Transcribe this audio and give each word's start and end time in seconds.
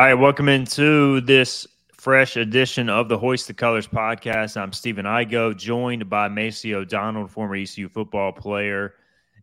All 0.00 0.06
right, 0.06 0.14
welcome 0.14 0.48
into 0.48 1.20
this 1.20 1.66
fresh 1.92 2.38
edition 2.38 2.88
of 2.88 3.10
the 3.10 3.18
Hoist 3.18 3.48
the 3.48 3.52
Colors 3.52 3.86
podcast. 3.86 4.56
I'm 4.56 4.72
Stephen 4.72 5.04
Igoe, 5.04 5.54
joined 5.54 6.08
by 6.08 6.26
Maceo 6.26 6.86
Donald, 6.86 7.30
former 7.30 7.54
ECU 7.54 7.86
football 7.86 8.32
player, 8.32 8.94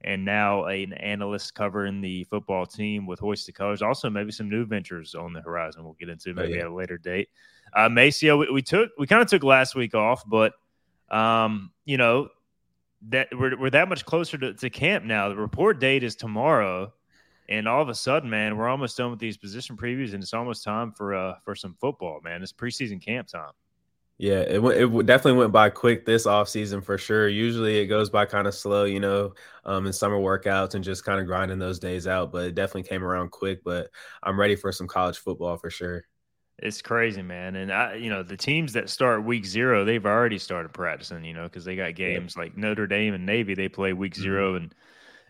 and 0.01 0.25
now 0.25 0.65
an 0.65 0.93
analyst 0.93 1.53
covering 1.53 2.01
the 2.01 2.23
football 2.23 2.65
team 2.65 3.05
with 3.05 3.19
Hoist 3.19 3.45
the 3.45 3.51
Colors. 3.51 3.83
Also, 3.83 4.09
maybe 4.09 4.31
some 4.31 4.49
new 4.49 4.65
ventures 4.65 5.13
on 5.13 5.31
the 5.31 5.41
horizon. 5.41 5.83
We'll 5.83 5.93
get 5.93 6.09
into 6.09 6.33
maybe 6.33 6.53
oh, 6.53 6.55
yeah. 6.55 6.61
at 6.61 6.67
a 6.69 6.73
later 6.73 6.97
date. 6.97 7.29
Uh, 7.75 7.87
Maceo, 7.87 8.37
we, 8.37 8.49
we 8.51 8.63
took 8.63 8.89
we 8.97 9.05
kind 9.05 9.21
of 9.21 9.27
took 9.27 9.43
last 9.43 9.75
week 9.75 9.93
off, 9.93 10.23
but 10.25 10.53
um, 11.11 11.71
you 11.85 11.97
know 11.97 12.29
that 13.09 13.27
we're, 13.31 13.55
we're 13.59 13.69
that 13.69 13.89
much 13.89 14.05
closer 14.05 14.39
to, 14.39 14.55
to 14.55 14.71
camp 14.71 15.05
now. 15.05 15.29
The 15.29 15.35
report 15.35 15.79
date 15.79 16.03
is 16.03 16.15
tomorrow 16.15 16.93
and 17.49 17.67
all 17.67 17.81
of 17.81 17.89
a 17.89 17.95
sudden, 17.95 18.29
man, 18.29 18.57
we're 18.57 18.67
almost 18.67 18.97
done 18.97 19.11
with 19.11 19.19
these 19.19 19.37
position 19.37 19.77
previews, 19.77 20.13
and 20.13 20.21
it's 20.21 20.33
almost 20.33 20.63
time 20.63 20.91
for 20.91 21.15
uh 21.15 21.35
for 21.43 21.55
some 21.55 21.75
football, 21.79 22.19
man. 22.23 22.43
It's 22.43 22.53
preseason 22.53 23.03
camp 23.03 23.27
time. 23.27 23.51
Yeah, 24.19 24.39
it 24.39 24.63
it 24.63 25.05
definitely 25.05 25.37
went 25.39 25.51
by 25.51 25.69
quick 25.69 26.03
this 26.03 26.25
off 26.25 26.49
season 26.49 26.81
for 26.81 26.97
sure. 26.97 27.27
Usually 27.27 27.77
it 27.77 27.85
goes 27.85 28.09
by 28.09 28.25
kind 28.25 28.47
of 28.47 28.55
slow, 28.55 28.85
you 28.85 28.99
know, 28.99 29.33
um, 29.63 29.85
in 29.85 29.93
summer 29.93 30.17
workouts 30.17 30.73
and 30.73 30.83
just 30.83 31.05
kind 31.05 31.19
of 31.19 31.27
grinding 31.27 31.59
those 31.59 31.77
days 31.77 32.07
out. 32.07 32.31
But 32.31 32.45
it 32.45 32.55
definitely 32.55 32.89
came 32.89 33.03
around 33.03 33.29
quick. 33.29 33.63
But 33.63 33.91
I'm 34.23 34.39
ready 34.39 34.55
for 34.55 34.71
some 34.71 34.87
college 34.87 35.19
football 35.19 35.57
for 35.57 35.69
sure. 35.69 36.03
It's 36.57 36.81
crazy, 36.81 37.21
man. 37.21 37.55
And 37.55 37.71
I, 37.71 37.93
you 37.95 38.09
know, 38.09 38.23
the 38.23 38.35
teams 38.35 38.73
that 38.73 38.89
start 38.89 39.23
week 39.23 39.45
zero, 39.45 39.85
they've 39.85 40.03
already 40.03 40.39
started 40.39 40.73
practicing, 40.73 41.23
you 41.23 41.35
know, 41.35 41.43
because 41.43 41.63
they 41.63 41.75
got 41.75 41.93
games 41.93 42.33
yeah. 42.35 42.41
like 42.41 42.57
Notre 42.57 42.87
Dame 42.87 43.13
and 43.13 43.27
Navy. 43.27 43.53
They 43.53 43.69
play 43.69 43.93
week 43.93 44.13
mm-hmm. 44.13 44.23
0 44.23 44.55
and 44.55 44.73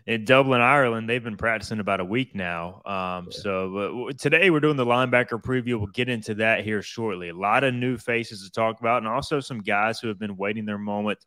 in 0.08 0.24
Dublin, 0.24 0.62
Ireland, 0.62 1.06
they've 1.06 1.22
been 1.22 1.36
practicing 1.36 1.80
about 1.80 2.00
a 2.00 2.04
week 2.04 2.34
now. 2.34 2.80
Um, 2.86 3.28
yeah. 3.30 3.38
So 3.42 4.10
today 4.16 4.48
we're 4.48 4.58
doing 4.58 4.78
the 4.78 4.86
linebacker 4.86 5.38
preview. 5.38 5.76
We'll 5.76 5.88
get 5.88 6.08
into 6.08 6.34
that 6.36 6.64
here 6.64 6.80
shortly. 6.80 7.28
A 7.28 7.34
lot 7.34 7.62
of 7.62 7.74
new 7.74 7.98
faces 7.98 8.42
to 8.42 8.50
talk 8.50 8.80
about, 8.80 9.02
and 9.02 9.06
also 9.06 9.38
some 9.38 9.60
guys 9.60 10.00
who 10.00 10.08
have 10.08 10.18
been 10.18 10.38
waiting 10.38 10.64
their 10.64 10.78
moment, 10.78 11.26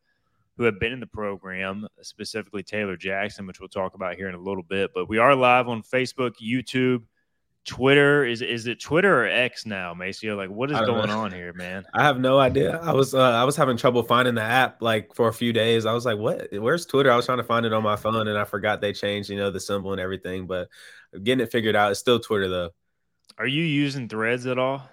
who 0.58 0.64
have 0.64 0.80
been 0.80 0.94
in 0.94 1.00
the 1.00 1.06
program, 1.06 1.88
specifically 2.02 2.64
Taylor 2.64 2.98
Jackson, 2.98 3.46
which 3.46 3.60
we'll 3.60 3.70
talk 3.70 3.94
about 3.94 4.16
here 4.16 4.30
in 4.30 4.34
a 4.34 4.42
little 4.42 4.64
bit. 4.64 4.90
But 4.96 5.08
we 5.08 5.20
are 5.20 5.36
live 5.36 5.68
on 5.68 5.84
Facebook, 5.84 6.34
YouTube, 6.44 7.04
Twitter 7.66 8.26
is 8.26 8.42
is 8.42 8.66
it 8.66 8.80
Twitter 8.80 9.24
or 9.24 9.28
X 9.28 9.66
now, 9.66 9.94
Maceo? 9.94 10.36
Like, 10.36 10.50
what 10.50 10.72
is 10.72 10.80
going 10.80 11.10
know. 11.10 11.20
on 11.20 11.32
here, 11.32 11.54
man? 11.54 11.84
I 11.94 12.04
have 12.04 12.20
no 12.20 12.40
idea. 12.40 12.80
I 12.80 12.92
was 12.92 13.14
uh, 13.14 13.20
I 13.20 13.44
was 13.44 13.56
having 13.56 13.78
trouble 13.78 14.02
finding 14.02 14.34
the 14.34 14.42
app 14.42 14.82
like 14.82 15.14
for 15.14 15.28
a 15.28 15.34
few 15.34 15.54
days. 15.54 15.86
I 15.86 15.94
was 15.94 16.06
like, 16.06 16.18
what? 16.18 16.48
Where's 16.52 16.86
Twitter? 16.86 17.12
I 17.12 17.16
was 17.16 17.26
trying 17.26 17.38
to 17.38 17.44
find 17.44 17.66
it 17.66 17.74
on 17.74 17.84
my 17.84 17.96
phone, 17.96 18.28
and 18.28 18.38
I 18.38 18.46
forgot 18.46 18.82
they 18.82 18.94
changed, 18.94 19.30
you 19.30 19.38
know, 19.38 19.52
the 19.52 19.60
symbol 19.60 19.92
and 19.92 20.02
everything. 20.02 20.48
But 20.48 20.70
getting 21.24 21.44
it 21.44 21.52
figured 21.52 21.76
out. 21.76 21.92
It's 21.92 22.00
still 22.00 22.20
Twitter 22.20 22.50
though. 22.50 22.70
Are 23.38 23.48
you 23.48 23.64
using 23.64 24.10
Threads 24.10 24.48
at 24.48 24.58
all? 24.58 24.90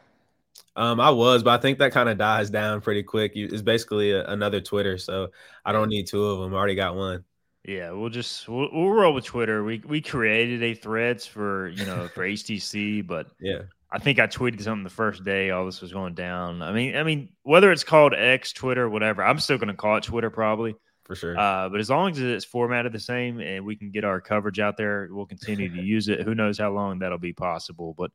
Um, 0.77 1.01
I 1.01 1.11
was, 1.11 1.43
but 1.43 1.59
I 1.59 1.63
think 1.63 1.79
that 1.79 1.93
kind 1.93 2.09
of 2.09 2.19
dies 2.19 2.51
down 2.51 2.81
pretty 2.81 3.03
quick. 3.03 3.33
It's 3.35 3.63
basically 3.63 4.13
a, 4.13 4.25
another 4.27 4.61
Twitter, 4.61 4.97
so 4.97 5.29
I 5.65 5.73
don't 5.73 5.89
need 5.89 6.07
two 6.07 6.25
of 6.25 6.39
them. 6.39 6.55
I 6.55 6.57
already 6.57 6.75
got 6.75 6.95
one. 6.95 7.25
Yeah, 7.69 7.91
we'll 7.91 8.09
just 8.09 8.49
we'll, 8.49 8.71
we'll 8.73 8.89
roll 8.89 9.13
with 9.13 9.27
Twitter. 9.27 9.63
We 9.63 9.83
we 9.87 10.01
created 10.01 10.63
a 10.63 10.73
threads 10.73 11.27
for 11.27 11.69
you 11.69 11.85
know 11.85 12.09
for 12.09 12.23
HTC, 12.27 13.07
but 13.07 13.27
yeah, 13.39 13.59
I 13.93 13.99
think 13.99 14.19
I 14.19 14.27
tweeted 14.27 14.63
something 14.63 14.85
the 14.85 14.91
first 14.91 15.23
day 15.23 15.51
all 15.51 15.67
this 15.67 15.83
was 15.83 15.93
going 15.93 16.15
down. 16.15 16.63
I 16.63 16.73
mean, 16.73 16.97
I 16.97 17.03
mean 17.03 17.29
whether 17.43 17.71
it's 17.71 17.85
called 17.85 18.15
X, 18.15 18.55
Twitter, 18.55 18.89
whatever, 18.89 19.23
I'm 19.23 19.39
still 19.39 19.59
going 19.59 19.69
to 19.69 19.75
call 19.75 19.99
it 19.99 20.05
Twitter 20.05 20.31
probably 20.31 20.77
for 21.05 21.15
sure. 21.15 21.39
Uh, 21.39 21.69
but 21.69 21.79
as 21.79 21.91
long 21.91 22.11
as 22.13 22.19
it's 22.19 22.47
formatted 22.47 22.91
the 22.91 23.01
same 23.01 23.39
and 23.39 23.67
we 23.67 23.77
can 23.77 23.91
get 23.91 24.03
our 24.03 24.19
coverage 24.19 24.61
out 24.61 24.79
there, 24.79 25.07
we'll 25.11 25.27
continue 25.27 25.69
to 25.69 25.83
use 25.83 26.09
it. 26.09 26.23
Who 26.23 26.35
knows 26.35 26.57
how 26.57 26.71
long 26.71 27.01
that'll 27.01 27.19
be 27.19 27.35
possible, 27.35 27.95
but. 27.97 28.11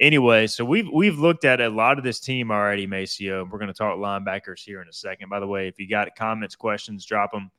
Anyway, 0.00 0.46
so 0.46 0.64
we've 0.64 0.88
we've 0.94 1.18
looked 1.18 1.44
at 1.44 1.60
a 1.60 1.68
lot 1.68 1.98
of 1.98 2.04
this 2.04 2.20
team 2.20 2.52
already, 2.52 2.86
Maceo. 2.86 3.44
We're 3.44 3.58
going 3.58 3.66
to 3.66 3.74
talk 3.74 3.98
linebackers 3.98 4.60
here 4.60 4.80
in 4.80 4.86
a 4.86 4.92
second. 4.92 5.28
By 5.28 5.40
the 5.40 5.46
way, 5.48 5.66
if 5.66 5.80
you 5.80 5.88
got 5.88 6.14
comments, 6.14 6.54
questions, 6.54 7.04
drop 7.04 7.32
them 7.32 7.50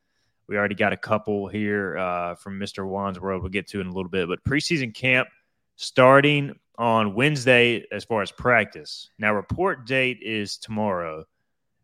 we 0.50 0.56
already 0.56 0.74
got 0.74 0.92
a 0.92 0.96
couple 0.96 1.46
here 1.46 1.96
uh, 1.96 2.34
from 2.34 2.58
Mr. 2.58 2.84
Wands 2.84 3.20
World. 3.20 3.40
We'll 3.40 3.50
get 3.50 3.68
to 3.68 3.80
in 3.80 3.86
a 3.86 3.92
little 3.92 4.10
bit, 4.10 4.26
but 4.26 4.42
preseason 4.42 4.92
camp 4.92 5.28
starting 5.76 6.58
on 6.76 7.14
Wednesday 7.14 7.86
as 7.92 8.02
far 8.02 8.20
as 8.20 8.32
practice. 8.32 9.10
Now, 9.16 9.32
report 9.32 9.86
date 9.86 10.18
is 10.20 10.58
tomorrow. 10.58 11.24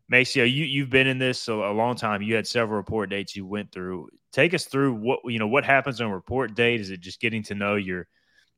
Maceo, 0.09 0.43
you 0.43 0.65
you've 0.65 0.89
been 0.89 1.07
in 1.07 1.17
this 1.17 1.47
a, 1.47 1.53
a, 1.53 1.71
long 1.71 1.95
time. 1.95 2.21
You 2.21 2.35
had 2.35 2.45
several 2.45 2.75
report 2.75 3.09
dates 3.09 3.37
you 3.37 3.45
went 3.45 3.71
through. 3.71 4.09
Take 4.33 4.53
us 4.53 4.65
through 4.65 4.95
what 4.95 5.19
you 5.25 5.39
know. 5.39 5.47
What 5.47 5.63
happens 5.63 6.01
on 6.01 6.11
report 6.11 6.53
date? 6.53 6.81
Is 6.81 6.89
it 6.89 6.99
just 6.99 7.21
getting 7.21 7.43
to 7.43 7.55
know 7.55 7.75
your, 7.75 8.05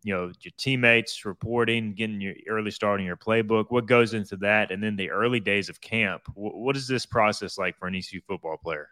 you 0.01 0.13
know, 0.13 0.31
your 0.41 0.53
teammates, 0.57 1.23
reporting, 1.23 1.93
getting 1.93 2.19
your 2.19 2.33
early 2.47 2.71
start 2.71 2.99
in 2.99 3.05
your 3.05 3.17
playbook? 3.17 3.65
What 3.69 3.85
goes 3.85 4.15
into 4.15 4.37
that? 4.37 4.71
And 4.71 4.81
then 4.81 4.95
the 4.95 5.11
early 5.11 5.39
days 5.39 5.69
of 5.69 5.79
camp. 5.81 6.23
what, 6.33 6.55
what 6.55 6.75
is 6.75 6.87
this 6.87 7.05
process 7.05 7.59
like 7.59 7.77
for 7.77 7.87
an 7.87 7.95
ECU 7.95 8.21
football 8.27 8.57
player? 8.57 8.89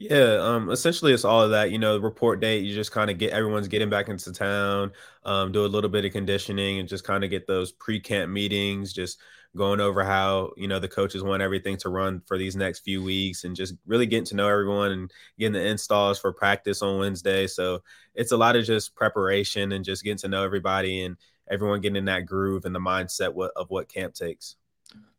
Yeah, 0.00 0.36
um, 0.40 0.70
essentially 0.70 1.12
it's 1.12 1.24
all 1.24 1.42
of 1.42 1.50
that. 1.50 1.72
You 1.72 1.78
know, 1.78 1.98
report 1.98 2.38
date, 2.40 2.64
you 2.64 2.72
just 2.72 2.92
kind 2.92 3.10
of 3.10 3.18
get 3.18 3.32
everyone's 3.32 3.66
getting 3.66 3.90
back 3.90 4.08
into 4.08 4.32
town, 4.32 4.92
um, 5.24 5.50
do 5.50 5.64
a 5.64 5.66
little 5.66 5.90
bit 5.90 6.04
of 6.04 6.12
conditioning 6.12 6.78
and 6.78 6.88
just 6.88 7.02
kind 7.02 7.24
of 7.24 7.30
get 7.30 7.48
those 7.48 7.72
pre-camp 7.72 8.30
meetings, 8.30 8.92
just 8.92 9.18
going 9.56 9.80
over 9.80 10.04
how, 10.04 10.52
you 10.56 10.68
know, 10.68 10.78
the 10.78 10.86
coaches 10.86 11.24
want 11.24 11.42
everything 11.42 11.76
to 11.78 11.88
run 11.88 12.22
for 12.26 12.38
these 12.38 12.54
next 12.54 12.80
few 12.80 13.02
weeks 13.02 13.42
and 13.42 13.56
just 13.56 13.74
really 13.86 14.06
getting 14.06 14.24
to 14.26 14.36
know 14.36 14.48
everyone 14.48 14.92
and 14.92 15.10
getting 15.36 15.54
the 15.54 15.66
installs 15.66 16.16
for 16.20 16.32
practice 16.32 16.80
on 16.80 16.98
Wednesday. 17.00 17.48
So 17.48 17.82
it's 18.14 18.30
a 18.30 18.36
lot 18.36 18.54
of 18.54 18.64
just 18.64 18.94
preparation 18.94 19.72
and 19.72 19.84
just 19.84 20.04
getting 20.04 20.18
to 20.18 20.28
know 20.28 20.44
everybody 20.44 21.02
and 21.02 21.16
everyone 21.50 21.80
getting 21.80 21.96
in 21.96 22.04
that 22.04 22.26
groove 22.26 22.66
and 22.66 22.74
the 22.74 22.78
mindset 22.78 23.34
of 23.56 23.68
what 23.70 23.88
camp 23.88 24.14
takes. 24.14 24.57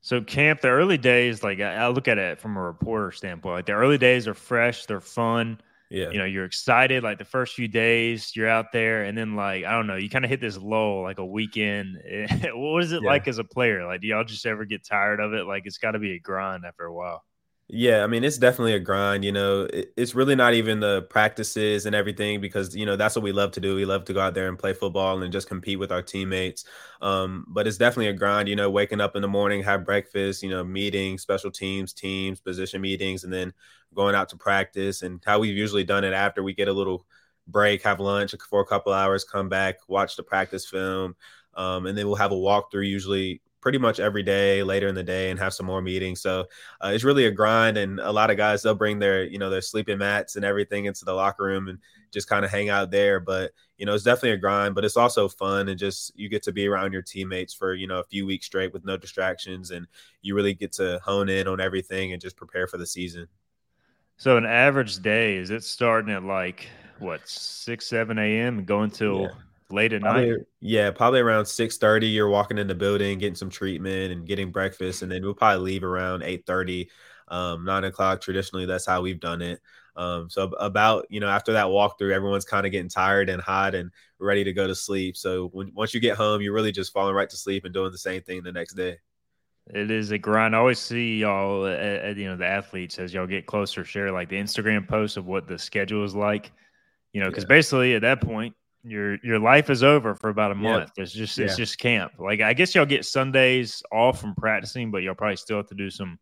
So 0.01 0.21
camp, 0.21 0.61
the 0.61 0.69
early 0.69 0.97
days, 0.97 1.43
like 1.43 1.59
I, 1.59 1.87
look 1.89 2.07
at 2.07 2.17
it 2.17 2.39
from 2.39 2.57
a 2.57 2.61
reporter 2.61 3.11
standpoint. 3.11 3.55
Like 3.55 3.65
the 3.65 3.73
early 3.73 3.97
days 3.97 4.27
are 4.27 4.33
fresh, 4.33 4.85
they're 4.85 5.01
fun. 5.01 5.59
Yeah. 5.89 6.11
You 6.11 6.19
know, 6.19 6.25
you're 6.25 6.45
excited 6.45 7.03
like 7.03 7.17
the 7.17 7.25
first 7.25 7.55
few 7.55 7.67
days 7.67 8.35
you're 8.35 8.47
out 8.47 8.71
there 8.71 9.03
and 9.03 9.17
then 9.17 9.35
like 9.35 9.65
I 9.65 9.71
don't 9.71 9.87
know, 9.87 9.95
you 9.95 10.09
kind 10.09 10.23
of 10.23 10.29
hit 10.29 10.39
this 10.39 10.57
lull 10.57 11.01
like 11.01 11.17
a 11.17 11.25
weekend. 11.25 11.97
what 12.53 12.83
is 12.83 12.91
it 12.91 13.01
yeah. 13.03 13.09
like 13.09 13.27
as 13.27 13.39
a 13.39 13.43
player? 13.43 13.85
Like 13.85 14.01
do 14.01 14.07
y'all 14.07 14.23
just 14.23 14.45
ever 14.45 14.65
get 14.65 14.85
tired 14.85 15.19
of 15.19 15.33
it? 15.33 15.45
Like 15.45 15.63
it's 15.65 15.79
got 15.79 15.91
to 15.91 15.99
be 15.99 16.15
a 16.15 16.19
grind 16.19 16.63
after 16.65 16.85
a 16.85 16.93
while. 16.93 17.23
Yeah, 17.71 18.03
I 18.03 18.07
mean, 18.07 18.23
it's 18.23 18.39
definitely 18.39 18.73
a 18.73 18.79
grind. 18.79 19.23
You 19.23 19.31
know, 19.31 19.67
it's 19.71 20.15
really 20.15 20.33
not 20.35 20.55
even 20.55 20.79
the 20.79 21.03
practices 21.03 21.85
and 21.85 21.95
everything 21.95 22.41
because, 22.41 22.75
you 22.75 22.83
know, 22.83 22.95
that's 22.95 23.15
what 23.15 23.21
we 23.21 23.31
love 23.31 23.51
to 23.51 23.59
do. 23.59 23.75
We 23.75 23.85
love 23.85 24.05
to 24.05 24.13
go 24.13 24.19
out 24.21 24.33
there 24.33 24.47
and 24.47 24.57
play 24.57 24.73
football 24.73 25.21
and 25.21 25.31
just 25.31 25.47
compete 25.47 25.77
with 25.77 25.91
our 25.91 26.01
teammates. 26.01 26.65
Um, 26.99 27.45
but 27.47 27.67
it's 27.67 27.77
definitely 27.77 28.07
a 28.07 28.13
grind, 28.13 28.49
you 28.49 28.55
know, 28.55 28.71
waking 28.71 29.01
up 29.01 29.15
in 29.15 29.21
the 29.21 29.27
morning, 29.27 29.61
have 29.63 29.85
breakfast, 29.85 30.41
you 30.41 30.49
know, 30.49 30.63
meetings, 30.63 31.21
special 31.21 31.51
teams, 31.51 31.93
teams, 31.93 32.39
position 32.39 32.81
meetings, 32.81 33.23
and 33.23 33.31
then 33.31 33.53
going 33.93 34.15
out 34.15 34.29
to 34.29 34.35
practice. 34.37 35.03
And 35.03 35.21
how 35.23 35.37
we've 35.37 35.55
usually 35.55 35.83
done 35.83 36.03
it 36.03 36.13
after 36.13 36.41
we 36.41 36.55
get 36.55 36.69
a 36.69 36.73
little 36.73 37.05
break, 37.47 37.83
have 37.83 37.99
lunch 37.99 38.33
for 38.49 38.61
a 38.61 38.65
couple 38.65 38.93
hours, 38.93 39.23
come 39.23 39.47
back, 39.47 39.75
watch 39.87 40.15
the 40.15 40.23
practice 40.23 40.65
film. 40.65 41.15
Um, 41.53 41.85
and 41.85 41.95
then 41.95 42.07
we'll 42.07 42.15
have 42.15 42.31
a 42.31 42.35
walkthrough 42.35 42.87
usually 42.87 43.41
pretty 43.61 43.77
much 43.77 43.99
every 43.99 44.23
day 44.23 44.63
later 44.63 44.87
in 44.87 44.95
the 44.95 45.03
day 45.03 45.29
and 45.29 45.39
have 45.39 45.53
some 45.53 45.65
more 45.65 45.81
meetings. 45.81 46.21
So 46.21 46.45
uh, 46.83 46.91
it's 46.93 47.03
really 47.03 47.25
a 47.25 47.31
grind, 47.31 47.77
and 47.77 47.99
a 47.99 48.11
lot 48.11 48.29
of 48.29 48.37
guys 48.37 48.63
they'll 48.63 48.75
bring 48.75 48.99
their 48.99 49.23
you 49.23 49.37
know 49.37 49.49
their 49.49 49.61
sleeping 49.61 49.97
mats 49.97 50.35
and 50.35 50.45
everything 50.45 50.85
into 50.85 51.05
the 51.05 51.13
locker 51.13 51.43
room 51.43 51.67
and 51.67 51.79
just 52.11 52.29
kind 52.29 52.45
of 52.45 52.51
hang 52.51 52.69
out 52.69 52.91
there. 52.91 53.19
But 53.19 53.51
you 53.77 53.85
know 53.85 53.93
it's 53.93 54.03
definitely 54.03 54.31
a 54.31 54.37
grind, 54.37 54.75
but 54.75 54.85
it's 54.85 54.97
also 54.97 55.27
fun 55.27 55.69
and 55.69 55.79
just 55.79 56.17
you 56.17 56.29
get 56.29 56.43
to 56.43 56.51
be 56.51 56.67
around 56.67 56.93
your 56.93 57.01
teammates 57.01 57.53
for 57.53 57.73
you 57.73 57.87
know 57.87 57.99
a 57.99 58.05
few 58.05 58.25
weeks 58.25 58.45
straight 58.45 58.73
with 58.73 58.85
no 58.85 58.97
distractions, 58.97 59.71
and 59.71 59.87
you 60.21 60.35
really 60.35 60.53
get 60.53 60.71
to 60.73 60.99
hone 61.03 61.29
in 61.29 61.47
on 61.47 61.59
everything 61.59 62.13
and 62.13 62.21
just 62.21 62.37
prepare 62.37 62.67
for 62.67 62.77
the 62.77 62.87
season. 62.87 63.27
So 64.17 64.37
an 64.37 64.45
average 64.45 64.99
day 65.01 65.37
is 65.37 65.49
it 65.49 65.63
starting 65.63 66.13
at 66.13 66.23
like 66.23 66.67
what 66.99 67.27
six 67.27 67.87
seven 67.87 68.17
a.m. 68.17 68.59
and 68.59 68.67
going 68.67 68.91
till 68.91 69.23
yeah 69.23 69.29
late 69.71 69.93
at 69.93 70.01
probably, 70.01 70.31
night. 70.31 70.39
Yeah, 70.61 70.91
probably 70.91 71.19
around 71.19 71.45
six 71.45 71.77
thirty. 71.77 72.07
You're 72.07 72.29
walking 72.29 72.57
in 72.57 72.67
the 72.67 72.75
building, 72.75 73.19
getting 73.19 73.35
some 73.35 73.49
treatment 73.49 74.11
and 74.11 74.27
getting 74.27 74.51
breakfast, 74.51 75.01
and 75.01 75.11
then 75.11 75.23
we'll 75.23 75.33
probably 75.33 75.63
leave 75.63 75.83
around 75.83 76.23
eight 76.23 76.45
thirty, 76.45 76.89
um, 77.27 77.65
nine 77.65 77.83
o'clock. 77.83 78.21
Traditionally, 78.21 78.65
that's 78.65 78.85
how 78.85 79.01
we've 79.01 79.19
done 79.19 79.41
it. 79.41 79.59
Um, 79.95 80.29
so 80.29 80.43
about 80.59 81.05
you 81.09 81.19
know 81.19 81.27
after 81.27 81.53
that 81.53 81.67
walkthrough, 81.67 82.13
everyone's 82.13 82.45
kind 82.45 82.65
of 82.65 82.71
getting 82.71 82.89
tired 82.89 83.29
and 83.29 83.41
hot 83.41 83.75
and 83.75 83.91
ready 84.19 84.43
to 84.43 84.53
go 84.53 84.67
to 84.67 84.75
sleep. 84.75 85.17
So 85.17 85.47
when, 85.49 85.71
once 85.73 85.93
you 85.93 85.99
get 85.99 86.17
home, 86.17 86.41
you're 86.41 86.53
really 86.53 86.71
just 86.71 86.93
falling 86.93 87.15
right 87.15 87.29
to 87.29 87.37
sleep 87.37 87.65
and 87.65 87.73
doing 87.73 87.91
the 87.91 87.97
same 87.97 88.21
thing 88.21 88.43
the 88.43 88.51
next 88.51 88.73
day. 88.73 88.97
It 89.71 89.91
is 89.91 90.09
a 90.11 90.17
grind. 90.17 90.55
I 90.55 90.59
always 90.59 90.79
see 90.79 91.19
y'all, 91.19 91.65
uh, 91.65 92.13
you 92.15 92.25
know, 92.25 92.35
the 92.35 92.45
athletes 92.45 92.97
as 92.97 93.13
y'all 93.13 93.27
get 93.27 93.45
closer, 93.45 93.83
share 93.83 94.11
like 94.11 94.29
the 94.29 94.37
Instagram 94.37 94.87
posts 94.87 95.15
of 95.15 95.27
what 95.27 95.47
the 95.47 95.59
schedule 95.59 96.03
is 96.03 96.15
like. 96.15 96.51
You 97.13 97.21
know, 97.21 97.29
because 97.29 97.43
yeah. 97.43 97.49
basically 97.49 97.95
at 97.95 98.01
that 98.01 98.21
point, 98.21 98.55
your 98.83 99.17
your 99.23 99.39
life 99.39 99.69
is 99.69 99.83
over 99.83 100.15
for 100.15 100.29
about 100.29 100.51
a 100.51 100.55
month. 100.55 100.91
It's 100.97 101.11
just 101.11 101.37
yeah. 101.37 101.45
it's 101.45 101.57
just 101.57 101.77
camp. 101.77 102.13
Like 102.17 102.41
I 102.41 102.53
guess 102.53 102.73
y'all 102.73 102.85
get 102.85 103.05
Sundays 103.05 103.83
off 103.91 104.21
from 104.21 104.35
practicing, 104.35 104.91
but 104.91 105.03
y'all 105.03 105.15
probably 105.15 105.35
still 105.35 105.57
have 105.57 105.67
to 105.67 105.75
do 105.75 105.89
some, 105.89 106.17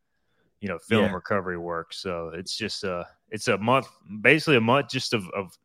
you 0.60 0.68
know, 0.68 0.80
film 0.80 1.06
yeah. 1.06 1.14
recovery 1.14 1.58
work. 1.58 1.94
So 1.94 2.32
it's 2.34 2.58
just 2.58 2.84
uh 2.84 3.04
it's 3.30 3.48
a 3.48 3.58
month, 3.58 3.88
basically 4.22 4.56
a 4.56 4.62
month 4.62 4.90
just 4.90 5.14
of, 5.14 5.30
of 5.30 5.58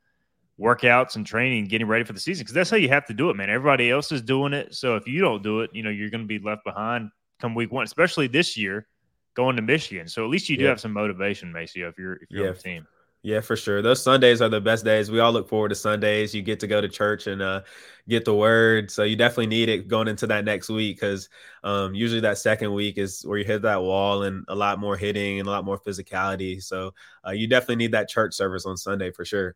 workouts 0.60 1.16
and 1.16 1.26
training, 1.26 1.66
getting 1.66 1.86
ready 1.86 2.04
for 2.04 2.12
the 2.12 2.20
season 2.20 2.44
because 2.44 2.54
that's 2.54 2.70
how 2.70 2.76
you 2.76 2.88
have 2.88 3.06
to 3.06 3.14
do 3.14 3.30
it, 3.30 3.36
man. 3.36 3.48
Everybody 3.48 3.90
else 3.90 4.12
is 4.12 4.22
doing 4.22 4.52
it, 4.52 4.74
so 4.74 4.96
if 4.96 5.06
you 5.06 5.20
don't 5.20 5.42
do 5.42 5.60
it, 5.60 5.70
you 5.72 5.82
know 5.82 5.90
you're 5.90 6.10
going 6.10 6.22
to 6.22 6.26
be 6.26 6.38
left 6.38 6.64
behind 6.64 7.10
come 7.40 7.54
week 7.54 7.72
one, 7.72 7.84
especially 7.84 8.28
this 8.28 8.56
year 8.56 8.86
going 9.34 9.56
to 9.56 9.62
Michigan. 9.62 10.06
So 10.06 10.24
at 10.24 10.30
least 10.30 10.48
you 10.48 10.56
do 10.56 10.64
yeah. 10.64 10.70
have 10.70 10.80
some 10.80 10.92
motivation, 10.92 11.52
Maceo, 11.52 11.88
if 11.88 11.98
you're 11.98 12.14
if 12.14 12.30
you're 12.30 12.44
yeah. 12.44 12.48
on 12.50 12.54
the 12.54 12.60
team. 12.60 12.86
Yeah, 13.24 13.40
for 13.40 13.54
sure. 13.54 13.82
Those 13.82 14.02
Sundays 14.02 14.42
are 14.42 14.48
the 14.48 14.60
best 14.60 14.84
days. 14.84 15.08
We 15.08 15.20
all 15.20 15.32
look 15.32 15.48
forward 15.48 15.68
to 15.68 15.76
Sundays. 15.76 16.34
You 16.34 16.42
get 16.42 16.58
to 16.60 16.66
go 16.66 16.80
to 16.80 16.88
church 16.88 17.28
and 17.28 17.40
uh, 17.40 17.62
get 18.08 18.24
the 18.24 18.34
word. 18.34 18.90
So 18.90 19.04
you 19.04 19.14
definitely 19.14 19.46
need 19.46 19.68
it 19.68 19.86
going 19.86 20.08
into 20.08 20.26
that 20.26 20.44
next 20.44 20.68
week 20.68 20.96
because 20.96 21.28
um, 21.62 21.94
usually 21.94 22.20
that 22.22 22.38
second 22.38 22.72
week 22.74 22.98
is 22.98 23.22
where 23.24 23.38
you 23.38 23.44
hit 23.44 23.62
that 23.62 23.80
wall 23.80 24.24
and 24.24 24.44
a 24.48 24.54
lot 24.56 24.80
more 24.80 24.96
hitting 24.96 25.38
and 25.38 25.46
a 25.46 25.50
lot 25.52 25.64
more 25.64 25.78
physicality. 25.78 26.60
So 26.60 26.94
uh, 27.24 27.30
you 27.30 27.46
definitely 27.46 27.76
need 27.76 27.92
that 27.92 28.08
church 28.08 28.34
service 28.34 28.66
on 28.66 28.76
Sunday 28.76 29.12
for 29.12 29.24
sure. 29.24 29.54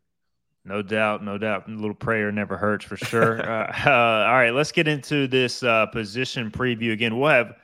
No 0.64 0.80
doubt, 0.80 1.24
no 1.24 1.36
doubt. 1.36 1.68
A 1.68 1.72
little 1.72 1.94
prayer 1.94 2.30
never 2.30 2.56
hurts 2.56 2.84
for 2.84 2.96
sure. 2.96 3.40
uh, 3.50 3.90
all 3.90 4.34
right, 4.34 4.54
let's 4.54 4.70
get 4.70 4.86
into 4.86 5.26
this 5.26 5.64
uh, 5.64 5.86
position 5.86 6.52
preview 6.52 6.92
again. 6.92 7.18
We'll 7.18 7.30
have 7.30 7.56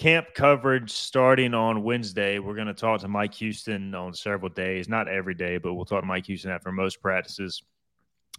camp 0.00 0.28
coverage 0.32 0.90
starting 0.90 1.52
on 1.52 1.82
Wednesday. 1.82 2.38
We're 2.38 2.54
going 2.54 2.68
to 2.68 2.74
talk 2.74 3.02
to 3.02 3.08
Mike 3.08 3.34
Houston 3.34 3.94
on 3.94 4.14
several 4.14 4.48
days, 4.48 4.88
not 4.88 5.08
every 5.08 5.34
day, 5.34 5.58
but 5.58 5.74
we'll 5.74 5.84
talk 5.84 6.00
to 6.00 6.06
Mike 6.06 6.24
Houston 6.24 6.50
after 6.50 6.72
most 6.72 7.02
practices 7.02 7.62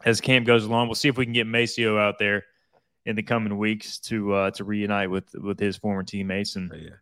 as 0.03 0.19
camp 0.19 0.47
goes 0.47 0.65
along. 0.65 0.87
We'll 0.87 0.95
see 0.95 1.07
if 1.07 1.17
we 1.17 1.25
can 1.25 1.35
get 1.35 1.45
Maceo 1.45 1.99
out 1.99 2.17
there 2.17 2.45
in 3.05 3.15
the 3.15 3.21
coming 3.21 3.59
weeks 3.59 3.99
to 3.99 4.33
uh, 4.33 4.51
to 4.51 4.63
reunite 4.63 5.11
with 5.11 5.35
with 5.35 5.59
his 5.59 5.77
former 5.77 6.03
teammates 6.03 6.55
and. 6.55 6.71
Yeah. 6.75 6.95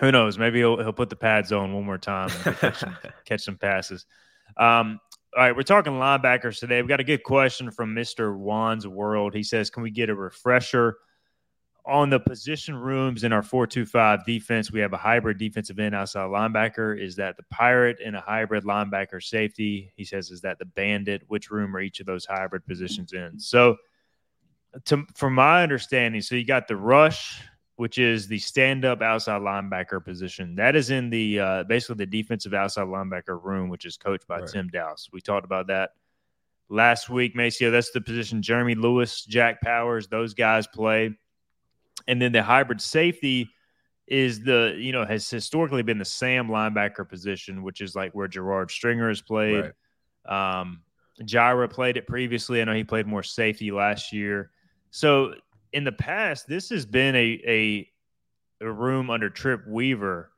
Who 0.00 0.12
knows? 0.12 0.38
Maybe 0.38 0.60
he'll, 0.60 0.78
he'll 0.78 0.92
put 0.92 1.10
the 1.10 1.16
pads 1.16 1.50
on 1.50 1.74
one 1.74 1.84
more 1.84 1.98
time 1.98 2.30
and 2.44 2.56
catch, 2.56 2.78
some, 2.78 2.96
catch 3.24 3.40
some 3.40 3.56
passes. 3.56 4.06
Um, 4.56 5.00
all 5.36 5.42
right, 5.42 5.56
we're 5.56 5.62
talking 5.62 5.94
linebackers 5.94 6.60
today. 6.60 6.80
We 6.82 6.86
got 6.86 7.00
a 7.00 7.04
good 7.04 7.24
question 7.24 7.72
from 7.72 7.96
Mr. 7.96 8.32
Juan's 8.32 8.86
World. 8.86 9.34
He 9.34 9.42
says, 9.42 9.70
Can 9.70 9.82
we 9.82 9.90
get 9.90 10.08
a 10.08 10.14
refresher 10.14 10.98
on 11.88 12.10
the 12.10 12.20
position 12.20 12.76
rooms 12.76 13.24
in 13.24 13.32
our 13.32 13.42
425 13.42 14.26
defense, 14.26 14.70
we 14.70 14.80
have 14.80 14.92
a 14.92 14.98
hybrid 14.98 15.38
defensive 15.38 15.78
end 15.78 15.94
outside 15.94 16.28
linebacker. 16.28 17.00
Is 17.00 17.16
that 17.16 17.38
the 17.38 17.44
pirate 17.50 17.98
and 18.04 18.14
a 18.14 18.20
hybrid 18.20 18.64
linebacker 18.64 19.22
safety? 19.22 19.90
He 19.96 20.04
says, 20.04 20.30
is 20.30 20.42
that 20.42 20.58
the 20.58 20.66
bandit? 20.66 21.22
Which 21.28 21.50
room 21.50 21.74
are 21.74 21.80
each 21.80 22.00
of 22.00 22.06
those 22.06 22.26
hybrid 22.26 22.66
positions 22.66 23.14
in? 23.14 23.40
So, 23.40 23.76
to, 24.84 25.06
from 25.14 25.34
my 25.34 25.62
understanding, 25.62 26.20
so 26.20 26.34
you 26.34 26.44
got 26.44 26.68
the 26.68 26.76
rush, 26.76 27.40
which 27.76 27.96
is 27.96 28.28
the 28.28 28.38
stand 28.38 28.84
up 28.84 29.00
outside 29.00 29.40
linebacker 29.40 30.04
position. 30.04 30.56
That 30.56 30.76
is 30.76 30.90
in 30.90 31.08
the 31.08 31.40
uh, 31.40 31.62
basically 31.64 32.04
the 32.04 32.06
defensive 32.06 32.52
outside 32.52 32.86
linebacker 32.86 33.42
room, 33.42 33.70
which 33.70 33.86
is 33.86 33.96
coached 33.96 34.28
by 34.28 34.40
right. 34.40 34.48
Tim 34.48 34.68
Dowse. 34.68 35.08
We 35.10 35.22
talked 35.22 35.46
about 35.46 35.68
that 35.68 35.92
last 36.68 37.08
week, 37.08 37.34
Maceo. 37.34 37.70
That's 37.70 37.92
the 37.92 38.02
position 38.02 38.42
Jeremy 38.42 38.74
Lewis, 38.74 39.24
Jack 39.24 39.62
Powers, 39.62 40.06
those 40.06 40.34
guys 40.34 40.66
play 40.66 41.16
and 42.08 42.20
then 42.20 42.32
the 42.32 42.42
hybrid 42.42 42.80
safety 42.80 43.50
is 44.08 44.42
the 44.42 44.74
you 44.78 44.90
know 44.90 45.04
has 45.04 45.28
historically 45.28 45.82
been 45.82 45.98
the 45.98 46.04
Sam 46.04 46.48
linebacker 46.48 47.08
position, 47.08 47.62
which 47.62 47.80
is 47.80 47.94
like 47.94 48.12
where 48.14 48.26
Gerard 48.26 48.70
Stringer 48.70 49.08
has 49.08 49.20
played. 49.20 49.72
Right. 50.26 50.60
Um, 50.60 50.82
Jira 51.20 51.70
played 51.70 51.96
it 51.96 52.06
previously. 52.06 52.60
I 52.60 52.64
know 52.64 52.74
he 52.74 52.84
played 52.84 53.06
more 53.06 53.22
safety 53.22 53.70
last 53.70 54.12
year. 54.12 54.50
So 54.90 55.34
in 55.72 55.84
the 55.84 55.92
past, 55.92 56.48
this 56.48 56.70
has 56.70 56.86
been 56.86 57.14
a 57.14 57.40
a, 57.46 57.88
a 58.62 58.72
room 58.72 59.10
under 59.10 59.28
Trip 59.28 59.66
Weaver, 59.68 60.30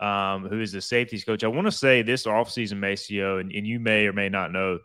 um, 0.00 0.48
who 0.48 0.60
is 0.60 0.72
the 0.72 0.80
safeties 0.80 1.24
coach. 1.24 1.44
I 1.44 1.48
want 1.48 1.66
to 1.68 1.72
say 1.72 2.02
this 2.02 2.26
offseason, 2.26 2.78
Maceo, 2.78 3.38
and, 3.38 3.52
and 3.52 3.66
you 3.66 3.78
may 3.78 4.06
or 4.06 4.12
may 4.12 4.28
not 4.28 4.52
know 4.52 4.80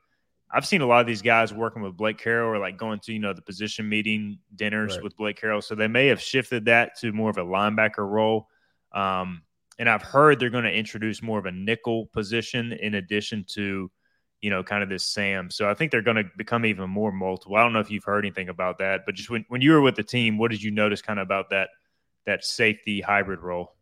I've 0.50 0.66
seen 0.66 0.82
a 0.82 0.86
lot 0.86 1.02
of 1.02 1.08
these 1.08 1.22
guys 1.22 1.54
working 1.54 1.82
with 1.82 1.98
Blake 1.98 2.20
Harrell 2.20 2.48
or 2.48 2.58
like 2.58 2.78
going 2.78 3.00
to, 3.02 3.14
you 3.14 3.20
know, 3.20 3.34
the 3.34 3.42
position 3.42 3.88
meeting 3.90 4.40
dinners 4.56 4.96
right. 4.96 5.04
with 5.04 5.18
Blake 5.18 5.42
Harrell. 5.42 5.64
So 5.64 5.76
they 5.76 5.88
may 5.88 6.08
have 6.08 6.22
shifted 6.22 6.66
that 6.66 6.98
to 7.00 7.12
more 7.12 7.30
of 7.30 7.38
a 7.38 7.44
linebacker 7.44 8.08
role. 8.10 8.48
Um, 8.94 9.42
and 9.78 9.90
I've 9.90 10.02
heard 10.02 10.40
they're 10.40 10.50
going 10.50 10.64
to 10.64 10.74
introduce 10.74 11.22
more 11.22 11.38
of 11.38 11.46
a 11.46 11.52
nickel 11.52 12.08
position 12.08 12.72
in 12.74 12.96
addition 12.96 13.46
to, 13.50 13.92
you 14.42 14.50
know, 14.50 14.64
kind 14.64 14.84
of 14.84 14.90
this 14.90 15.06
Sam. 15.06 15.52
So 15.52 15.70
I 15.70 15.74
think 15.74 15.92
they're 15.92 16.02
going 16.02 16.18
to 16.18 16.26
become 16.38 16.66
even 16.66 16.90
more 16.90 17.12
multiple. 17.12 17.58
I 17.58 17.64
don't 17.64 17.74
know 17.74 17.80
if 17.80 17.92
you've 17.92 18.04
heard 18.04 18.26
anything 18.26 18.50
about 18.50 18.78
that, 18.80 19.02
but 19.06 19.16
just 19.16 19.30
when, 19.30 19.46
when 19.50 19.62
you 19.62 19.74
were 19.74 19.82
with 19.82 19.96
the 19.96 20.04
team, 20.04 20.38
what 20.38 20.52
did 20.52 20.64
you 20.64 20.72
notice 20.72 21.02
kind 21.02 21.20
of 21.20 21.26
about 21.26 21.50
that 21.50 21.70
that 22.26 22.44
safety 22.44 23.02
hybrid 23.02 23.40
role? 23.40 23.77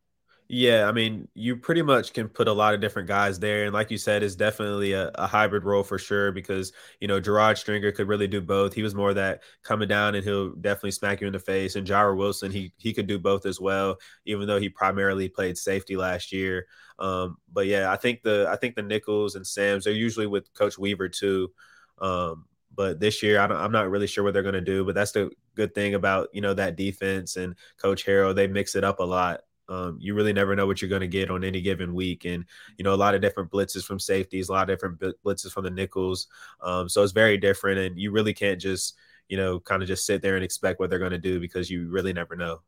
Yeah, 0.47 0.87
I 0.87 0.91
mean, 0.91 1.27
you 1.33 1.57
pretty 1.57 1.81
much 1.81 2.13
can 2.13 2.29
put 2.29 2.47
a 2.47 2.53
lot 2.53 2.75
of 2.75 2.81
different 2.81 3.07
guys 3.07 3.39
there. 3.39 3.63
And 3.65 3.73
like 3.73 3.89
you 3.89 3.97
said, 3.97 4.21
it's 4.21 4.35
definitely 4.35 4.93
a, 4.93 5.09
a, 5.15 5.25
hybrid 5.25 5.63
role 5.63 5.81
for 5.81 5.97
sure 5.97 6.31
because, 6.31 6.71
you 6.99 7.07
know, 7.07 7.19
Gerard 7.19 7.57
Stringer 7.57 7.91
could 7.91 8.07
really 8.07 8.27
do 8.27 8.41
both. 8.41 8.71
He 8.75 8.83
was 8.83 8.93
more 8.93 9.11
that 9.15 9.41
coming 9.63 9.87
down 9.87 10.13
and 10.13 10.23
he'll 10.23 10.51
definitely 10.51 10.91
smack 10.91 11.19
you 11.19 11.25
in 11.25 11.33
the 11.33 11.39
face. 11.39 11.75
And 11.75 11.87
Jira 11.87 12.15
Wilson, 12.15 12.51
he 12.51 12.71
he 12.77 12.93
could 12.93 13.07
do 13.07 13.17
both 13.17 13.47
as 13.47 13.59
well, 13.59 13.97
even 14.25 14.45
though 14.45 14.59
he 14.59 14.69
primarily 14.69 15.29
played 15.29 15.57
safety 15.57 15.97
last 15.97 16.31
year. 16.31 16.67
Um, 16.99 17.37
but 17.51 17.65
yeah, 17.65 17.91
I 17.91 17.95
think 17.95 18.21
the 18.21 18.47
I 18.47 18.55
think 18.55 18.75
the 18.75 18.83
nickels 18.83 19.33
and 19.35 19.47
Sams, 19.47 19.85
they're 19.85 19.93
usually 19.93 20.27
with 20.27 20.53
Coach 20.53 20.77
Weaver 20.77 21.09
too. 21.09 21.51
Um, 21.99 22.45
but 22.75 22.99
this 22.99 23.23
year, 23.23 23.39
I 23.39 23.65
am 23.65 23.71
not 23.71 23.89
really 23.89 24.07
sure 24.07 24.23
what 24.23 24.33
they're 24.33 24.43
going 24.43 24.53
to 24.53 24.61
do. 24.61 24.85
But 24.85 24.93
that's 24.93 25.11
the 25.11 25.31
good 25.55 25.73
thing 25.73 25.95
about 25.95 26.29
you 26.33 26.41
know 26.41 26.53
that 26.53 26.75
defense 26.75 27.35
and 27.35 27.55
Coach 27.77 28.05
Harrell. 28.05 28.35
They 28.35 28.45
mix 28.47 28.75
it 28.75 28.83
up 28.83 28.99
a 28.99 29.03
lot. 29.03 29.41
Um, 29.67 29.97
you 29.99 30.13
really 30.13 30.33
never 30.33 30.55
know 30.55 30.67
what 30.67 30.81
you're 30.81 30.89
going 30.89 31.01
to 31.01 31.07
get 31.07 31.31
on 31.31 31.43
any 31.43 31.61
given 31.61 31.93
week, 31.93 32.25
and 32.25 32.45
you 32.77 32.83
know 32.83 32.93
a 32.93 32.95
lot 32.95 33.15
of 33.15 33.21
different 33.21 33.51
blitzes 33.51 33.83
from 33.83 33.99
safeties, 33.99 34.49
a 34.49 34.51
lot 34.51 34.69
of 34.69 34.75
different 34.75 34.99
blitzes 35.23 35.51
from 35.51 35.63
the 35.63 35.71
nickels. 35.71 36.27
Um, 36.61 36.87
so 36.89 37.03
it's 37.03 37.13
very 37.13 37.37
different, 37.37 37.79
and 37.79 37.99
you 37.99 38.11
really 38.11 38.33
can't 38.33 38.59
just 38.59 38.95
you 39.27 39.37
know 39.37 39.59
kind 39.59 39.81
of 39.81 39.87
just 39.87 40.05
sit 40.05 40.21
there 40.21 40.35
and 40.35 40.43
expect 40.43 40.79
what 40.79 40.89
they're 40.89 40.99
going 40.99 41.11
to 41.11 41.17
do 41.17 41.39
because 41.39 41.69
you 41.69 41.89
really 41.89 42.13
never 42.13 42.35
know. 42.35 42.61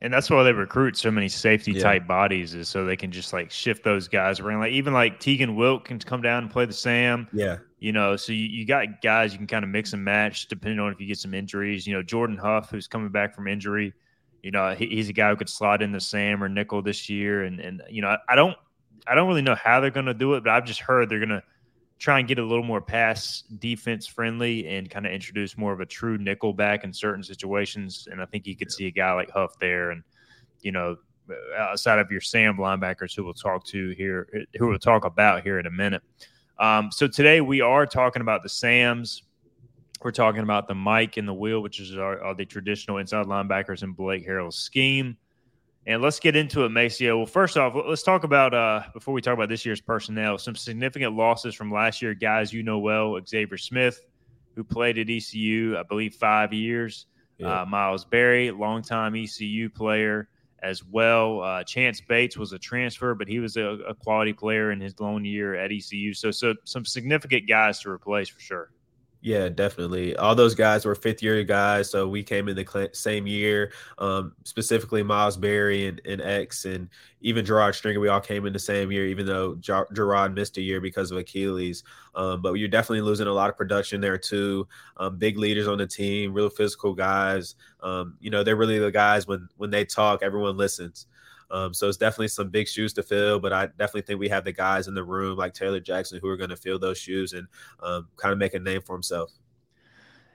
And 0.00 0.12
that's 0.12 0.30
why 0.30 0.44
they 0.44 0.52
recruit 0.52 0.96
so 0.96 1.10
many 1.10 1.28
safety 1.28 1.72
yeah. 1.72 1.82
type 1.82 2.06
bodies 2.06 2.54
is 2.54 2.68
so 2.68 2.84
they 2.84 2.96
can 2.96 3.10
just 3.10 3.32
like 3.32 3.50
shift 3.50 3.82
those 3.82 4.06
guys 4.06 4.38
around. 4.38 4.60
Like 4.60 4.72
even 4.72 4.92
like 4.92 5.18
Tegan 5.18 5.56
Wilk 5.56 5.86
can 5.86 5.98
come 5.98 6.22
down 6.22 6.44
and 6.44 6.52
play 6.52 6.66
the 6.66 6.72
Sam. 6.72 7.26
Yeah. 7.32 7.58
You 7.80 7.92
know, 7.92 8.14
so 8.14 8.32
you, 8.32 8.44
you 8.44 8.64
got 8.64 9.02
guys 9.02 9.32
you 9.32 9.38
can 9.38 9.48
kind 9.48 9.64
of 9.64 9.70
mix 9.70 9.92
and 9.92 10.04
match 10.04 10.46
depending 10.46 10.78
on 10.78 10.92
if 10.92 11.00
you 11.00 11.06
get 11.08 11.18
some 11.18 11.34
injuries. 11.34 11.84
You 11.84 11.94
know, 11.94 12.02
Jordan 12.02 12.36
Huff, 12.36 12.70
who's 12.70 12.86
coming 12.86 13.08
back 13.08 13.34
from 13.34 13.48
injury, 13.48 13.92
you 14.42 14.50
know, 14.50 14.74
he, 14.74 14.86
he's 14.86 15.08
a 15.08 15.12
guy 15.12 15.30
who 15.30 15.36
could 15.36 15.48
slot 15.48 15.82
in 15.82 15.92
the 15.92 16.00
Sam 16.00 16.42
or 16.42 16.48
nickel 16.48 16.82
this 16.82 17.08
year, 17.08 17.44
and 17.44 17.60
and 17.60 17.82
you 17.90 18.02
know, 18.02 18.16
I 18.28 18.34
don't 18.34 18.56
I 19.06 19.14
don't 19.14 19.28
really 19.28 19.42
know 19.42 19.54
how 19.54 19.80
they're 19.80 19.90
going 19.90 20.06
to 20.06 20.14
do 20.14 20.34
it, 20.34 20.44
but 20.44 20.50
I've 20.50 20.64
just 20.64 20.80
heard 20.80 21.08
they're 21.08 21.18
going 21.18 21.28
to 21.30 21.42
try 21.98 22.20
and 22.20 22.28
get 22.28 22.38
a 22.38 22.44
little 22.44 22.64
more 22.64 22.80
pass 22.80 23.42
defense 23.58 24.06
friendly 24.06 24.68
and 24.68 24.88
kind 24.88 25.04
of 25.04 25.12
introduce 25.12 25.58
more 25.58 25.72
of 25.72 25.80
a 25.80 25.86
true 25.86 26.16
nickel 26.16 26.52
back 26.52 26.84
in 26.84 26.92
certain 26.92 27.24
situations. 27.24 28.06
And 28.10 28.22
I 28.22 28.26
think 28.26 28.46
you 28.46 28.56
could 28.56 28.70
see 28.70 28.86
a 28.86 28.90
guy 28.90 29.12
like 29.12 29.30
Huff 29.30 29.58
there, 29.58 29.90
and 29.90 30.02
you 30.60 30.72
know, 30.72 30.96
outside 31.56 31.98
of 31.98 32.10
your 32.10 32.20
Sam 32.20 32.56
linebackers, 32.56 33.14
who 33.14 33.24
we'll 33.24 33.34
talk 33.34 33.64
to 33.66 33.90
here, 33.90 34.28
who 34.58 34.68
we'll 34.68 34.78
talk 34.78 35.04
about 35.04 35.42
here 35.42 35.58
in 35.58 35.66
a 35.66 35.70
minute. 35.70 36.02
Um, 36.58 36.90
so 36.90 37.06
today 37.06 37.40
we 37.40 37.60
are 37.60 37.86
talking 37.86 38.22
about 38.22 38.42
the 38.42 38.48
Sams. 38.48 39.22
We're 40.00 40.12
talking 40.12 40.42
about 40.42 40.68
the 40.68 40.74
Mike 40.74 41.16
and 41.16 41.26
the 41.26 41.34
Will, 41.34 41.60
which 41.60 41.80
is 41.80 41.96
our, 41.96 42.22
are 42.22 42.34
the 42.34 42.44
traditional 42.44 42.98
inside 42.98 43.26
linebackers 43.26 43.82
in 43.82 43.92
Blake 43.92 44.26
Harrell's 44.26 44.56
scheme. 44.56 45.16
And 45.86 46.02
let's 46.02 46.20
get 46.20 46.36
into 46.36 46.64
it, 46.64 46.68
Maceo. 46.68 47.16
Well, 47.16 47.26
first 47.26 47.56
off, 47.56 47.74
let's 47.86 48.02
talk 48.02 48.22
about 48.22 48.52
uh, 48.52 48.82
before 48.92 49.14
we 49.14 49.22
talk 49.22 49.34
about 49.34 49.48
this 49.48 49.64
year's 49.64 49.80
personnel, 49.80 50.36
some 50.36 50.54
significant 50.54 51.16
losses 51.16 51.54
from 51.54 51.72
last 51.72 52.02
year. 52.02 52.14
Guys 52.14 52.52
you 52.52 52.62
know 52.62 52.78
well, 52.78 53.18
Xavier 53.26 53.56
Smith, 53.56 54.04
who 54.54 54.62
played 54.62 54.98
at 54.98 55.08
ECU, 55.08 55.76
I 55.78 55.82
believe, 55.82 56.14
five 56.14 56.52
years. 56.52 57.06
Yeah. 57.38 57.62
Uh, 57.62 57.64
Miles 57.64 58.04
Berry, 58.04 58.50
longtime 58.50 59.16
ECU 59.16 59.70
player 59.70 60.28
as 60.62 60.84
well. 60.84 61.40
Uh, 61.40 61.64
Chance 61.64 62.02
Bates 62.02 62.36
was 62.36 62.52
a 62.52 62.58
transfer, 62.58 63.14
but 63.14 63.28
he 63.28 63.38
was 63.38 63.56
a, 63.56 63.62
a 63.88 63.94
quality 63.94 64.32
player 64.32 64.72
in 64.72 64.80
his 64.80 64.98
lone 65.00 65.24
year 65.24 65.54
at 65.54 65.72
ECU. 65.72 66.12
So, 66.12 66.30
so 66.30 66.54
some 66.64 66.84
significant 66.84 67.48
guys 67.48 67.80
to 67.80 67.90
replace 67.90 68.28
for 68.28 68.40
sure. 68.40 68.70
Yeah, 69.20 69.48
definitely. 69.48 70.14
All 70.16 70.36
those 70.36 70.54
guys 70.54 70.84
were 70.84 70.94
fifth 70.94 71.24
year 71.24 71.42
guys, 71.42 71.90
so 71.90 72.06
we 72.06 72.22
came 72.22 72.48
in 72.48 72.54
the 72.54 72.90
same 72.92 73.26
year. 73.26 73.72
Um, 73.98 74.32
specifically, 74.44 75.02
Miles 75.02 75.36
Berry 75.36 75.88
and, 75.88 76.00
and 76.04 76.20
X, 76.20 76.64
and 76.64 76.88
even 77.20 77.44
Gerard 77.44 77.74
Stringer. 77.74 77.98
We 77.98 78.06
all 78.08 78.20
came 78.20 78.46
in 78.46 78.52
the 78.52 78.60
same 78.60 78.92
year, 78.92 79.06
even 79.08 79.26
though 79.26 79.56
Gerard 79.56 80.34
missed 80.36 80.56
a 80.58 80.62
year 80.62 80.80
because 80.80 81.10
of 81.10 81.18
Achilles. 81.18 81.82
Um, 82.14 82.42
but 82.42 82.52
you're 82.54 82.68
definitely 82.68 83.00
losing 83.00 83.26
a 83.26 83.32
lot 83.32 83.50
of 83.50 83.56
production 83.56 84.00
there 84.00 84.18
too. 84.18 84.68
Um, 84.98 85.16
big 85.18 85.36
leaders 85.36 85.66
on 85.66 85.78
the 85.78 85.86
team, 85.86 86.32
real 86.32 86.48
physical 86.48 86.94
guys. 86.94 87.56
Um, 87.82 88.16
you 88.20 88.30
know, 88.30 88.44
they're 88.44 88.54
really 88.54 88.78
the 88.78 88.92
guys 88.92 89.26
when 89.26 89.48
when 89.56 89.70
they 89.70 89.84
talk, 89.84 90.22
everyone 90.22 90.56
listens. 90.56 91.06
Um, 91.50 91.72
so 91.72 91.88
it's 91.88 91.96
definitely 91.96 92.28
some 92.28 92.50
big 92.50 92.68
shoes 92.68 92.92
to 92.94 93.02
fill, 93.02 93.40
but 93.40 93.52
I 93.52 93.66
definitely 93.66 94.02
think 94.02 94.20
we 94.20 94.28
have 94.28 94.44
the 94.44 94.52
guys 94.52 94.88
in 94.88 94.94
the 94.94 95.04
room 95.04 95.36
like 95.36 95.54
Taylor 95.54 95.80
Jackson 95.80 96.20
who 96.20 96.28
are 96.28 96.36
going 96.36 96.50
to 96.50 96.56
fill 96.56 96.78
those 96.78 96.98
shoes 96.98 97.32
and 97.32 97.46
um, 97.82 98.08
kind 98.16 98.32
of 98.32 98.38
make 98.38 98.54
a 98.54 98.58
name 98.58 98.82
for 98.82 98.94
himself. 98.94 99.32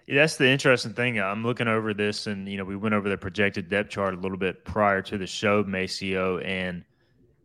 Yeah, 0.07 0.15
that's 0.15 0.35
the 0.35 0.49
interesting 0.49 0.93
thing. 0.93 1.19
I'm 1.19 1.43
looking 1.43 1.67
over 1.67 1.93
this, 1.93 2.27
and 2.27 2.49
you 2.49 2.57
know, 2.57 2.65
we 2.65 2.75
went 2.75 2.93
over 2.93 3.07
the 3.07 3.17
projected 3.17 3.69
depth 3.69 3.89
chart 3.89 4.13
a 4.13 4.17
little 4.17 4.37
bit 4.37 4.65
prior 4.65 5.01
to 5.03 5.17
the 5.17 5.27
show, 5.27 5.63
Maceo, 5.63 6.39
and 6.39 6.83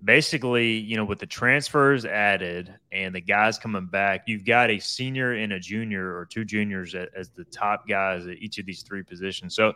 basically, 0.02 0.72
you 0.72 0.96
know, 0.96 1.04
with 1.04 1.18
the 1.18 1.26
transfers 1.26 2.04
added 2.04 2.74
and 2.90 3.14
the 3.14 3.20
guys 3.20 3.58
coming 3.58 3.86
back, 3.86 4.22
you've 4.26 4.44
got 4.44 4.70
a 4.70 4.78
senior 4.78 5.34
and 5.34 5.52
a 5.52 5.60
junior 5.60 6.16
or 6.16 6.26
two 6.26 6.44
juniors 6.44 6.94
as 6.94 7.30
the 7.30 7.44
top 7.44 7.86
guys 7.88 8.26
at 8.26 8.38
each 8.38 8.58
of 8.58 8.66
these 8.66 8.82
three 8.82 9.02
positions. 9.02 9.54
So 9.54 9.74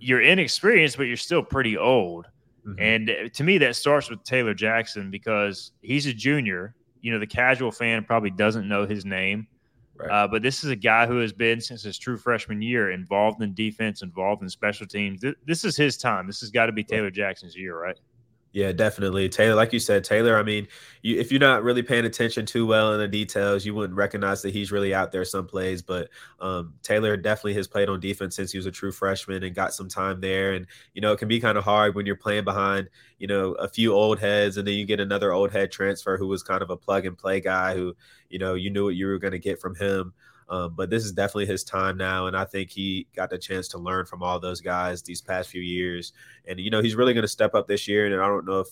you're 0.00 0.22
inexperienced, 0.22 0.96
but 0.96 1.04
you're 1.04 1.16
still 1.16 1.42
pretty 1.42 1.76
old. 1.76 2.26
Mm-hmm. 2.66 2.80
And 2.80 3.34
to 3.34 3.44
me, 3.44 3.58
that 3.58 3.76
starts 3.76 4.10
with 4.10 4.22
Taylor 4.24 4.54
Jackson 4.54 5.10
because 5.10 5.72
he's 5.82 6.06
a 6.06 6.12
junior. 6.12 6.74
You 7.00 7.12
know, 7.12 7.18
the 7.18 7.26
casual 7.26 7.70
fan 7.70 8.04
probably 8.04 8.30
doesn't 8.30 8.68
know 8.68 8.86
his 8.86 9.04
name. 9.04 9.46
Right. 9.96 10.10
Uh, 10.10 10.28
but 10.28 10.42
this 10.42 10.62
is 10.62 10.70
a 10.70 10.76
guy 10.76 11.06
who 11.06 11.18
has 11.18 11.32
been 11.32 11.60
since 11.60 11.82
his 11.82 11.98
true 11.98 12.16
freshman 12.16 12.62
year 12.62 12.92
involved 12.92 13.42
in 13.42 13.52
defense, 13.54 14.02
involved 14.02 14.42
in 14.42 14.48
special 14.48 14.86
teams. 14.86 15.20
Th- 15.20 15.34
this 15.44 15.64
is 15.64 15.76
his 15.76 15.96
time. 15.96 16.26
This 16.26 16.40
has 16.40 16.50
got 16.50 16.66
to 16.66 16.72
be 16.72 16.84
Taylor 16.84 17.10
Jackson's 17.10 17.56
year, 17.56 17.76
right? 17.80 17.98
Yeah, 18.58 18.72
definitely. 18.72 19.28
Taylor, 19.28 19.54
like 19.54 19.72
you 19.72 19.78
said, 19.78 20.02
Taylor, 20.02 20.36
I 20.36 20.42
mean, 20.42 20.66
you, 21.02 21.16
if 21.20 21.30
you're 21.30 21.38
not 21.38 21.62
really 21.62 21.80
paying 21.80 22.04
attention 22.04 22.44
too 22.44 22.66
well 22.66 22.92
in 22.92 22.98
the 22.98 23.06
details, 23.06 23.64
you 23.64 23.72
wouldn't 23.72 23.96
recognize 23.96 24.42
that 24.42 24.52
he's 24.52 24.72
really 24.72 24.92
out 24.92 25.12
there 25.12 25.24
some 25.24 25.46
plays. 25.46 25.80
But 25.80 26.08
um, 26.40 26.74
Taylor 26.82 27.16
definitely 27.16 27.54
has 27.54 27.68
played 27.68 27.88
on 27.88 28.00
defense 28.00 28.34
since 28.34 28.50
he 28.50 28.58
was 28.58 28.66
a 28.66 28.72
true 28.72 28.90
freshman 28.90 29.44
and 29.44 29.54
got 29.54 29.74
some 29.74 29.88
time 29.88 30.20
there. 30.20 30.54
And, 30.54 30.66
you 30.92 31.00
know, 31.00 31.12
it 31.12 31.18
can 31.20 31.28
be 31.28 31.38
kind 31.38 31.56
of 31.56 31.62
hard 31.62 31.94
when 31.94 32.04
you're 32.04 32.16
playing 32.16 32.42
behind, 32.42 32.88
you 33.20 33.28
know, 33.28 33.52
a 33.52 33.68
few 33.68 33.92
old 33.92 34.18
heads 34.18 34.56
and 34.56 34.66
then 34.66 34.74
you 34.74 34.84
get 34.84 34.98
another 34.98 35.32
old 35.32 35.52
head 35.52 35.70
transfer 35.70 36.16
who 36.16 36.26
was 36.26 36.42
kind 36.42 36.60
of 36.60 36.70
a 36.70 36.76
plug 36.76 37.06
and 37.06 37.16
play 37.16 37.40
guy 37.40 37.76
who, 37.76 37.94
you 38.28 38.40
know, 38.40 38.54
you 38.54 38.70
knew 38.70 38.82
what 38.86 38.96
you 38.96 39.06
were 39.06 39.20
going 39.20 39.30
to 39.34 39.38
get 39.38 39.60
from 39.60 39.76
him. 39.76 40.12
Um, 40.50 40.74
but 40.74 40.88
this 40.88 41.04
is 41.04 41.12
definitely 41.12 41.46
his 41.46 41.62
time 41.62 41.96
now, 41.96 42.26
and 42.26 42.36
I 42.36 42.44
think 42.44 42.70
he 42.70 43.06
got 43.14 43.28
the 43.30 43.38
chance 43.38 43.68
to 43.68 43.78
learn 43.78 44.06
from 44.06 44.22
all 44.22 44.40
those 44.40 44.60
guys 44.60 45.02
these 45.02 45.20
past 45.20 45.50
few 45.50 45.60
years. 45.60 46.12
And 46.46 46.58
you 46.58 46.70
know, 46.70 46.80
he's 46.80 46.94
really 46.94 47.12
going 47.12 47.22
to 47.22 47.28
step 47.28 47.54
up 47.54 47.68
this 47.68 47.86
year. 47.86 48.06
And 48.06 48.14
I 48.14 48.26
don't 48.26 48.46
know 48.46 48.60
if 48.60 48.68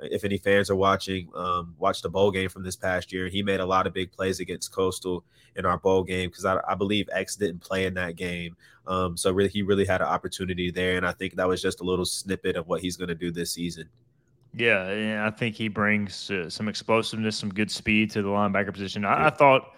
if 0.00 0.24
any 0.24 0.38
fans 0.38 0.70
are 0.70 0.76
watching, 0.76 1.28
um, 1.34 1.74
watch 1.78 2.02
the 2.02 2.08
bowl 2.08 2.30
game 2.30 2.48
from 2.48 2.62
this 2.62 2.76
past 2.76 3.12
year. 3.12 3.28
He 3.28 3.42
made 3.42 3.60
a 3.60 3.66
lot 3.66 3.86
of 3.86 3.94
big 3.94 4.12
plays 4.12 4.40
against 4.40 4.72
Coastal 4.72 5.24
in 5.56 5.64
our 5.64 5.78
bowl 5.78 6.04
game 6.04 6.28
because 6.28 6.44
I, 6.44 6.60
I, 6.68 6.74
believe 6.74 7.08
X 7.12 7.36
didn't 7.36 7.60
play 7.60 7.86
in 7.86 7.94
that 7.94 8.14
game. 8.16 8.56
Um, 8.86 9.16
so 9.16 9.32
really, 9.32 9.48
he 9.48 9.62
really 9.62 9.86
had 9.86 10.02
an 10.02 10.06
opportunity 10.06 10.70
there, 10.70 10.96
and 10.96 11.06
I 11.06 11.12
think 11.12 11.34
that 11.36 11.48
was 11.48 11.62
just 11.62 11.80
a 11.80 11.84
little 11.84 12.04
snippet 12.04 12.56
of 12.56 12.68
what 12.68 12.80
he's 12.82 12.96
going 12.96 13.08
to 13.08 13.14
do 13.14 13.30
this 13.30 13.52
season. 13.52 13.88
Yeah, 14.54 14.86
and 14.86 15.20
I 15.20 15.30
think 15.30 15.54
he 15.54 15.68
brings 15.68 16.30
uh, 16.30 16.48
some 16.48 16.68
explosiveness, 16.68 17.36
some 17.36 17.50
good 17.50 17.70
speed 17.70 18.10
to 18.12 18.22
the 18.22 18.28
linebacker 18.28 18.72
position. 18.72 19.04
I, 19.04 19.20
yeah. 19.20 19.26
I 19.26 19.30
thought 19.30 19.72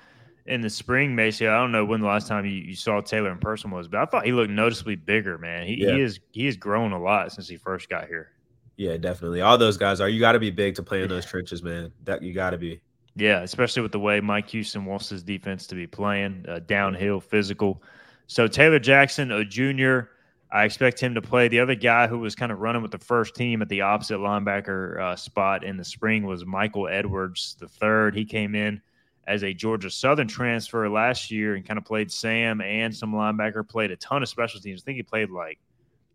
in 0.48 0.62
the 0.62 0.70
spring, 0.70 1.14
Maceo. 1.14 1.52
I 1.52 1.58
don't 1.58 1.72
know 1.72 1.84
when 1.84 2.00
the 2.00 2.06
last 2.06 2.26
time 2.26 2.44
you, 2.46 2.52
you, 2.52 2.74
saw 2.74 3.00
Taylor 3.00 3.30
in 3.30 3.38
person 3.38 3.70
was, 3.70 3.86
but 3.86 4.00
I 4.00 4.06
thought 4.06 4.24
he 4.24 4.32
looked 4.32 4.50
noticeably 4.50 4.96
bigger, 4.96 5.38
man. 5.38 5.66
He, 5.66 5.82
yeah. 5.82 5.94
he 5.94 6.00
is 6.00 6.18
he 6.32 6.46
has 6.46 6.56
grown 6.56 6.92
a 6.92 7.00
lot 7.00 7.32
since 7.32 7.48
he 7.48 7.56
first 7.56 7.88
got 7.88 8.08
here. 8.08 8.30
Yeah, 8.76 8.96
definitely. 8.96 9.40
All 9.42 9.58
those 9.58 9.76
guys 9.76 10.00
are. 10.00 10.08
You 10.08 10.20
got 10.20 10.32
to 10.32 10.38
be 10.38 10.50
big 10.50 10.74
to 10.76 10.82
play 10.82 11.02
in 11.02 11.08
those 11.08 11.26
trenches, 11.26 11.62
man. 11.62 11.92
That 12.04 12.22
you 12.22 12.32
got 12.32 12.50
to 12.50 12.58
be. 12.58 12.80
Yeah, 13.16 13.42
especially 13.42 13.82
with 13.82 13.92
the 13.92 13.98
way 13.98 14.20
Mike 14.20 14.48
Houston 14.50 14.84
wants 14.84 15.08
his 15.08 15.22
defense 15.22 15.66
to 15.66 15.74
be 15.74 15.86
playing, 15.86 16.44
uh, 16.48 16.60
downhill, 16.60 17.20
physical. 17.20 17.82
So 18.28 18.46
Taylor 18.46 18.78
Jackson, 18.78 19.32
a 19.32 19.44
junior, 19.44 20.10
I 20.52 20.64
expect 20.64 21.00
him 21.00 21.14
to 21.14 21.22
play. 21.22 21.48
The 21.48 21.58
other 21.58 21.74
guy 21.74 22.06
who 22.06 22.20
was 22.20 22.36
kind 22.36 22.52
of 22.52 22.60
running 22.60 22.80
with 22.80 22.92
the 22.92 22.98
first 22.98 23.34
team 23.34 23.60
at 23.60 23.68
the 23.68 23.80
opposite 23.80 24.18
linebacker 24.18 25.00
uh, 25.00 25.16
spot 25.16 25.64
in 25.64 25.76
the 25.76 25.84
spring 25.84 26.24
was 26.24 26.46
Michael 26.46 26.86
Edwards, 26.86 27.56
the 27.58 27.68
third. 27.68 28.14
He 28.14 28.24
came 28.24 28.54
in 28.54 28.80
as 29.28 29.44
a 29.44 29.52
Georgia 29.52 29.90
Southern 29.90 30.26
transfer 30.26 30.88
last 30.88 31.30
year 31.30 31.54
and 31.54 31.64
kind 31.64 31.76
of 31.76 31.84
played 31.84 32.10
Sam 32.10 32.62
and 32.62 32.94
some 32.96 33.12
linebacker, 33.12 33.68
played 33.68 33.90
a 33.90 33.96
ton 33.96 34.22
of 34.22 34.28
special 34.28 34.58
teams. 34.58 34.82
I 34.82 34.84
think 34.84 34.96
he 34.96 35.02
played 35.02 35.28
like 35.30 35.58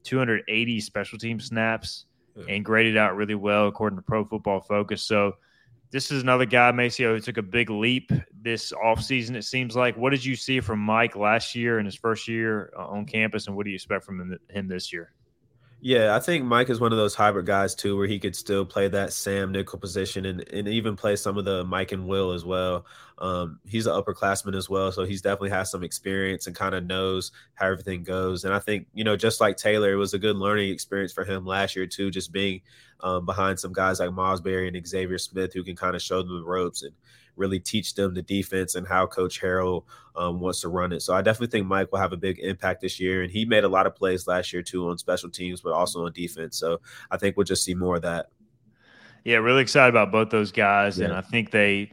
280 0.03 0.81
special 0.81 1.19
team 1.19 1.39
snaps 1.39 2.05
yeah. 2.35 2.45
and 2.49 2.65
graded 2.65 2.97
out 2.97 3.15
really 3.15 3.35
well 3.35 3.67
according 3.67 3.97
to 3.97 4.01
Pro 4.01 4.25
Football 4.25 4.61
Focus. 4.61 5.03
So 5.03 5.33
this 5.91 6.09
is 6.09 6.23
another 6.23 6.47
guy, 6.47 6.71
Maceo, 6.71 7.13
who 7.13 7.19
took 7.19 7.37
a 7.37 7.43
big 7.43 7.69
leap 7.69 8.11
this 8.41 8.73
offseason, 8.73 9.35
it 9.35 9.43
seems 9.43 9.75
like. 9.75 9.95
What 9.95 10.09
did 10.09 10.25
you 10.25 10.35
see 10.35 10.59
from 10.59 10.79
Mike 10.79 11.15
last 11.15 11.53
year 11.53 11.77
in 11.77 11.85
his 11.85 11.95
first 11.95 12.27
year 12.27 12.73
uh, 12.75 12.87
on 12.87 13.05
campus, 13.05 13.45
and 13.45 13.55
what 13.55 13.65
do 13.65 13.69
you 13.69 13.75
expect 13.75 14.03
from 14.03 14.39
him 14.49 14.67
this 14.67 14.91
year? 14.91 15.13
Yeah, 15.85 16.15
I 16.15 16.21
think 16.21 16.45
Mike 16.45 16.69
is 16.69 16.79
one 16.79 16.93
of 16.93 16.97
those 16.97 17.13
hybrid 17.13 17.45
guys 17.45 17.75
too, 17.75 17.97
where 17.97 18.07
he 18.07 18.17
could 18.17 18.37
still 18.37 18.65
play 18.65 18.87
that 18.87 19.11
Sam 19.11 19.51
nickel 19.51 19.77
position 19.77 20.25
and, 20.25 20.47
and 20.53 20.65
even 20.65 20.95
play 20.95 21.17
some 21.17 21.37
of 21.37 21.43
the 21.43 21.65
Mike 21.65 21.91
and 21.91 22.07
Will 22.07 22.31
as 22.31 22.45
well. 22.45 22.85
Um, 23.17 23.59
he's 23.67 23.85
an 23.85 23.91
upperclassman 23.91 24.55
as 24.55 24.69
well, 24.69 24.93
so 24.93 25.03
he's 25.03 25.21
definitely 25.21 25.49
has 25.49 25.69
some 25.69 25.83
experience 25.83 26.47
and 26.47 26.55
kind 26.55 26.73
of 26.73 26.85
knows 26.85 27.33
how 27.55 27.65
everything 27.67 28.03
goes. 28.03 28.45
And 28.45 28.53
I 28.53 28.59
think 28.59 28.87
you 28.93 29.03
know, 29.03 29.17
just 29.17 29.41
like 29.41 29.57
Taylor, 29.57 29.91
it 29.91 29.97
was 29.97 30.13
a 30.13 30.19
good 30.19 30.37
learning 30.37 30.71
experience 30.71 31.11
for 31.11 31.25
him 31.25 31.45
last 31.45 31.75
year 31.75 31.85
too, 31.85 32.09
just 32.09 32.31
being 32.31 32.61
um, 33.01 33.25
behind 33.25 33.59
some 33.59 33.73
guys 33.73 33.99
like 33.99 34.13
Miles 34.13 34.39
Berry 34.39 34.69
and 34.69 34.87
Xavier 34.87 35.17
Smith 35.17 35.51
who 35.51 35.65
can 35.65 35.75
kind 35.75 35.97
of 35.97 36.01
show 36.01 36.23
them 36.23 36.33
the 36.37 36.45
ropes 36.45 36.83
and 36.83 36.93
really 37.35 37.59
teach 37.59 37.95
them 37.95 38.13
the 38.13 38.21
defense 38.21 38.75
and 38.75 38.87
how 38.87 39.05
Coach 39.07 39.41
Harrell 39.41 39.83
um, 40.15 40.39
wants 40.39 40.61
to 40.61 40.69
run 40.69 40.91
it. 40.91 41.01
So 41.01 41.13
I 41.13 41.21
definitely 41.21 41.47
think 41.47 41.67
Mike 41.67 41.91
will 41.91 41.99
have 41.99 42.13
a 42.13 42.17
big 42.17 42.39
impact 42.39 42.81
this 42.81 42.99
year. 42.99 43.23
And 43.23 43.31
he 43.31 43.45
made 43.45 43.63
a 43.63 43.69
lot 43.69 43.87
of 43.87 43.95
plays 43.95 44.27
last 44.27 44.53
year 44.53 44.61
too 44.61 44.87
on 44.87 44.97
special 44.97 45.29
teams, 45.29 45.61
but 45.61 45.73
also 45.73 46.05
on 46.05 46.11
defense. 46.13 46.57
So 46.57 46.79
I 47.09 47.17
think 47.17 47.37
we'll 47.37 47.45
just 47.45 47.63
see 47.63 47.73
more 47.73 47.95
of 47.95 48.03
that. 48.03 48.27
Yeah, 49.23 49.37
really 49.37 49.61
excited 49.61 49.89
about 49.89 50.11
both 50.11 50.29
those 50.29 50.51
guys. 50.51 50.99
Yeah. 50.99 51.05
And 51.05 51.13
I 51.13 51.21
think 51.21 51.51
they, 51.51 51.91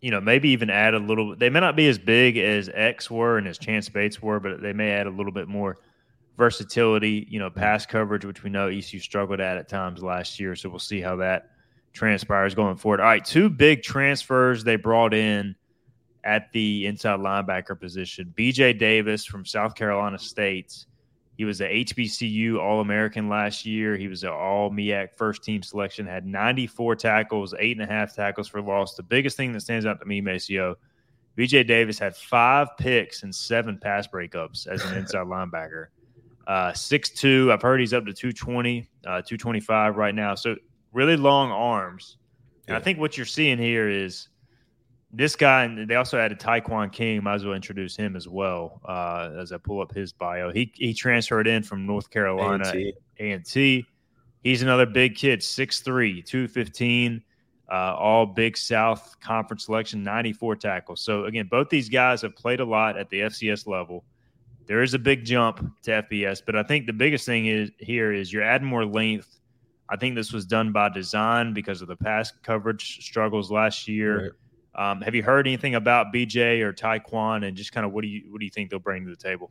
you 0.00 0.10
know, 0.10 0.20
maybe 0.20 0.50
even 0.50 0.68
add 0.68 0.94
a 0.94 0.98
little. 0.98 1.36
They 1.36 1.48
may 1.48 1.60
not 1.60 1.76
be 1.76 1.88
as 1.88 1.98
big 1.98 2.36
as 2.36 2.68
X 2.74 3.10
were 3.10 3.38
and 3.38 3.46
as 3.46 3.56
Chance 3.56 3.88
Bates 3.88 4.20
were, 4.20 4.40
but 4.40 4.60
they 4.60 4.72
may 4.72 4.90
add 4.90 5.06
a 5.06 5.10
little 5.10 5.32
bit 5.32 5.46
more 5.46 5.78
versatility. 6.36 7.26
You 7.30 7.38
know, 7.38 7.50
pass 7.50 7.86
coverage, 7.86 8.24
which 8.24 8.42
we 8.42 8.50
know 8.50 8.66
ECU 8.66 8.98
struggled 8.98 9.40
at 9.40 9.56
at 9.56 9.68
times 9.68 10.02
last 10.02 10.40
year. 10.40 10.56
So 10.56 10.68
we'll 10.68 10.80
see 10.80 11.00
how 11.00 11.16
that 11.16 11.51
transpires 11.92 12.54
going 12.54 12.76
forward. 12.76 13.00
All 13.00 13.06
right, 13.06 13.24
two 13.24 13.48
big 13.48 13.82
transfers 13.82 14.64
they 14.64 14.76
brought 14.76 15.14
in 15.14 15.54
at 16.24 16.52
the 16.52 16.86
inside 16.86 17.20
linebacker 17.20 17.78
position. 17.78 18.32
BJ 18.36 18.78
Davis 18.78 19.24
from 19.24 19.44
South 19.44 19.74
Carolina 19.74 20.18
State. 20.18 20.86
He 21.36 21.44
was 21.44 21.60
a 21.60 21.66
HBCU 21.84 22.58
All 22.60 22.80
American 22.80 23.28
last 23.28 23.66
year. 23.66 23.96
He 23.96 24.06
was 24.06 24.22
an 24.22 24.30
All 24.30 24.70
MEAC 24.70 25.14
first 25.16 25.42
team 25.42 25.62
selection, 25.62 26.06
had 26.06 26.26
94 26.26 26.96
tackles, 26.96 27.54
eight 27.58 27.76
and 27.76 27.82
a 27.82 27.92
half 27.92 28.14
tackles 28.14 28.48
for 28.48 28.60
loss. 28.60 28.94
The 28.94 29.02
biggest 29.02 29.36
thing 29.36 29.52
that 29.52 29.60
stands 29.60 29.86
out 29.86 29.98
to 30.00 30.06
me, 30.06 30.20
Maceo, 30.20 30.76
BJ 31.36 31.66
Davis 31.66 31.98
had 31.98 32.14
five 32.14 32.68
picks 32.78 33.22
and 33.22 33.34
seven 33.34 33.78
pass 33.78 34.06
breakups 34.06 34.66
as 34.66 34.84
an 34.84 34.98
inside 34.98 35.26
linebacker. 35.26 35.86
Uh, 36.46 36.72
6'2, 36.72 37.50
I've 37.50 37.62
heard 37.62 37.80
he's 37.80 37.94
up 37.94 38.04
to 38.04 38.12
220, 38.12 38.88
uh, 39.06 39.22
225 39.22 39.96
right 39.96 40.14
now. 40.14 40.34
So 40.34 40.56
really 40.92 41.16
long 41.16 41.50
arms. 41.50 42.18
And 42.66 42.74
yeah. 42.74 42.78
I 42.78 42.80
think 42.80 42.98
what 42.98 43.16
you're 43.16 43.26
seeing 43.26 43.58
here 43.58 43.88
is 43.88 44.28
this 45.12 45.36
guy, 45.36 45.64
and 45.64 45.88
they 45.88 45.96
also 45.96 46.18
added 46.18 46.38
Taekwon 46.38 46.92
King. 46.92 47.22
Might 47.22 47.34
as 47.34 47.44
well 47.44 47.54
introduce 47.54 47.96
him 47.96 48.16
as 48.16 48.28
well 48.28 48.80
uh, 48.84 49.30
as 49.38 49.52
I 49.52 49.58
pull 49.58 49.80
up 49.80 49.94
his 49.94 50.12
bio. 50.12 50.50
He 50.52 50.72
he 50.74 50.94
transferred 50.94 51.46
in 51.46 51.62
from 51.62 51.86
North 51.86 52.10
Carolina 52.10 52.72
A 52.74 52.94
and 53.18 53.44
T. 53.44 53.86
He's 54.42 54.62
another 54.62 54.86
big 54.86 55.14
kid, 55.14 55.38
6'3", 55.38 56.24
215, 56.26 57.22
uh, 57.70 57.74
all 57.74 58.26
Big 58.26 58.56
South 58.56 59.14
Conference 59.20 59.66
selection, 59.66 60.02
94 60.02 60.56
tackles. 60.56 61.00
So, 61.00 61.26
again, 61.26 61.46
both 61.48 61.68
these 61.68 61.88
guys 61.88 62.22
have 62.22 62.34
played 62.34 62.58
a 62.58 62.64
lot 62.64 62.98
at 62.98 63.08
the 63.08 63.20
FCS 63.20 63.68
level. 63.68 64.04
There 64.66 64.82
is 64.82 64.94
a 64.94 64.98
big 64.98 65.24
jump 65.24 65.64
to 65.82 66.02
FBS, 66.02 66.42
but 66.44 66.56
I 66.56 66.64
think 66.64 66.86
the 66.86 66.92
biggest 66.92 67.24
thing 67.24 67.46
is 67.46 67.70
here 67.78 68.12
is 68.12 68.32
you're 68.32 68.42
adding 68.42 68.66
more 68.66 68.84
length 68.84 69.38
I 69.92 69.96
think 69.96 70.14
this 70.14 70.32
was 70.32 70.46
done 70.46 70.72
by 70.72 70.88
design 70.88 71.52
because 71.52 71.82
of 71.82 71.88
the 71.88 71.96
pass 71.96 72.32
coverage 72.42 73.04
struggles 73.04 73.50
last 73.50 73.86
year. 73.86 74.32
Right. 74.74 74.90
Um, 74.90 75.02
have 75.02 75.14
you 75.14 75.22
heard 75.22 75.46
anything 75.46 75.74
about 75.74 76.14
BJ 76.14 76.62
or 76.62 76.72
Taekwon, 76.72 77.46
and 77.46 77.54
just 77.54 77.72
kind 77.72 77.84
of 77.84 77.92
what 77.92 78.00
do 78.00 78.08
you 78.08 78.32
what 78.32 78.38
do 78.38 78.46
you 78.46 78.50
think 78.50 78.70
they'll 78.70 78.78
bring 78.78 79.04
to 79.04 79.10
the 79.10 79.16
table? 79.16 79.50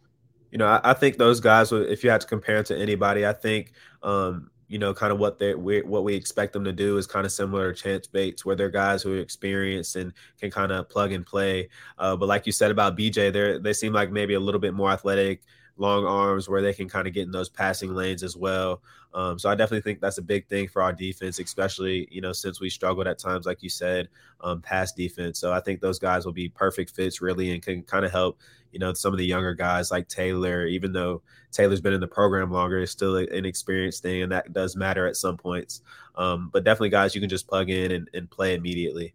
You 0.50 0.58
know, 0.58 0.66
I, 0.66 0.82
I 0.84 0.94
think 0.94 1.20
those 1.20 1.40
guys. 1.40 1.72
If 1.72 2.04
you 2.04 2.10
had 2.10 2.22
to 2.22 2.28
compare 2.28 2.64
to 2.64 2.76
anybody, 2.76 3.24
I 3.24 3.34
think 3.34 3.74
um, 4.02 4.50
you 4.68 4.80
know, 4.80 4.96
kind 4.96 5.14
of 5.14 5.20
what 5.20 5.38
they 5.38 5.54
what 5.54 6.04
we 6.04 6.16
expect 6.16 6.54
them 6.54 6.64
to 6.64 6.72
do 6.72 6.98
is 6.98 7.06
kind 7.06 7.26
of 7.26 7.32
similar 7.32 7.72
to 7.72 7.80
Chance 7.80 8.08
Bates, 8.08 8.44
where 8.44 8.56
they're 8.56 8.72
guys 8.72 9.04
who 9.04 9.14
are 9.14 9.20
experienced 9.20 9.96
and 9.96 10.12
can 10.40 10.50
kind 10.50 10.72
of 10.72 10.90
plug 10.90 11.12
and 11.12 11.24
play. 11.24 11.70
Uh, 12.00 12.16
but 12.16 12.28
like 12.28 12.48
you 12.48 12.52
said 12.52 12.72
about 12.72 12.98
BJ, 12.98 13.32
they 13.32 13.60
they 13.60 13.74
seem 13.74 13.94
like 13.94 14.12
maybe 14.12 14.34
a 14.34 14.40
little 14.40 14.62
bit 14.62 14.74
more 14.74 14.90
athletic, 14.90 15.44
long 15.82 16.06
arms 16.06 16.48
where 16.48 16.62
they 16.62 16.74
can 16.74 16.88
kind 16.88 17.08
of 17.08 17.14
get 17.14 17.24
in 17.24 17.32
those 17.32 17.50
passing 17.50 17.94
lanes 17.94 18.24
as 18.24 18.38
well. 18.38 18.82
Um, 19.14 19.38
so 19.38 19.50
I 19.50 19.56
definitely 19.56 19.82
think 19.82 20.00
that's 20.00 20.20
a 20.20 20.22
big 20.22 20.48
thing 20.48 20.70
for 20.70 20.82
our 20.82 20.94
defense, 20.94 21.40
especially 21.40 22.08
you 22.12 22.22
know 22.22 22.32
since 22.32 22.62
we 22.62 22.70
struggled 22.70 23.08
at 23.08 23.20
times, 23.20 23.46
like 23.46 23.62
you 23.62 23.70
said, 23.70 24.08
um, 24.40 24.62
pass 24.62 24.94
defense. 24.94 25.40
So 25.40 25.52
I 25.52 25.60
think 25.60 25.82
those 25.82 26.00
guys 26.00 26.26
will 26.26 26.32
be 26.32 26.48
perfect 26.48 26.96
fits 26.96 27.22
really 27.22 27.52
and 27.52 27.62
can 27.62 27.82
kind 27.82 28.06
of 28.06 28.12
help 28.12 28.40
you 28.72 28.80
know 28.80 28.94
some 28.94 29.12
of 29.12 29.18
the 29.18 29.26
younger 29.26 29.54
guys 29.54 29.92
like 29.92 30.08
Taylor. 30.08 30.66
Even 30.66 30.94
though 30.94 31.22
Taylor's 31.52 31.82
been 31.82 31.94
in 31.94 32.00
the 32.00 32.08
program 32.08 32.52
longer, 32.52 32.80
it's 32.80 32.92
still 32.92 33.18
an 33.18 33.46
experienced 33.46 34.02
thing, 34.02 34.22
and 34.22 34.32
that 34.32 34.54
does 34.54 34.78
matter 34.78 35.06
at 35.08 35.18
some 35.18 35.36
points. 35.36 35.82
Um, 36.16 36.50
but 36.54 36.64
definitely 36.64 36.90
guys 36.90 37.16
you 37.16 37.22
can 37.22 37.30
just 37.30 37.48
plug 37.48 37.70
in 37.70 37.92
and, 37.92 38.10
and 38.14 38.30
play 38.30 38.54
immediately. 38.54 39.14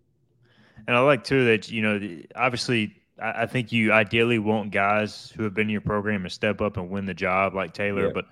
And 0.86 0.96
I 0.96 1.00
like 1.00 1.24
too 1.24 1.44
that 1.46 1.70
you 1.70 1.80
know 1.80 2.22
obviously 2.34 2.94
I 3.22 3.46
think 3.46 3.72
you 3.72 3.92
ideally 3.92 4.38
want 4.38 4.72
guys 4.72 5.32
who 5.34 5.42
have 5.44 5.54
been 5.54 5.68
in 5.68 5.70
your 5.70 5.80
program 5.80 6.22
to 6.24 6.30
step 6.30 6.60
up 6.60 6.76
and 6.76 6.90
win 6.90 7.06
the 7.06 7.14
job 7.14 7.54
like 7.54 7.72
Taylor, 7.72 8.06
yeah. 8.06 8.12
but 8.12 8.26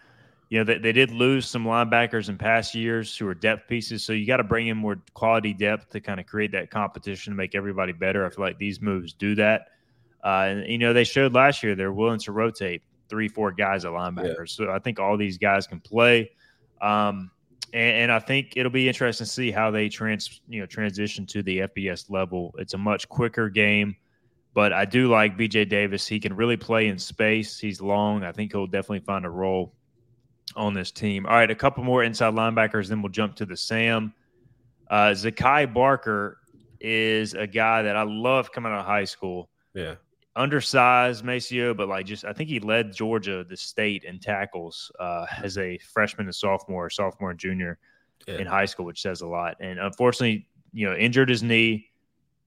you 0.51 0.59
know, 0.59 0.65
they, 0.65 0.79
they 0.79 0.93
did 0.93 1.11
lose 1.11 1.49
some 1.49 1.65
linebackers 1.65 2.29
in 2.29 2.37
past 2.37 2.75
years 2.75 3.17
who 3.17 3.27
are 3.27 3.35
depth 3.35 3.67
pieces. 3.67 4.05
So 4.05 4.13
you 4.13 4.27
got 4.27 4.37
to 4.37 4.45
bring 4.45 4.69
in 4.69 4.77
more 4.77 5.01
quality 5.15 5.55
depth 5.55 5.91
to 5.91 6.01
kind 6.01 6.21
of 6.21 6.27
create 6.27 6.53
that 6.53 6.71
competition 6.71 7.33
to 7.33 7.37
make 7.37 7.55
everybody 7.55 7.93
better. 7.93 8.27
I 8.27 8.31
feel 8.31 8.45
like 8.45 8.59
these 8.59 8.81
moves 8.81 9.15
do 9.15 9.35
that. 9.37 9.69
Uh, 10.23 10.47
and, 10.49 10.69
you 10.69 10.79
know, 10.79 10.93
they 10.93 11.05
showed 11.05 11.35
last 11.35 11.63
year 11.63 11.75
they're 11.75 11.93
willing 11.93 12.21
to 12.21 12.33
rotate 12.33 12.83
three, 13.09 13.29
four 13.29 13.53
guys 13.53 13.85
at 13.85 13.93
linebackers. 13.93 14.59
Yeah. 14.59 14.67
So 14.67 14.71
I 14.71 14.79
think 14.79 15.01
all 15.01 15.17
these 15.17 15.39
guys 15.39 15.67
can 15.67 15.81
play. 15.81 16.31
Um, 16.81 17.31
and, 17.73 17.97
and, 17.97 18.13
I 18.13 18.21
think 18.21 18.53
it'll 18.57 18.71
be 18.71 18.87
interesting 18.87 19.25
to 19.25 19.31
see 19.33 19.51
how 19.51 19.71
they 19.71 19.89
trans, 19.89 20.41
you 20.49 20.61
know, 20.61 20.67
transition 20.67 21.27
to 21.27 21.43
the 21.43 21.61
FBS 21.61 22.11
level. 22.11 22.55
It's 22.59 22.75
a 22.75 22.79
much 22.79 23.09
quicker 23.09 23.49
game. 23.49 23.97
But 24.55 24.73
I 24.73 24.85
do 24.85 25.09
like 25.09 25.37
BJ 25.37 25.69
Davis. 25.69 26.07
He 26.07 26.21
can 26.21 26.35
really 26.35 26.57
play 26.57 26.87
in 26.87 26.99
space. 26.99 27.59
He's 27.59 27.81
long. 27.81 28.23
I 28.23 28.33
think 28.33 28.53
he'll 28.53 28.69
definitely 28.69 29.01
find 29.01 29.27
a 29.27 29.31
role 29.31 29.75
on 30.57 30.75
this 30.75 30.91
team. 30.91 31.27
All 31.27 31.35
right, 31.35 31.51
a 31.51 31.55
couple 31.55 31.83
more 31.85 32.05
inside 32.05 32.35
linebackers, 32.35 32.89
then 32.89 33.03
we'll 33.03 33.11
jump 33.11 33.35
to 33.37 33.47
the 33.47 33.57
Sam. 33.57 34.15
Uh, 34.89 35.11
Zakai 35.11 35.73
Barker 35.73 36.39
is 36.81 37.35
a 37.35 37.47
guy 37.47 37.83
that 37.83 37.97
I 37.97 38.03
love 38.03 38.53
coming 38.53 38.73
out 38.73 38.81
of 38.81 38.87
high 38.87 39.05
school. 39.05 39.49
Yeah. 39.75 39.95
Undersized 40.37 41.25
Maceo, 41.25 41.75
but 41.75 41.89
like 41.89 42.07
just 42.07 42.25
I 42.25 42.33
think 42.33 42.49
he 42.49 42.59
led 42.61 42.93
Georgia 42.93 43.45
the 43.49 43.57
state 43.57 44.05
in 44.05 44.19
tackles 44.19 44.91
uh, 44.99 45.27
as 45.43 45.59
a 45.59 45.79
freshman 45.79 46.27
and 46.27 46.35
sophomore, 46.35 46.91
sophomore 46.91 47.31
and 47.31 47.39
junior 47.39 47.79
yeah. 48.27 48.39
in 48.39 48.47
high 48.47 48.65
school, 48.65 48.85
which 48.85 49.01
says 49.01 49.21
a 49.21 49.27
lot. 49.27 49.57
And 49.61 49.79
unfortunately, 49.79 50.49
you 50.73 50.89
know, 50.89 50.97
injured 50.97 51.29
his 51.29 51.43
knee, 51.43 51.89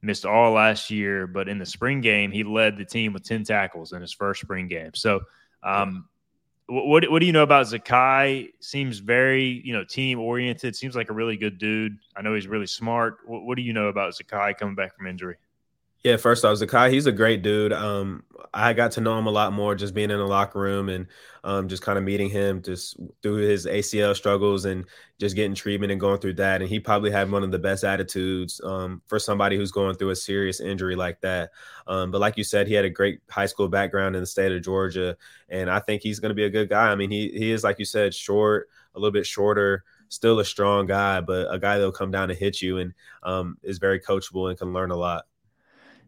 missed 0.01 0.25
all 0.25 0.53
last 0.53 0.89
year, 0.91 1.27
but 1.27 1.49
in 1.49 1.57
the 1.57 1.65
spring 1.65 2.01
game, 2.01 2.31
he 2.31 2.43
led 2.43 2.77
the 2.77 2.85
team 2.85 3.13
with 3.13 3.23
10 3.23 3.43
tackles 3.43 3.93
in 3.93 4.01
his 4.01 4.13
first 4.13 4.41
spring 4.41 4.67
game. 4.67 4.91
So 4.93 5.21
um, 5.63 6.07
what 6.67 7.09
what 7.09 7.19
do 7.19 7.25
you 7.25 7.31
know 7.31 7.43
about 7.43 7.65
Zakai? 7.65 8.51
Seems 8.59 8.99
very 8.99 9.61
you 9.63 9.73
know 9.73 9.83
team 9.83 10.19
oriented. 10.19 10.75
Seems 10.75 10.95
like 10.95 11.09
a 11.09 11.13
really 11.13 11.37
good 11.37 11.57
dude. 11.57 11.97
I 12.15 12.21
know 12.21 12.35
he's 12.35 12.47
really 12.47 12.67
smart. 12.67 13.19
What, 13.25 13.43
what 13.43 13.55
do 13.55 13.61
you 13.61 13.73
know 13.73 13.87
about 13.87 14.13
Zakai 14.13 14.57
coming 14.57 14.75
back 14.75 14.95
from 14.95 15.07
injury? 15.07 15.35
Yeah, 16.03 16.17
first 16.17 16.45
off, 16.45 16.57
Zakai, 16.57 16.91
he's 16.91 17.07
a 17.07 17.11
great 17.11 17.41
dude. 17.41 17.73
Um, 17.73 18.23
I 18.53 18.73
got 18.73 18.91
to 18.93 19.01
know 19.01 19.17
him 19.17 19.27
a 19.27 19.31
lot 19.31 19.51
more 19.51 19.75
just 19.75 19.93
being 19.93 20.11
in 20.11 20.17
the 20.17 20.27
locker 20.27 20.59
room 20.59 20.89
and 20.89 21.07
um, 21.43 21.67
just 21.67 21.81
kind 21.81 21.97
of 21.97 22.03
meeting 22.03 22.29
him 22.29 22.61
just 22.61 22.97
through 23.21 23.37
his 23.37 23.65
ACL 23.65 24.15
struggles 24.15 24.65
and 24.65 24.85
just 25.19 25.35
getting 25.35 25.55
treatment 25.55 25.91
and 25.91 25.99
going 25.99 26.19
through 26.19 26.35
that. 26.35 26.61
And 26.61 26.69
he 26.69 26.79
probably 26.79 27.11
had 27.11 27.31
one 27.31 27.43
of 27.43 27.51
the 27.51 27.59
best 27.59 27.83
attitudes 27.83 28.61
um, 28.63 29.01
for 29.07 29.19
somebody 29.19 29.57
who's 29.57 29.71
going 29.71 29.95
through 29.95 30.11
a 30.11 30.15
serious 30.15 30.59
injury 30.59 30.95
like 30.95 31.19
that. 31.21 31.49
Um, 31.87 32.11
but 32.11 32.21
like 32.21 32.37
you 32.37 32.43
said, 32.43 32.67
he 32.67 32.73
had 32.73 32.85
a 32.85 32.89
great 32.89 33.19
high 33.29 33.47
school 33.47 33.67
background 33.67 34.15
in 34.15 34.21
the 34.21 34.27
state 34.27 34.51
of 34.51 34.63
Georgia, 34.63 35.17
and 35.49 35.69
I 35.69 35.79
think 35.79 36.03
he's 36.03 36.19
going 36.19 36.29
to 36.29 36.35
be 36.35 36.45
a 36.45 36.49
good 36.49 36.69
guy. 36.69 36.89
I 36.91 36.95
mean, 36.95 37.11
he 37.11 37.29
he 37.29 37.51
is 37.51 37.63
like 37.63 37.79
you 37.79 37.85
said, 37.85 38.13
short, 38.13 38.69
a 38.95 38.99
little 38.99 39.11
bit 39.11 39.25
shorter 39.25 39.83
still 40.09 40.39
a 40.39 40.45
strong 40.45 40.85
guy, 40.85 41.19
but 41.19 41.53
a 41.53 41.59
guy 41.59 41.77
that'll 41.77 41.91
come 41.91 42.11
down 42.11 42.29
and 42.29 42.39
hit 42.39 42.61
you 42.61 42.77
and 42.77 42.93
um, 43.23 43.57
is 43.61 43.77
very 43.77 43.99
coachable 43.99 44.49
and 44.49 44.57
can 44.57 44.71
learn 44.71 44.89
a 44.89 44.95
lot. 44.95 45.25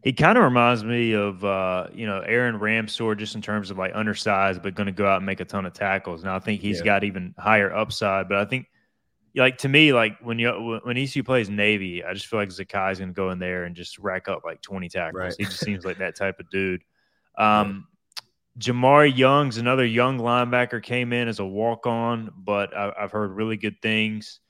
He 0.02 0.14
kind 0.14 0.38
of 0.38 0.44
reminds 0.44 0.82
me 0.82 1.12
of 1.12 1.44
uh, 1.44 1.88
you 1.92 2.06
know 2.06 2.20
Aaron 2.20 2.58
Ramseur 2.58 3.14
just 3.16 3.34
in 3.34 3.42
terms 3.42 3.70
of 3.70 3.76
like 3.78 3.92
undersized, 3.94 4.62
but 4.62 4.74
going 4.74 4.86
to 4.86 4.92
go 4.92 5.06
out 5.06 5.18
and 5.18 5.26
make 5.26 5.40
a 5.40 5.44
ton 5.44 5.66
of 5.66 5.74
tackles. 5.74 6.24
Now 6.24 6.36
I 6.36 6.38
think 6.38 6.60
he's 6.60 6.78
yeah. 6.78 6.84
got 6.84 7.04
even 7.04 7.34
higher 7.38 7.74
upside, 7.74 8.28
but 8.28 8.38
I 8.38 8.46
think 8.46 8.66
like 9.34 9.58
to 9.58 9.68
me, 9.68 9.92
like 9.92 10.18
when 10.20 10.38
you 10.38 10.80
when 10.84 10.96
ECU 10.96 11.22
plays 11.22 11.50
Navy, 11.50 12.02
I 12.02 12.14
just 12.14 12.26
feel 12.26 12.38
like 12.38 12.48
Zakai's 12.48 12.98
going 12.98 13.10
to 13.10 13.14
go 13.14 13.30
in 13.30 13.38
there 13.38 13.64
and 13.64 13.76
just 13.76 13.98
rack 13.98 14.26
up 14.26 14.42
like 14.44 14.62
twenty 14.62 14.88
tackles. 14.88 15.20
Right. 15.20 15.34
He 15.36 15.44
just 15.44 15.60
seems 15.60 15.84
like 15.84 15.98
that 15.98 16.16
type 16.16 16.40
of 16.40 16.48
dude. 16.50 16.82
Um. 17.38 17.86
Jamari 18.58 19.16
Young's 19.16 19.56
another 19.56 19.86
young 19.86 20.18
linebacker 20.18 20.82
came 20.82 21.12
in 21.12 21.28
as 21.28 21.38
a 21.38 21.46
walk 21.46 21.86
on, 21.86 22.30
but 22.36 22.76
I, 22.76 22.92
have 22.98 23.12
heard 23.12 23.30
really 23.30 23.56
good 23.56 23.80
things. 23.80 24.40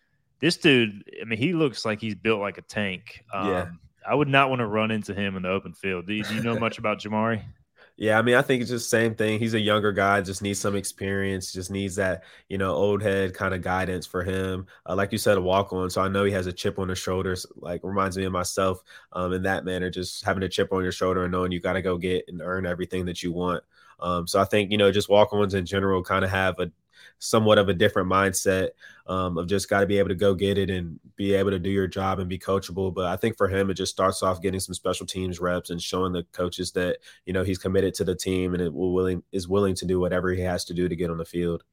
This 0.41 0.57
dude, 0.57 1.05
I 1.21 1.27
mean, 1.27 1.39
he 1.39 1.53
looks 1.53 1.85
like 1.85 2.01
he's 2.01 2.15
built 2.17 2.41
like 2.41 2.59
a 2.59 2.63
tank. 2.63 3.23
Um, 3.33 3.49
yeah 3.49 3.69
I 4.07 4.15
would 4.15 4.29
not 4.29 4.49
want 4.49 4.61
to 4.61 4.67
run 4.67 4.91
into 4.91 5.15
him 5.15 5.37
in 5.37 5.43
the 5.43 5.51
open 5.51 5.73
field. 5.73 6.07
Do 6.07 6.15
you, 6.15 6.25
do 6.25 6.35
you 6.35 6.43
know 6.43 6.59
much 6.59 6.79
about 6.79 7.01
Jamari? 7.01 7.43
Yeah, 7.97 8.19
I 8.19 8.23
mean, 8.23 8.35
I 8.35 8.41
think 8.41 8.63
it's 8.63 8.71
just 8.71 8.91
the 8.91 8.97
same 8.97 9.15
thing. 9.15 9.39
He's 9.39 9.53
a 9.53 9.61
younger 9.61 9.93
guy, 9.93 10.23
just 10.23 10.41
needs 10.41 10.59
some 10.59 10.75
experience, 10.75 11.53
just 11.53 11.71
needs 11.71 11.97
that, 11.97 12.25
you 12.49 12.57
know, 12.57 12.73
old 12.73 13.03
head 13.03 13.35
kind 13.35 13.53
of 13.53 13.61
guidance 13.61 14.07
for 14.07 14.25
him. 14.25 14.67
Uh, 14.89 14.97
like 14.97 15.13
you 15.13 15.19
said, 15.19 15.37
a 15.37 15.41
walk 15.43 15.75
on. 15.75 15.91
So 15.91 16.01
I 16.01 16.09
know 16.09 16.25
he 16.25 16.33
has 16.33 16.47
a 16.47 16.53
chip 16.53 16.79
on 16.79 16.89
his 16.89 16.99
shoulders, 16.99 17.45
like 17.57 17.83
reminds 17.85 18.17
me 18.17 18.25
of 18.25 18.33
myself 18.33 18.83
um, 19.13 19.35
in 19.35 19.43
that 19.43 19.67
manner, 19.67 19.91
just 19.91 20.25
having 20.25 20.43
a 20.43 20.49
chip 20.49 20.73
on 20.73 20.83
your 20.83 20.93
shoulder 20.93 21.25
and 21.25 21.33
knowing 21.33 21.53
you 21.53 21.61
got 21.61 21.75
to 21.75 21.83
go 21.83 21.99
get 21.99 22.25
and 22.29 22.41
earn 22.41 22.65
everything 22.65 23.05
that 23.05 23.23
you 23.23 23.33
want. 23.33 23.63
Um, 24.01 24.27
so 24.27 24.41
I 24.41 24.47
think, 24.47 24.71
you 24.71 24.79
know, 24.79 24.91
just 24.91 25.11
walk 25.11 25.35
ons 25.35 25.53
in 25.53 25.67
general 25.67 26.03
kind 26.03 26.25
of 26.25 26.31
have 26.31 26.59
a 26.59 26.73
somewhat 27.19 27.59
of 27.59 27.69
a 27.69 27.75
different 27.75 28.11
mindset 28.11 28.71
um, 29.07 29.39
of 29.39 29.47
just 29.47 29.69
got 29.69 29.81
to 29.81 29.87
be 29.87 29.99
able 29.99 30.09
to 30.09 30.15
go 30.15 30.35
get 30.35 30.59
it 30.59 30.71
and 30.71 30.99
be 31.17 31.35
able 31.35 31.51
to 31.51 31.59
do 31.59 31.71
your 31.71 31.87
job 31.87 32.19
and 32.19 32.29
be 32.29 32.39
coachable. 32.39 32.95
But 32.95 33.07
I 33.07 33.17
think 33.17 33.37
for 33.37 33.49
him, 33.49 33.71
it 33.71 33.75
just 33.75 33.93
starts 33.93 34.23
off 34.23 34.41
getting 34.41 34.61
some 34.61 34.75
special 34.75 35.07
teams 35.07 35.41
reps 35.41 35.71
and 35.71 35.83
showing 35.83 36.13
the 36.13 36.25
coaches 36.33 36.73
that 36.73 36.99
you 37.27 37.33
know 37.33 37.43
he's 37.43 37.59
committed 37.59 37.95
to 37.95 38.05
the 38.05 38.15
team 38.15 38.55
and 38.55 38.63
it 38.63 38.73
will 38.73 38.93
willing 38.93 39.23
is 39.33 39.49
willing 39.49 39.75
to 39.77 39.85
do 39.85 40.01
whatever 40.01 40.31
he 40.31 40.43
has 40.43 40.65
to 40.67 40.75
do 40.75 40.89
to 40.89 40.97
get 40.97 41.11
on 41.11 41.19
the 41.19 41.25
field. 41.25 41.65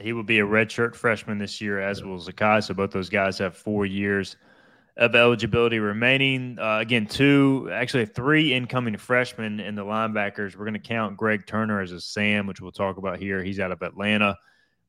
He 0.00 0.12
will 0.12 0.24
be 0.24 0.40
a 0.40 0.44
redshirt 0.44 0.94
freshman 0.94 1.38
this 1.38 1.60
year, 1.60 1.80
as 1.80 2.02
will 2.02 2.18
Zakai. 2.18 2.62
So 2.64 2.74
both 2.74 2.90
those 2.90 3.08
guys 3.08 3.38
have 3.38 3.56
four 3.56 3.86
years 3.86 4.36
of 4.96 5.14
eligibility 5.14 5.78
remaining. 5.78 6.58
Uh, 6.58 6.78
again, 6.78 7.06
two, 7.06 7.68
actually 7.72 8.06
three 8.06 8.52
incoming 8.54 8.96
freshmen 8.96 9.60
in 9.60 9.74
the 9.74 9.84
linebackers. 9.84 10.56
We're 10.56 10.64
going 10.64 10.74
to 10.74 10.80
count 10.80 11.16
Greg 11.16 11.46
Turner 11.46 11.80
as 11.80 11.92
a 11.92 12.00
Sam, 12.00 12.46
which 12.46 12.60
we'll 12.60 12.72
talk 12.72 12.96
about 12.96 13.18
here. 13.18 13.42
He's 13.42 13.60
out 13.60 13.72
of 13.72 13.82
Atlanta. 13.82 14.36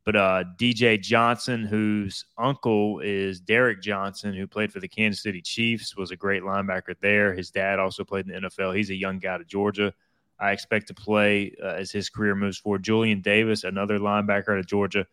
But 0.08 0.16
uh, 0.16 0.44
DJ 0.58 1.02
Johnson, 1.02 1.66
whose 1.66 2.24
uncle 2.38 3.02
is 3.02 3.42
Derrick 3.42 3.82
Johnson, 3.82 4.34
who 4.34 4.48
played 4.48 4.72
for 4.72 4.80
the 4.80 4.88
Kansas 4.88 5.22
City 5.22 5.42
Chiefs, 5.42 5.98
was 5.98 6.12
a 6.12 6.16
great 6.16 6.44
linebacker 6.44 6.96
there. 7.02 7.34
His 7.34 7.52
dad 7.52 7.78
also 7.78 8.06
played 8.06 8.26
in 8.26 8.42
the 8.42 8.48
NFL. 8.48 8.74
He's 8.74 8.90
a 8.90 8.96
young 8.96 9.20
guy 9.20 9.38
to 9.38 9.44
Georgia. 9.44 9.94
I 10.40 10.54
expect 10.54 10.88
to 10.88 10.94
play 10.94 11.54
uh, 11.62 11.74
as 11.74 11.92
his 11.92 12.10
career 12.10 12.36
moves 12.36 12.58
forward. 12.58 12.84
Julian 12.84 13.20
Davis, 13.20 13.66
another 13.66 14.00
linebacker 14.00 14.54
out 14.54 14.60
of 14.60 14.66
Georgia. 14.66 15.06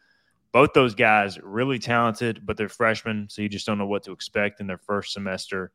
Both 0.52 0.74
those 0.74 0.94
guys 0.94 1.40
really 1.42 1.80
talented, 1.80 2.46
but 2.46 2.56
they're 2.56 2.68
freshmen, 2.68 3.26
so 3.28 3.42
you 3.42 3.48
just 3.48 3.66
don't 3.66 3.78
know 3.78 3.88
what 3.88 4.04
to 4.04 4.12
expect 4.12 4.60
in 4.60 4.68
their 4.68 4.78
first 4.78 5.12
semester 5.12 5.72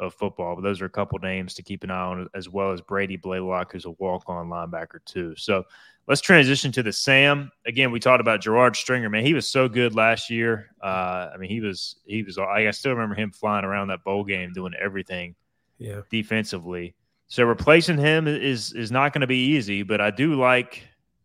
of 0.00 0.14
football. 0.14 0.56
But 0.56 0.62
those 0.62 0.80
are 0.80 0.86
a 0.86 0.90
couple 0.90 1.18
names 1.20 1.54
to 1.54 1.62
keep 1.62 1.84
an 1.84 1.90
eye 1.90 2.00
on, 2.00 2.28
as 2.34 2.48
well 2.48 2.72
as 2.72 2.80
Brady 2.80 3.16
Blaylock, 3.16 3.72
who's 3.72 3.84
a 3.84 3.90
walk-on 3.90 4.48
linebacker 4.48 5.04
too. 5.04 5.34
So 5.36 5.64
let's 6.08 6.22
transition 6.22 6.72
to 6.72 6.82
the 6.82 6.92
Sam. 6.92 7.52
Again, 7.66 7.92
we 7.92 8.00
talked 8.00 8.20
about 8.20 8.40
Gerard 8.40 8.74
Stringer. 8.74 9.10
Man, 9.10 9.24
he 9.24 9.34
was 9.34 9.48
so 9.48 9.68
good 9.68 9.94
last 9.94 10.30
year. 10.30 10.70
Uh, 10.82 11.28
I 11.32 11.36
mean, 11.38 11.50
he 11.50 11.60
was 11.60 11.96
he 12.04 12.22
was. 12.22 12.38
I 12.38 12.68
still 12.72 12.92
remember 12.92 13.14
him 13.14 13.30
flying 13.30 13.64
around 13.64 13.88
that 13.88 14.02
bowl 14.02 14.24
game, 14.24 14.52
doing 14.52 14.72
everything. 14.80 15.36
Yeah. 15.78 16.00
Defensively, 16.10 16.94
so 17.28 17.44
replacing 17.44 17.98
him 17.98 18.26
is 18.26 18.72
is 18.72 18.90
not 18.90 19.12
going 19.12 19.20
to 19.22 19.26
be 19.26 19.52
easy. 19.54 19.82
But 19.82 20.00
I 20.00 20.10
do 20.10 20.34
like 20.34 20.82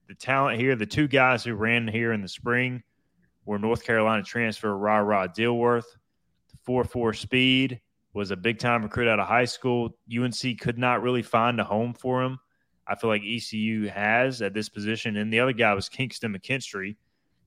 the 0.08 0.16
talent 0.16 0.60
here. 0.60 0.76
The 0.76 0.86
two 0.86 1.08
guys 1.08 1.44
who 1.44 1.56
ran 1.56 1.88
here 1.88 2.14
in 2.14 2.22
the 2.22 2.30
spring 2.30 2.84
were 3.46 3.60
North 3.60 3.84
Carolina 3.84 4.24
transfer 4.24 4.78
Ra 4.78 4.98
Ra 4.98 5.28
Dilworth, 5.28 5.98
four 6.64 6.84
four 6.84 7.14
speed 7.14 7.82
was 8.16 8.32
a 8.32 8.36
big 8.36 8.58
time 8.58 8.82
recruit 8.82 9.10
out 9.10 9.20
of 9.20 9.28
high 9.28 9.46
school. 9.46 9.98
UNC 10.10 10.60
could 10.60 10.78
not 10.78 11.04
really 11.04 11.22
find 11.22 11.60
a 11.60 11.64
home 11.64 11.94
for 11.94 12.24
him. 12.24 12.40
I 12.88 12.96
feel 12.96 13.10
like 13.10 13.24
ECU 13.24 13.88
has 13.90 14.42
at 14.42 14.54
this 14.54 14.70
position. 14.70 15.18
And 15.18 15.32
the 15.32 15.40
other 15.40 15.52
guy 15.52 15.74
was 15.74 15.90
Kingston 15.90 16.34
McKinstry, 16.34 16.96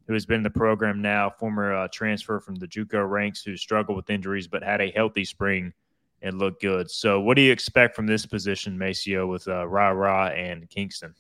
who 0.06 0.12
has 0.12 0.26
been 0.26 0.38
in 0.38 0.42
the 0.42 0.50
program 0.50 1.00
now, 1.00 1.30
former 1.30 1.72
uh, 1.72 1.88
transfer 1.88 2.38
from 2.38 2.56
the 2.56 2.66
JUCO 2.66 3.08
ranks, 3.08 3.42
who 3.42 3.56
struggled 3.56 3.96
with 3.96 4.10
injuries 4.10 4.46
but 4.46 4.62
had 4.62 4.80
a 4.80 4.90
healthy 4.90 5.24
spring 5.24 5.72
and 6.20 6.38
looked 6.38 6.60
good. 6.60 6.90
So, 6.90 7.20
what 7.20 7.36
do 7.36 7.42
you 7.42 7.52
expect 7.52 7.96
from 7.96 8.06
this 8.06 8.26
position, 8.26 8.76
Maceo, 8.76 9.26
with 9.26 9.48
uh, 9.48 9.66
Ra 9.66 9.88
Ra 9.88 10.28
and 10.28 10.68
Kingston? 10.68 11.14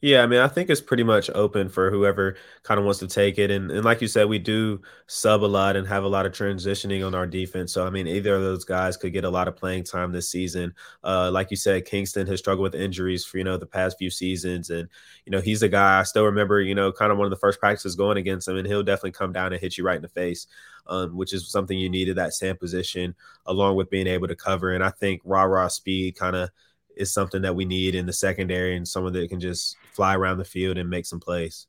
Yeah, 0.00 0.22
I 0.22 0.26
mean, 0.26 0.40
I 0.40 0.48
think 0.48 0.68
it's 0.68 0.82
pretty 0.82 1.02
much 1.02 1.30
open 1.34 1.68
for 1.70 1.90
whoever 1.90 2.36
kind 2.62 2.78
of 2.78 2.84
wants 2.84 3.00
to 3.00 3.06
take 3.06 3.38
it. 3.38 3.50
And, 3.50 3.70
and 3.70 3.84
like 3.84 4.02
you 4.02 4.08
said, 4.08 4.28
we 4.28 4.38
do 4.38 4.82
sub 5.06 5.42
a 5.42 5.46
lot 5.46 5.76
and 5.76 5.86
have 5.88 6.04
a 6.04 6.08
lot 6.08 6.26
of 6.26 6.32
transitioning 6.32 7.06
on 7.06 7.14
our 7.14 7.26
defense. 7.26 7.72
So, 7.72 7.86
I 7.86 7.90
mean, 7.90 8.06
either 8.06 8.34
of 8.34 8.42
those 8.42 8.64
guys 8.64 8.98
could 8.98 9.14
get 9.14 9.24
a 9.24 9.30
lot 9.30 9.48
of 9.48 9.56
playing 9.56 9.84
time 9.84 10.12
this 10.12 10.28
season. 10.30 10.74
Uh, 11.02 11.30
like 11.32 11.50
you 11.50 11.56
said, 11.56 11.86
Kingston 11.86 12.26
has 12.26 12.38
struggled 12.38 12.64
with 12.70 12.80
injuries 12.80 13.24
for, 13.24 13.38
you 13.38 13.44
know, 13.44 13.56
the 13.56 13.66
past 13.66 13.96
few 13.96 14.10
seasons. 14.10 14.68
And, 14.68 14.88
you 15.24 15.30
know, 15.30 15.40
he's 15.40 15.62
a 15.62 15.68
guy 15.68 16.00
I 16.00 16.02
still 16.02 16.24
remember, 16.24 16.60
you 16.60 16.74
know, 16.74 16.92
kind 16.92 17.10
of 17.10 17.16
one 17.16 17.26
of 17.26 17.30
the 17.30 17.36
first 17.36 17.58
practices 17.58 17.94
going 17.94 18.18
against 18.18 18.46
him, 18.46 18.58
and 18.58 18.66
he'll 18.66 18.82
definitely 18.82 19.12
come 19.12 19.32
down 19.32 19.52
and 19.52 19.60
hit 19.60 19.78
you 19.78 19.84
right 19.84 19.96
in 19.96 20.02
the 20.02 20.08
face. 20.08 20.46
Um, 20.86 21.16
which 21.16 21.32
is 21.32 21.50
something 21.50 21.78
you 21.78 21.88
needed 21.88 22.16
that 22.16 22.34
Sam 22.34 22.58
position 22.58 23.14
along 23.46 23.76
with 23.76 23.88
being 23.88 24.06
able 24.06 24.28
to 24.28 24.36
cover. 24.36 24.74
And 24.74 24.84
I 24.84 24.90
think 24.90 25.22
Ra 25.24 25.44
Ra 25.44 25.68
speed 25.68 26.14
kind 26.14 26.36
of 26.36 26.50
is 26.96 27.12
something 27.12 27.42
that 27.42 27.54
we 27.54 27.64
need 27.64 27.94
in 27.94 28.06
the 28.06 28.12
secondary 28.12 28.76
and 28.76 28.86
someone 28.86 29.12
that 29.12 29.28
can 29.28 29.40
just 29.40 29.76
fly 29.92 30.14
around 30.14 30.38
the 30.38 30.44
field 30.44 30.78
and 30.78 30.88
make 30.88 31.06
some 31.06 31.20
plays. 31.20 31.66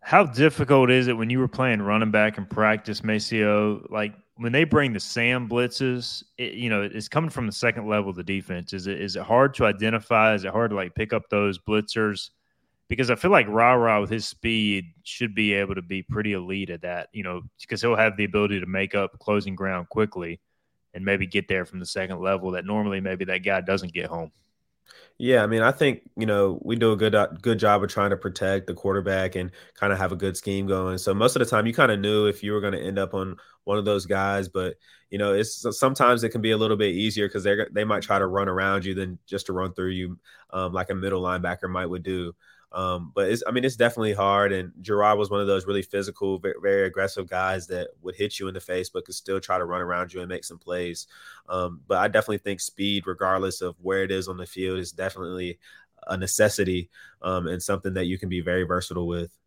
How 0.00 0.24
difficult 0.24 0.90
is 0.90 1.08
it 1.08 1.16
when 1.16 1.30
you 1.30 1.38
were 1.38 1.48
playing 1.48 1.80
running 1.80 2.10
back 2.10 2.36
in 2.36 2.44
practice, 2.44 3.02
Maceo? 3.02 3.86
Like 3.90 4.14
when 4.36 4.52
they 4.52 4.64
bring 4.64 4.92
the 4.92 5.00
Sam 5.00 5.48
blitzes, 5.48 6.22
it, 6.36 6.54
you 6.54 6.68
know, 6.68 6.82
it's 6.82 7.08
coming 7.08 7.30
from 7.30 7.46
the 7.46 7.52
second 7.52 7.88
level 7.88 8.10
of 8.10 8.16
the 8.16 8.22
defense. 8.22 8.72
Is 8.72 8.86
it 8.86 9.00
is 9.00 9.16
it 9.16 9.22
hard 9.22 9.54
to 9.54 9.66
identify? 9.66 10.34
Is 10.34 10.44
it 10.44 10.52
hard 10.52 10.70
to 10.70 10.76
like 10.76 10.94
pick 10.94 11.12
up 11.12 11.30
those 11.30 11.58
blitzers 11.58 12.30
because 12.88 13.10
I 13.10 13.14
feel 13.14 13.30
like 13.30 13.48
Ra 13.48 13.72
Ra 13.72 14.00
with 14.00 14.10
his 14.10 14.26
speed 14.26 14.84
should 15.04 15.34
be 15.34 15.54
able 15.54 15.74
to 15.74 15.82
be 15.82 16.02
pretty 16.02 16.34
elite 16.34 16.70
at 16.70 16.82
that, 16.82 17.08
you 17.12 17.22
know, 17.22 17.42
because 17.60 17.80
he'll 17.80 17.96
have 17.96 18.16
the 18.16 18.24
ability 18.24 18.60
to 18.60 18.66
make 18.66 18.94
up 18.94 19.18
closing 19.20 19.54
ground 19.54 19.88
quickly 19.88 20.40
and 20.94 21.04
maybe 21.04 21.26
get 21.26 21.48
there 21.48 21.64
from 21.64 21.80
the 21.80 21.86
second 21.86 22.20
level 22.20 22.52
that 22.52 22.64
normally 22.64 23.00
maybe 23.00 23.24
that 23.26 23.38
guy 23.38 23.60
doesn't 23.60 23.92
get 23.92 24.06
home. 24.06 24.30
Yeah, 25.18 25.42
I 25.44 25.46
mean, 25.46 25.62
I 25.62 25.70
think 25.70 26.02
you 26.16 26.26
know 26.26 26.58
we 26.62 26.76
do 26.76 26.92
a 26.92 26.96
good 26.96 27.14
uh, 27.14 27.28
good 27.40 27.58
job 27.58 27.82
of 27.84 27.90
trying 27.90 28.10
to 28.10 28.16
protect 28.16 28.66
the 28.66 28.74
quarterback 28.74 29.36
and 29.36 29.50
kind 29.74 29.92
of 29.92 29.98
have 29.98 30.12
a 30.12 30.16
good 30.16 30.36
scheme 30.36 30.66
going. 30.66 30.98
So 30.98 31.14
most 31.14 31.36
of 31.36 31.40
the 31.40 31.46
time, 31.46 31.66
you 31.66 31.74
kind 31.74 31.92
of 31.92 32.00
knew 32.00 32.26
if 32.26 32.42
you 32.42 32.52
were 32.52 32.60
going 32.60 32.72
to 32.72 32.82
end 32.82 32.98
up 32.98 33.14
on 33.14 33.36
one 33.64 33.78
of 33.78 33.84
those 33.84 34.06
guys, 34.06 34.48
but 34.48 34.74
you 35.10 35.18
know, 35.18 35.32
it's 35.32 35.64
sometimes 35.78 36.24
it 36.24 36.30
can 36.30 36.40
be 36.40 36.50
a 36.50 36.56
little 36.56 36.76
bit 36.76 36.94
easier 36.94 37.28
because 37.28 37.44
they 37.44 37.56
they 37.70 37.84
might 37.84 38.02
try 38.02 38.18
to 38.18 38.26
run 38.26 38.48
around 38.48 38.84
you 38.84 38.94
than 38.94 39.18
just 39.26 39.46
to 39.46 39.52
run 39.52 39.72
through 39.72 39.90
you, 39.90 40.18
um, 40.50 40.72
like 40.72 40.90
a 40.90 40.94
middle 40.94 41.22
linebacker 41.22 41.70
might 41.70 41.86
would 41.86 42.02
do. 42.02 42.34
Um, 42.74 43.12
but 43.14 43.30
it's, 43.30 43.42
I 43.46 43.52
mean, 43.52 43.64
it's 43.64 43.76
definitely 43.76 44.14
hard. 44.14 44.52
And 44.52 44.72
Gerard 44.80 45.16
was 45.16 45.30
one 45.30 45.40
of 45.40 45.46
those 45.46 45.64
really 45.64 45.80
physical, 45.80 46.38
very, 46.38 46.54
very, 46.60 46.86
aggressive 46.86 47.28
guys 47.28 47.68
that 47.68 47.90
would 48.02 48.16
hit 48.16 48.40
you 48.40 48.48
in 48.48 48.54
the 48.54 48.60
face, 48.60 48.88
but 48.88 49.04
could 49.04 49.14
still 49.14 49.38
try 49.38 49.58
to 49.58 49.64
run 49.64 49.80
around 49.80 50.12
you 50.12 50.20
and 50.20 50.28
make 50.28 50.44
some 50.44 50.58
plays. 50.58 51.06
Um, 51.48 51.80
but 51.86 51.98
I 51.98 52.08
definitely 52.08 52.38
think 52.38 52.60
speed, 52.60 53.06
regardless 53.06 53.60
of 53.60 53.76
where 53.80 54.02
it 54.02 54.10
is 54.10 54.26
on 54.26 54.36
the 54.36 54.44
field, 54.44 54.80
is 54.80 54.90
definitely 54.90 55.60
a 56.08 56.16
necessity 56.16 56.90
um, 57.22 57.46
and 57.46 57.62
something 57.62 57.94
that 57.94 58.06
you 58.06 58.18
can 58.18 58.28
be 58.28 58.40
very 58.40 58.64
versatile 58.64 59.06
with. 59.06 59.38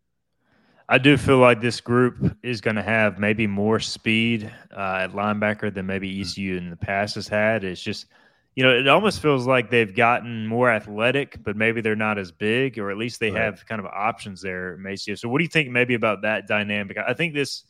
I 0.88 0.96
do 0.96 1.18
feel 1.18 1.36
like 1.36 1.60
this 1.60 1.82
group 1.82 2.34
is 2.42 2.62
going 2.62 2.76
to 2.76 2.82
have 2.82 3.18
maybe 3.18 3.46
more 3.46 3.78
speed 3.78 4.50
uh, 4.74 5.00
at 5.02 5.12
linebacker 5.12 5.72
than 5.72 5.84
maybe 5.84 6.10
mm. 6.10 6.22
ECU 6.22 6.56
in 6.56 6.70
the 6.70 6.76
past 6.76 7.16
has 7.16 7.28
had. 7.28 7.62
It's 7.62 7.82
just– 7.82 8.06
you 8.58 8.64
know, 8.64 8.76
it 8.76 8.88
almost 8.88 9.22
feels 9.22 9.46
like 9.46 9.70
they've 9.70 9.94
gotten 9.94 10.44
more 10.44 10.68
athletic, 10.68 11.40
but 11.44 11.54
maybe 11.54 11.80
they're 11.80 11.94
not 11.94 12.18
as 12.18 12.32
big, 12.32 12.76
or 12.76 12.90
at 12.90 12.96
least 12.96 13.20
they 13.20 13.30
right. 13.30 13.40
have 13.40 13.64
kind 13.66 13.78
of 13.78 13.86
options 13.86 14.42
there, 14.42 14.76
Maceo. 14.78 15.14
So, 15.14 15.28
what 15.28 15.38
do 15.38 15.44
you 15.44 15.48
think 15.48 15.70
maybe 15.70 15.94
about 15.94 16.22
that 16.22 16.48
dynamic? 16.48 16.98
I 16.98 17.14
think 17.14 17.34
this, 17.34 17.62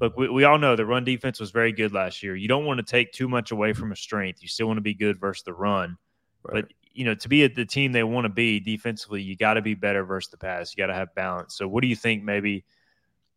look, 0.00 0.16
we, 0.16 0.28
we 0.28 0.42
all 0.42 0.58
know 0.58 0.74
the 0.74 0.84
run 0.84 1.04
defense 1.04 1.38
was 1.38 1.52
very 1.52 1.70
good 1.70 1.92
last 1.92 2.24
year. 2.24 2.34
You 2.34 2.48
don't 2.48 2.64
want 2.64 2.78
to 2.78 2.82
take 2.84 3.12
too 3.12 3.28
much 3.28 3.52
away 3.52 3.72
from 3.72 3.92
a 3.92 3.96
strength. 3.96 4.42
You 4.42 4.48
still 4.48 4.66
want 4.66 4.78
to 4.78 4.82
be 4.82 4.94
good 4.94 5.20
versus 5.20 5.44
the 5.44 5.52
run. 5.52 5.96
Right. 6.42 6.64
But, 6.64 6.72
you 6.92 7.04
know, 7.04 7.14
to 7.14 7.28
be 7.28 7.44
at 7.44 7.54
the 7.54 7.64
team 7.64 7.92
they 7.92 8.02
want 8.02 8.24
to 8.24 8.28
be 8.28 8.58
defensively, 8.58 9.22
you 9.22 9.36
got 9.36 9.54
to 9.54 9.62
be 9.62 9.74
better 9.74 10.04
versus 10.04 10.32
the 10.32 10.38
pass. 10.38 10.74
You 10.74 10.82
got 10.82 10.88
to 10.88 10.94
have 10.94 11.14
balance. 11.14 11.56
So, 11.56 11.68
what 11.68 11.82
do 11.82 11.86
you 11.86 11.94
think 11.94 12.24
maybe? 12.24 12.64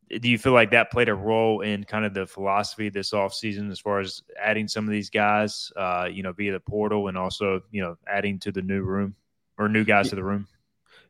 Do 0.10 0.28
you 0.30 0.38
feel 0.38 0.54
like 0.54 0.72
that 0.72 0.92
played 0.92 1.10
a 1.10 1.14
role 1.14 1.62
in 1.62 1.84
kind 1.84 2.04
of 2.04 2.14
the 2.14 2.26
philosophy 2.26 2.90
this 2.90 3.12
offseason 3.12 3.72
as 3.72 3.80
far 3.80 4.00
as 4.00 4.24
adding 4.42 4.68
some 4.68 4.86
of 4.86 4.92
these 4.92 5.10
guys, 5.10 5.72
uh, 5.76 6.08
you 6.12 6.24
know, 6.24 6.32
via 6.32 6.52
the 6.52 6.60
portal 6.60 7.08
and 7.08 7.18
also, 7.18 7.62
you 7.72 7.82
know, 7.82 7.96
adding 8.08 8.40
to 8.40 8.52
the 8.52 8.62
new 8.62 8.82
room 8.82 9.16
or 9.58 9.70
new 9.70 9.84
guys 9.84 10.06
yeah. 10.06 10.10
to 10.12 10.16
the 10.16 10.24
room? 10.24 10.48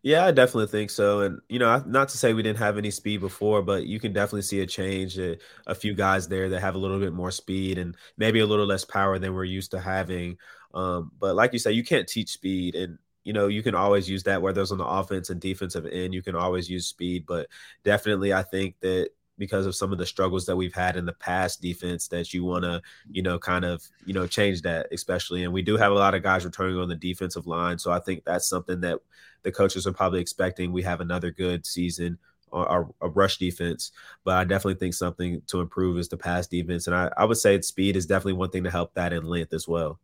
Yeah, 0.02 0.26
I 0.26 0.32
definitely 0.32 0.68
think 0.68 0.90
so. 0.92 1.22
And, 1.22 1.40
you 1.50 1.60
know, 1.60 1.84
not 1.86 2.10
to 2.10 2.18
say 2.18 2.34
we 2.34 2.44
didn't 2.44 2.60
have 2.60 2.78
any 2.78 2.92
speed 2.92 3.20
before, 3.20 3.62
but 3.62 3.86
you 3.86 4.00
can 4.00 4.14
definitely 4.14 4.44
see 4.44 4.62
a 4.62 4.66
change. 4.66 5.18
A, 5.18 5.38
a 5.68 5.76
few 5.76 5.94
guys 5.94 6.28
there 6.28 6.50
that 6.50 6.62
have 6.62 6.76
a 6.76 6.78
little 6.78 7.00
bit 7.00 7.12
more 7.12 7.32
speed 7.32 7.78
and 7.78 7.98
maybe 8.18 8.40
a 8.40 8.46
little 8.46 8.66
less 8.66 8.86
power 8.86 9.20
than 9.20 9.34
we're 9.34 9.44
used 9.44 9.72
to 9.72 9.80
having. 9.80 10.38
Um, 10.74 11.12
but 11.20 11.36
like 11.36 11.52
you 11.52 11.60
said, 11.60 11.76
you 11.76 11.84
can't 11.84 12.08
teach 12.08 12.30
speed. 12.30 12.76
And 12.76 12.98
you 13.30 13.34
know, 13.34 13.46
you 13.46 13.62
can 13.62 13.76
always 13.76 14.10
use 14.10 14.24
that 14.24 14.42
whether 14.42 14.60
it's 14.60 14.72
on 14.72 14.80
the 14.80 14.88
offense 14.88 15.30
and 15.30 15.40
defensive 15.40 15.86
end. 15.86 16.16
You 16.16 16.24
can 16.24 16.36
always 16.36 16.68
use 16.68 16.88
speed, 16.88 17.28
but 17.28 17.46
definitely, 17.84 18.34
I 18.34 18.42
think 18.42 18.80
that 18.80 19.10
because 19.38 19.68
of 19.68 19.76
some 19.76 19.92
of 19.92 20.00
the 20.00 20.06
struggles 20.08 20.48
that 20.48 20.56
we've 20.56 20.74
had 20.74 20.98
in 20.98 21.06
the 21.06 21.14
past 21.14 21.62
defense 21.62 22.08
that 22.08 22.34
you 22.34 22.44
want 22.44 22.64
to 22.64 22.82
you 23.12 23.22
know 23.22 23.38
kind 23.38 23.66
of 23.66 23.88
you 24.04 24.16
know 24.16 24.26
change 24.26 24.64
that 24.64 24.88
especially 24.92 25.44
and 25.44 25.54
we 25.54 25.62
do 25.62 25.78
have 25.78 25.92
a 25.92 25.96
lot 25.96 26.16
of 26.16 26.24
guys 26.24 26.44
returning 26.44 26.80
on 26.80 26.90
the 26.90 26.96
defensive 26.96 27.46
line 27.46 27.78
so 27.78 27.92
i 27.92 28.00
think 28.00 28.26
that's 28.26 28.50
something 28.50 28.82
that 28.82 28.98
the 29.44 29.52
coaches 29.52 29.86
are 29.86 29.94
probably 29.94 30.20
expecting 30.20 30.72
we 30.72 30.82
have 30.82 31.00
another 31.00 31.30
good 31.30 31.66
season 31.66 32.18
or 32.52 32.90
a 33.00 33.08
rush 33.08 33.38
defense 33.38 33.92
but 34.26 34.38
i 34.38 34.44
definitely 34.44 34.74
think 34.74 34.96
something 34.96 35.40
to 35.46 35.62
improve 35.62 36.00
is 36.00 36.10
the 36.10 36.18
pass 36.18 36.48
defense 36.48 36.88
and 36.88 36.96
i, 36.96 37.10
I 37.16 37.26
would 37.26 37.38
say 37.38 37.62
speed 37.62 37.96
is 37.96 38.08
definitely 38.08 38.34
one 38.34 38.50
thing 38.50 38.64
to 38.64 38.72
help 38.72 38.96
that 38.96 39.14
in 39.14 39.24
length 39.24 39.54
as 39.54 39.68
well 39.68 40.00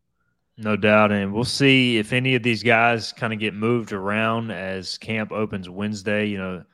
no 0.58 0.76
doubt. 0.76 1.12
And 1.12 1.32
we'll 1.32 1.44
see 1.44 1.98
if 1.98 2.12
any 2.12 2.34
of 2.34 2.42
these 2.42 2.62
guys 2.62 3.12
kind 3.12 3.32
of 3.32 3.38
get 3.38 3.54
moved 3.54 3.92
around 3.92 4.50
as 4.50 4.98
camp 4.98 5.32
opens 5.32 5.68
Wednesday. 5.68 6.26
You 6.26 6.38
know, 6.38 6.64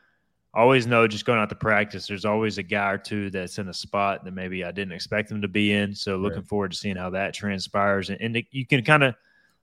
always 0.55 0.87
know 0.87 1.09
just 1.09 1.25
going 1.25 1.39
out 1.39 1.49
to 1.49 1.55
practice, 1.55 2.07
there's 2.07 2.25
always 2.25 2.59
a 2.59 2.63
guy 2.63 2.93
or 2.93 2.99
two 2.99 3.31
that's 3.31 3.59
in 3.59 3.69
a 3.69 3.75
spot 3.75 4.25
that 4.25 4.33
maybe 4.33 4.65
I 4.65 4.71
didn't 4.71 4.93
expect 4.93 5.29
them 5.29 5.43
to 5.43 5.49
be 5.49 5.73
in. 5.73 5.95
So 5.95 6.17
looking 6.17 6.41
right. 6.41 6.49
forward 6.49 6.73
to 6.73 6.77
seeing 6.77 6.97
how 6.97 7.11
that 7.11 7.35
transpires. 7.35 8.11
And, 8.11 8.21
and 8.21 8.45
you 8.51 8.67
can 8.67 8.85
kind 8.85 9.03
of 9.03 9.15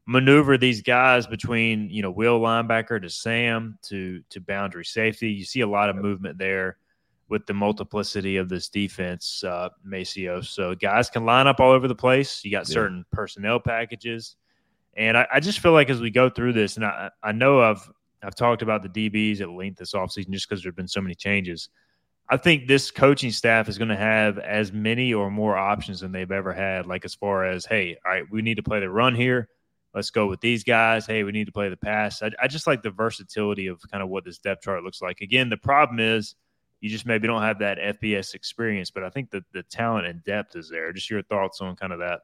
maneuver 0.05 0.57
these 0.57 0.81
guys 0.81 1.27
between, 1.27 1.89
you 1.89 2.01
know, 2.01 2.11
will 2.11 2.39
linebacker 2.39 3.01
to 3.01 3.09
Sam 3.09 3.77
to 3.83 4.21
to 4.29 4.41
boundary 4.41 4.85
safety. 4.85 5.29
You 5.29 5.45
see 5.45 5.61
a 5.61 5.67
lot 5.67 5.89
of 5.89 5.95
movement 5.95 6.37
there 6.37 6.77
with 7.29 7.45
the 7.45 7.53
multiplicity 7.53 8.37
of 8.37 8.49
this 8.49 8.69
defense, 8.69 9.43
uh, 9.43 9.69
Maceo. 9.83 10.41
So 10.41 10.75
guys 10.75 11.09
can 11.09 11.25
line 11.25 11.47
up 11.47 11.59
all 11.59 11.71
over 11.71 11.87
the 11.87 11.95
place. 11.95 12.43
You 12.43 12.51
got 12.51 12.67
certain 12.67 12.97
yeah. 12.97 13.15
personnel 13.15 13.59
packages, 13.59 14.35
and 14.97 15.17
I, 15.17 15.27
I, 15.33 15.39
just 15.39 15.59
feel 15.59 15.71
like 15.71 15.89
as 15.89 16.01
we 16.01 16.09
go 16.09 16.29
through 16.29 16.53
this, 16.53 16.75
and 16.75 16.85
I, 16.85 17.11
I 17.23 17.31
know 17.31 17.61
I've 17.61 17.89
I've 18.23 18.35
talked 18.35 18.61
about 18.61 18.81
the 18.81 18.89
DBs 18.89 19.41
at 19.41 19.49
length 19.49 19.77
this 19.77 19.93
offseason 19.93 20.31
just 20.31 20.49
because 20.49 20.63
there've 20.63 20.75
been 20.75 20.87
so 20.87 21.01
many 21.01 21.15
changes. 21.15 21.69
I 22.31 22.37
think 22.37 22.67
this 22.67 22.91
coaching 22.91 23.31
staff 23.31 23.69
is 23.69 23.77
going 23.77 23.89
to 23.89 23.95
have 23.95 24.37
as 24.37 24.71
many 24.71 25.13
or 25.13 25.31
more 25.31 25.57
options 25.57 26.01
than 26.01 26.11
they've 26.11 26.31
ever 26.31 26.53
had. 26.53 26.85
Like 26.85 27.03
as 27.03 27.15
far 27.15 27.45
as, 27.45 27.65
hey, 27.65 27.97
all 28.05 28.11
right, 28.11 28.23
we 28.29 28.43
need 28.43 28.57
to 28.57 28.63
play 28.63 28.79
the 28.79 28.89
run 28.89 29.15
here. 29.15 29.49
Let's 29.95 30.11
go 30.11 30.27
with 30.27 30.39
these 30.39 30.63
guys. 30.63 31.07
Hey, 31.07 31.23
we 31.23 31.31
need 31.31 31.47
to 31.47 31.51
play 31.51 31.69
the 31.69 31.77
pass. 31.77 32.21
I, 32.21 32.29
I 32.39 32.47
just 32.47 32.67
like 32.67 32.83
the 32.83 32.91
versatility 32.91 33.65
of 33.65 33.81
kind 33.89 34.03
of 34.03 34.09
what 34.09 34.25
this 34.25 34.37
depth 34.37 34.61
chart 34.61 34.83
looks 34.83 35.01
like. 35.01 35.21
Again, 35.21 35.49
the 35.49 35.57
problem 35.57 35.99
is 35.99 36.35
you 36.81 36.89
just 36.89 37.05
maybe 37.05 37.27
don't 37.27 37.41
have 37.41 37.59
that 37.59 37.77
FBS 37.77 38.35
experience, 38.35 38.89
but 38.91 39.03
I 39.03 39.09
think 39.09 39.31
that 39.31 39.43
the 39.51 39.63
talent 39.63 40.07
and 40.07 40.23
depth 40.23 40.55
is 40.55 40.69
there. 40.69 40.93
Just 40.93 41.09
your 41.09 41.23
thoughts 41.23 41.61
on 41.61 41.75
kind 41.75 41.93
of 41.93 41.99
that. 41.99 42.21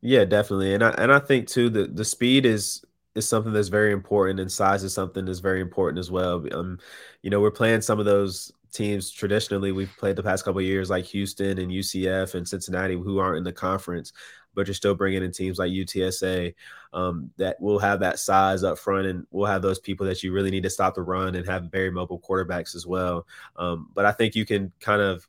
Yeah, 0.00 0.24
definitely. 0.24 0.74
And 0.74 0.84
I 0.84 0.90
and 0.90 1.12
I 1.12 1.18
think 1.18 1.48
too 1.48 1.68
the 1.68 1.86
the 1.86 2.04
speed 2.04 2.46
is 2.46 2.84
is 3.14 3.28
something 3.28 3.52
that's 3.52 3.68
very 3.68 3.92
important 3.92 4.38
and 4.38 4.50
size 4.50 4.84
is 4.84 4.94
something 4.94 5.24
that's 5.24 5.40
very 5.40 5.60
important 5.60 5.98
as 5.98 6.10
well. 6.10 6.44
Um, 6.54 6.78
you 7.22 7.30
know, 7.30 7.40
we're 7.40 7.50
playing 7.50 7.80
some 7.80 7.98
of 7.98 8.04
those 8.04 8.52
teams 8.72 9.10
traditionally 9.10 9.72
we've 9.72 9.94
played 9.98 10.16
the 10.16 10.22
past 10.22 10.44
couple 10.44 10.60
years 10.60 10.90
like 10.90 11.04
Houston 11.06 11.58
and 11.58 11.72
UCF 11.72 12.34
and 12.34 12.46
Cincinnati 12.46 12.94
who 12.94 13.18
aren't 13.18 13.38
in 13.38 13.44
the 13.44 13.52
conference 13.52 14.12
but 14.54 14.66
you're 14.66 14.74
still 14.74 14.94
bringing 14.94 15.22
in 15.22 15.32
teams 15.32 15.58
like 15.58 15.70
UTSA 15.70 16.54
um, 16.92 17.30
that 17.36 17.60
will 17.60 17.78
have 17.78 18.00
that 18.00 18.18
size 18.18 18.64
up 18.64 18.78
front, 18.78 19.06
and 19.06 19.26
we'll 19.30 19.46
have 19.46 19.62
those 19.62 19.78
people 19.78 20.06
that 20.06 20.22
you 20.22 20.32
really 20.32 20.50
need 20.50 20.62
to 20.64 20.70
stop 20.70 20.94
the 20.94 21.02
run 21.02 21.34
and 21.34 21.46
have 21.46 21.70
very 21.70 21.90
mobile 21.90 22.20
quarterbacks 22.20 22.74
as 22.74 22.86
well. 22.86 23.26
Um, 23.56 23.90
but 23.94 24.04
I 24.04 24.12
think 24.12 24.34
you 24.34 24.44
can 24.44 24.72
kind 24.80 25.02
of 25.02 25.28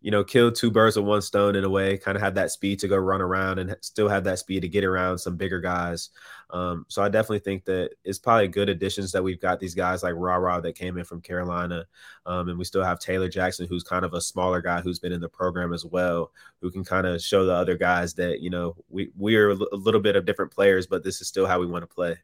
you 0.00 0.12
know, 0.12 0.22
kill 0.22 0.52
two 0.52 0.70
birds 0.70 0.96
with 0.96 1.04
one 1.04 1.22
stone 1.22 1.56
in 1.56 1.64
a 1.64 1.68
way, 1.68 1.98
kind 1.98 2.16
of 2.16 2.22
have 2.22 2.34
that 2.34 2.52
speed 2.52 2.78
to 2.78 2.88
go 2.88 2.96
run 2.96 3.20
around 3.20 3.58
and 3.58 3.74
still 3.80 4.08
have 4.08 4.22
that 4.24 4.38
speed 4.38 4.60
to 4.60 4.68
get 4.68 4.84
around 4.84 5.18
some 5.18 5.36
bigger 5.36 5.60
guys. 5.60 6.10
Um, 6.50 6.86
so 6.88 7.02
I 7.02 7.08
definitely 7.08 7.40
think 7.40 7.64
that 7.64 7.90
it's 8.04 8.18
probably 8.18 8.48
good 8.48 8.68
additions 8.68 9.10
that 9.12 9.22
we've 9.22 9.40
got 9.40 9.58
these 9.58 9.74
guys 9.74 10.04
like 10.04 10.14
Ra 10.16 10.36
Ra 10.36 10.60
that 10.60 10.76
came 10.76 10.98
in 10.98 11.04
from 11.04 11.20
Carolina. 11.20 11.84
Um, 12.26 12.48
and 12.48 12.58
we 12.58 12.64
still 12.64 12.84
have 12.84 13.00
Taylor 13.00 13.28
Jackson, 13.28 13.66
who's 13.66 13.82
kind 13.82 14.04
of 14.04 14.14
a 14.14 14.20
smaller 14.20 14.62
guy 14.62 14.80
who's 14.80 15.00
been 15.00 15.12
in 15.12 15.20
the 15.20 15.28
program 15.28 15.72
as 15.72 15.84
well, 15.84 16.30
who 16.60 16.70
can 16.70 16.84
kind 16.84 17.06
of 17.06 17.20
show 17.20 17.44
the 17.44 17.54
other 17.54 17.76
guys 17.76 18.14
that, 18.14 18.40
you 18.40 18.50
know, 18.50 18.76
we, 18.88 19.10
we 19.16 19.34
are 19.36 19.50
a 19.50 19.76
little 19.76 20.00
bit 20.00 20.16
of 20.16 20.24
different 20.24 20.52
players, 20.52 20.86
but 20.86 21.02
this 21.02 21.20
is 21.20 21.26
still 21.26 21.46
how 21.46 21.58
we 21.58 21.66
want 21.66 21.82
to 21.82 21.92
play 21.92 22.16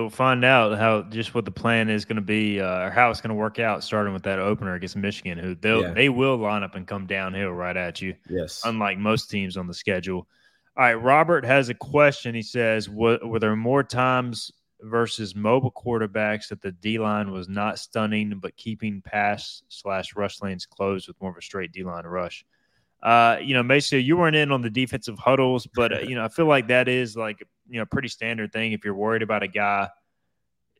we'll 0.00 0.10
find 0.10 0.44
out 0.44 0.78
how 0.78 1.02
just 1.02 1.34
what 1.34 1.44
the 1.44 1.50
plan 1.50 1.88
is 1.88 2.04
going 2.04 2.16
to 2.16 2.22
be 2.22 2.60
uh, 2.60 2.86
or 2.86 2.90
how 2.90 3.10
it's 3.10 3.20
going 3.20 3.30
to 3.30 3.34
work 3.34 3.58
out 3.58 3.82
starting 3.82 4.12
with 4.12 4.24
that 4.24 4.38
opener 4.38 4.74
against 4.74 4.96
Michigan 4.96 5.38
who 5.38 5.54
they 5.54 5.78
yeah. 5.78 5.92
they 5.92 6.08
will 6.08 6.36
line 6.36 6.62
up 6.62 6.74
and 6.74 6.86
come 6.86 7.06
downhill 7.06 7.50
right 7.50 7.76
at 7.76 8.00
you 8.00 8.14
yes. 8.28 8.62
unlike 8.64 8.98
most 8.98 9.30
teams 9.30 9.56
on 9.56 9.66
the 9.66 9.74
schedule. 9.74 10.26
All 10.76 10.84
right 10.84 10.94
Robert 10.94 11.44
has 11.44 11.68
a 11.68 11.74
question. 11.74 12.34
He 12.34 12.42
says 12.42 12.88
were, 12.88 13.18
were 13.22 13.38
there 13.38 13.56
more 13.56 13.84
times 13.84 14.50
versus 14.80 15.34
mobile 15.34 15.72
quarterbacks 15.72 16.48
that 16.48 16.60
the 16.60 16.72
D 16.72 16.98
line 16.98 17.30
was 17.30 17.48
not 17.48 17.78
stunning 17.78 18.38
but 18.40 18.56
keeping 18.56 19.00
pass 19.00 19.62
slash 19.68 20.14
rush 20.16 20.42
lanes 20.42 20.66
closed 20.66 21.08
with 21.08 21.20
more 21.20 21.30
of 21.30 21.36
a 21.36 21.42
straight 21.42 21.72
D 21.72 21.84
line 21.84 22.04
rush 22.04 22.44
uh, 23.04 23.38
you 23.40 23.54
know, 23.54 23.62
basically 23.62 24.00
you 24.00 24.16
weren't 24.16 24.34
in 24.34 24.50
on 24.50 24.62
the 24.62 24.70
defensive 24.70 25.18
huddles, 25.18 25.68
but 25.74 25.92
uh, 25.92 25.98
you 26.08 26.14
know, 26.14 26.24
I 26.24 26.28
feel 26.28 26.46
like 26.46 26.68
that 26.68 26.88
is 26.88 27.16
like 27.16 27.46
you 27.68 27.78
know, 27.78 27.86
pretty 27.86 28.08
standard 28.08 28.52
thing. 28.52 28.72
If 28.72 28.84
you're 28.84 28.94
worried 28.94 29.22
about 29.22 29.42
a 29.42 29.48
guy 29.48 29.88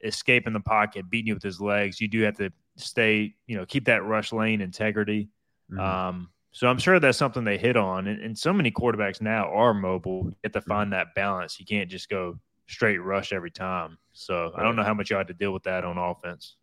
escaping 0.02 0.52
the 0.52 0.60
pocket, 0.60 1.08
beating 1.10 1.28
you 1.28 1.34
with 1.34 1.42
his 1.42 1.60
legs, 1.60 2.00
you 2.00 2.08
do 2.08 2.22
have 2.22 2.36
to 2.38 2.50
stay, 2.76 3.34
you 3.46 3.56
know, 3.56 3.64
keep 3.66 3.86
that 3.86 4.04
rush 4.04 4.32
lane 4.32 4.60
integrity. 4.60 5.28
Mm-hmm. 5.70 5.80
Um, 5.80 6.30
so 6.52 6.68
I'm 6.68 6.78
sure 6.78 7.00
that's 7.00 7.18
something 7.18 7.44
they 7.44 7.58
hit 7.58 7.76
on. 7.76 8.06
And, 8.06 8.22
and, 8.22 8.38
so 8.38 8.52
many 8.52 8.70
quarterbacks 8.70 9.20
now 9.20 9.50
are 9.52 9.74
mobile. 9.74 10.26
You 10.26 10.36
have 10.44 10.52
to 10.52 10.60
find 10.60 10.86
mm-hmm. 10.86 10.98
that 10.98 11.14
balance. 11.14 11.58
You 11.58 11.66
can't 11.66 11.90
just 11.90 12.08
go 12.08 12.38
straight 12.68 12.98
rush 12.98 13.32
every 13.32 13.50
time. 13.50 13.98
So 14.12 14.52
I 14.54 14.62
don't 14.62 14.76
know 14.76 14.84
how 14.84 14.94
much 14.94 15.10
you 15.10 15.16
had 15.16 15.28
to 15.28 15.34
deal 15.34 15.52
with 15.52 15.64
that 15.64 15.84
on 15.84 15.98
offense. 15.98 16.56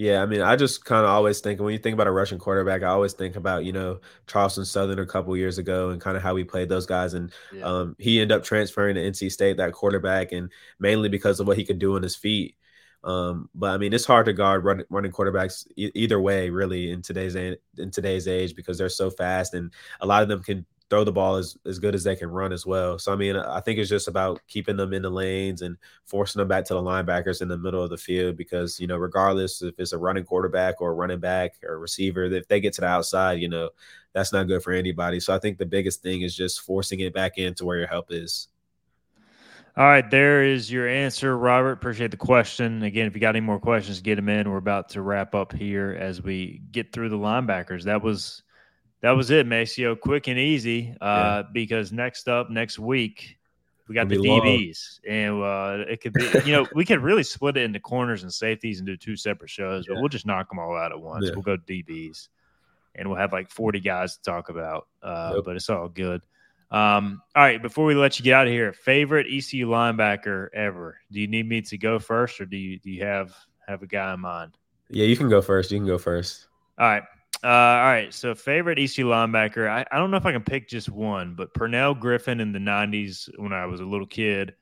Yeah, 0.00 0.22
I 0.22 0.26
mean, 0.26 0.40
I 0.40 0.56
just 0.56 0.86
kind 0.86 1.04
of 1.04 1.10
always 1.10 1.40
think 1.40 1.60
when 1.60 1.74
you 1.74 1.78
think 1.78 1.92
about 1.92 2.06
a 2.06 2.10
Russian 2.10 2.38
quarterback, 2.38 2.82
I 2.82 2.86
always 2.86 3.12
think 3.12 3.36
about 3.36 3.66
you 3.66 3.72
know 3.74 4.00
Charleston 4.26 4.64
Southern 4.64 4.98
a 4.98 5.04
couple 5.04 5.36
years 5.36 5.58
ago 5.58 5.90
and 5.90 6.00
kind 6.00 6.16
of 6.16 6.22
how 6.22 6.32
we 6.32 6.42
played 6.42 6.70
those 6.70 6.86
guys. 6.86 7.12
And 7.12 7.30
yeah. 7.52 7.64
um, 7.64 7.96
he 7.98 8.18
ended 8.18 8.34
up 8.34 8.42
transferring 8.42 8.94
to 8.94 9.02
NC 9.02 9.30
State 9.30 9.58
that 9.58 9.74
quarterback, 9.74 10.32
and 10.32 10.50
mainly 10.78 11.10
because 11.10 11.38
of 11.38 11.46
what 11.46 11.58
he 11.58 11.66
could 11.66 11.78
do 11.78 11.96
on 11.96 12.02
his 12.02 12.16
feet. 12.16 12.56
Um, 13.04 13.50
but 13.54 13.72
I 13.72 13.76
mean, 13.76 13.92
it's 13.92 14.06
hard 14.06 14.24
to 14.24 14.32
guard 14.32 14.64
run, 14.64 14.84
running 14.88 15.12
quarterbacks 15.12 15.66
e- 15.76 15.92
either 15.94 16.18
way, 16.18 16.48
really, 16.48 16.92
in 16.92 17.02
today's 17.02 17.34
in 17.34 17.58
today's 17.90 18.26
age 18.26 18.56
because 18.56 18.78
they're 18.78 18.88
so 18.88 19.10
fast, 19.10 19.52
and 19.52 19.70
a 20.00 20.06
lot 20.06 20.22
of 20.22 20.30
them 20.30 20.42
can 20.42 20.64
throw 20.90 21.04
the 21.04 21.12
ball 21.12 21.36
as, 21.36 21.56
as 21.64 21.78
good 21.78 21.94
as 21.94 22.04
they 22.04 22.16
can 22.16 22.28
run 22.28 22.52
as 22.52 22.66
well. 22.66 22.98
So 22.98 23.12
I 23.12 23.16
mean, 23.16 23.36
I 23.36 23.60
think 23.60 23.78
it's 23.78 23.88
just 23.88 24.08
about 24.08 24.40
keeping 24.48 24.76
them 24.76 24.92
in 24.92 25.02
the 25.02 25.10
lanes 25.10 25.62
and 25.62 25.76
forcing 26.04 26.40
them 26.40 26.48
back 26.48 26.64
to 26.66 26.74
the 26.74 26.82
linebackers 26.82 27.40
in 27.40 27.48
the 27.48 27.56
middle 27.56 27.82
of 27.82 27.90
the 27.90 27.96
field 27.96 28.36
because 28.36 28.78
you 28.80 28.86
know, 28.86 28.96
regardless 28.96 29.62
if 29.62 29.74
it's 29.78 29.92
a 29.92 29.98
running 29.98 30.24
quarterback 30.24 30.80
or 30.80 30.94
running 30.94 31.20
back 31.20 31.54
or 31.62 31.78
receiver, 31.78 32.24
if 32.24 32.48
they 32.48 32.60
get 32.60 32.72
to 32.74 32.80
the 32.80 32.88
outside, 32.88 33.40
you 33.40 33.48
know, 33.48 33.70
that's 34.12 34.32
not 34.32 34.48
good 34.48 34.62
for 34.62 34.72
anybody. 34.72 35.20
So 35.20 35.34
I 35.34 35.38
think 35.38 35.58
the 35.58 35.66
biggest 35.66 36.02
thing 36.02 36.22
is 36.22 36.36
just 36.36 36.60
forcing 36.60 37.00
it 37.00 37.14
back 37.14 37.38
into 37.38 37.64
where 37.64 37.78
your 37.78 37.86
help 37.86 38.06
is. 38.10 38.48
All 39.76 39.86
right, 39.86 40.10
there 40.10 40.42
is 40.42 40.70
your 40.70 40.88
answer, 40.88 41.38
Robert. 41.38 41.72
Appreciate 41.72 42.10
the 42.10 42.16
question. 42.16 42.82
Again, 42.82 43.06
if 43.06 43.14
you 43.14 43.20
got 43.20 43.36
any 43.36 43.46
more 43.46 43.60
questions, 43.60 44.00
get 44.00 44.16
them 44.16 44.28
in. 44.28 44.50
We're 44.50 44.56
about 44.56 44.88
to 44.90 45.00
wrap 45.00 45.34
up 45.34 45.52
here 45.52 45.96
as 45.98 46.20
we 46.20 46.60
get 46.72 46.92
through 46.92 47.10
the 47.10 47.16
linebackers. 47.16 47.84
That 47.84 48.02
was 48.02 48.42
that 49.02 49.12
was 49.12 49.30
it, 49.30 49.46
Maceo. 49.46 49.96
Quick 49.96 50.28
and 50.28 50.38
easy. 50.38 50.94
Uh, 51.00 51.04
yeah. 51.04 51.42
Because 51.52 51.92
next 51.92 52.28
up, 52.28 52.50
next 52.50 52.78
week, 52.78 53.38
we 53.88 53.94
got 53.94 54.10
It'll 54.10 54.22
the 54.22 54.28
DBs, 54.28 55.00
and 55.08 55.42
uh, 55.42 55.90
it 55.90 56.00
could 56.00 56.12
be. 56.12 56.22
You 56.44 56.52
know, 56.52 56.66
we 56.74 56.84
could 56.84 57.00
really 57.00 57.22
split 57.22 57.56
it 57.56 57.62
into 57.64 57.80
corners 57.80 58.22
and 58.22 58.32
safeties 58.32 58.78
and 58.78 58.86
do 58.86 58.96
two 58.96 59.16
separate 59.16 59.50
shows, 59.50 59.86
but 59.86 59.96
we'll 59.96 60.08
just 60.08 60.26
knock 60.26 60.48
them 60.48 60.58
all 60.58 60.76
out 60.76 60.92
at 60.92 61.00
once. 61.00 61.26
Yeah. 61.26 61.32
We'll 61.32 61.42
go 61.42 61.56
DBs, 61.56 62.28
and 62.94 63.08
we'll 63.08 63.18
have 63.18 63.32
like 63.32 63.50
forty 63.50 63.80
guys 63.80 64.16
to 64.16 64.22
talk 64.22 64.48
about. 64.48 64.86
Uh, 65.02 65.32
yep. 65.36 65.44
But 65.44 65.56
it's 65.56 65.68
all 65.68 65.88
good. 65.88 66.22
Um, 66.70 67.20
all 67.34 67.42
right, 67.42 67.60
before 67.60 67.84
we 67.84 67.96
let 67.96 68.18
you 68.18 68.24
get 68.24 68.34
out 68.34 68.46
of 68.46 68.52
here, 68.52 68.72
favorite 68.72 69.26
ECU 69.26 69.66
linebacker 69.66 70.48
ever. 70.54 70.98
Do 71.10 71.20
you 71.20 71.26
need 71.26 71.48
me 71.48 71.62
to 71.62 71.76
go 71.76 71.98
first, 71.98 72.40
or 72.40 72.46
do 72.46 72.56
you 72.56 72.78
do 72.78 72.90
you 72.92 73.02
have 73.02 73.34
have 73.66 73.82
a 73.82 73.88
guy 73.88 74.14
in 74.14 74.20
mind? 74.20 74.56
Yeah, 74.88 75.06
you 75.06 75.16
can 75.16 75.28
go 75.28 75.42
first. 75.42 75.72
You 75.72 75.78
can 75.78 75.86
go 75.86 75.98
first. 75.98 76.46
All 76.78 76.86
right. 76.86 77.02
Uh, 77.42 77.46
all 77.46 77.84
right. 77.84 78.12
So, 78.12 78.34
favorite 78.34 78.78
EC 78.78 79.04
linebacker. 79.04 79.68
I, 79.68 79.86
I 79.90 79.98
don't 79.98 80.10
know 80.10 80.18
if 80.18 80.26
I 80.26 80.32
can 80.32 80.42
pick 80.42 80.68
just 80.68 80.90
one, 80.90 81.34
but 81.34 81.54
Pernell 81.54 81.98
Griffin 81.98 82.40
in 82.40 82.52
the 82.52 82.58
90s 82.58 83.30
when 83.38 83.52
I 83.52 83.66
was 83.66 83.80
a 83.80 83.84
little 83.84 84.06
kid, 84.06 84.54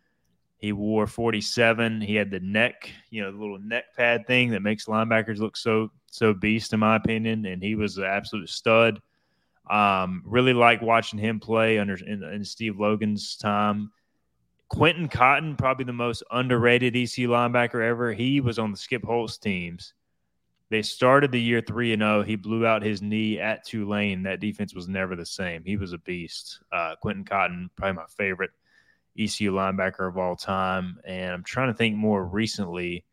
he 0.58 0.72
wore 0.72 1.06
47. 1.06 2.00
He 2.00 2.14
had 2.14 2.30
the 2.30 2.40
neck, 2.40 2.90
you 3.10 3.22
know, 3.22 3.32
the 3.32 3.38
little 3.38 3.58
neck 3.58 3.96
pad 3.96 4.26
thing 4.26 4.50
that 4.50 4.62
makes 4.62 4.86
linebackers 4.86 5.38
look 5.38 5.56
so, 5.56 5.90
so 6.06 6.34
beast, 6.34 6.72
in 6.72 6.80
my 6.80 6.96
opinion. 6.96 7.46
And 7.46 7.62
he 7.62 7.74
was 7.74 7.98
an 7.98 8.04
absolute 8.04 8.48
stud. 8.48 9.00
Um, 9.68 10.22
really 10.24 10.54
like 10.54 10.80
watching 10.80 11.18
him 11.18 11.40
play 11.40 11.78
under 11.78 11.94
in, 11.94 12.22
in 12.22 12.44
Steve 12.44 12.78
Logan's 12.78 13.36
time. 13.36 13.90
Quentin 14.68 15.08
Cotton, 15.08 15.56
probably 15.56 15.84
the 15.84 15.92
most 15.92 16.22
underrated 16.30 16.94
EC 16.94 17.26
linebacker 17.26 17.82
ever. 17.82 18.12
He 18.12 18.40
was 18.40 18.58
on 18.58 18.70
the 18.70 18.76
Skip 18.76 19.04
Holtz 19.04 19.38
teams. 19.38 19.94
They 20.70 20.82
started 20.82 21.32
the 21.32 21.40
year 21.40 21.62
three 21.62 21.92
and 21.92 22.02
zero. 22.02 22.20
Oh. 22.20 22.22
He 22.22 22.36
blew 22.36 22.66
out 22.66 22.82
his 22.82 23.00
knee 23.00 23.38
at 23.38 23.64
Tulane. 23.64 24.24
That 24.24 24.40
defense 24.40 24.74
was 24.74 24.88
never 24.88 25.16
the 25.16 25.26
same. 25.26 25.64
He 25.64 25.76
was 25.76 25.92
a 25.92 25.98
beast. 25.98 26.60
Uh, 26.70 26.94
Quentin 27.00 27.24
Cotton, 27.24 27.70
probably 27.76 27.94
my 27.94 28.06
favorite 28.16 28.50
ECU 29.18 29.52
linebacker 29.52 30.06
of 30.06 30.18
all 30.18 30.36
time. 30.36 30.98
And 31.04 31.32
I'm 31.32 31.44
trying 31.44 31.68
to 31.68 31.74
think 31.74 31.96
more 31.96 32.24
recently 32.24 33.04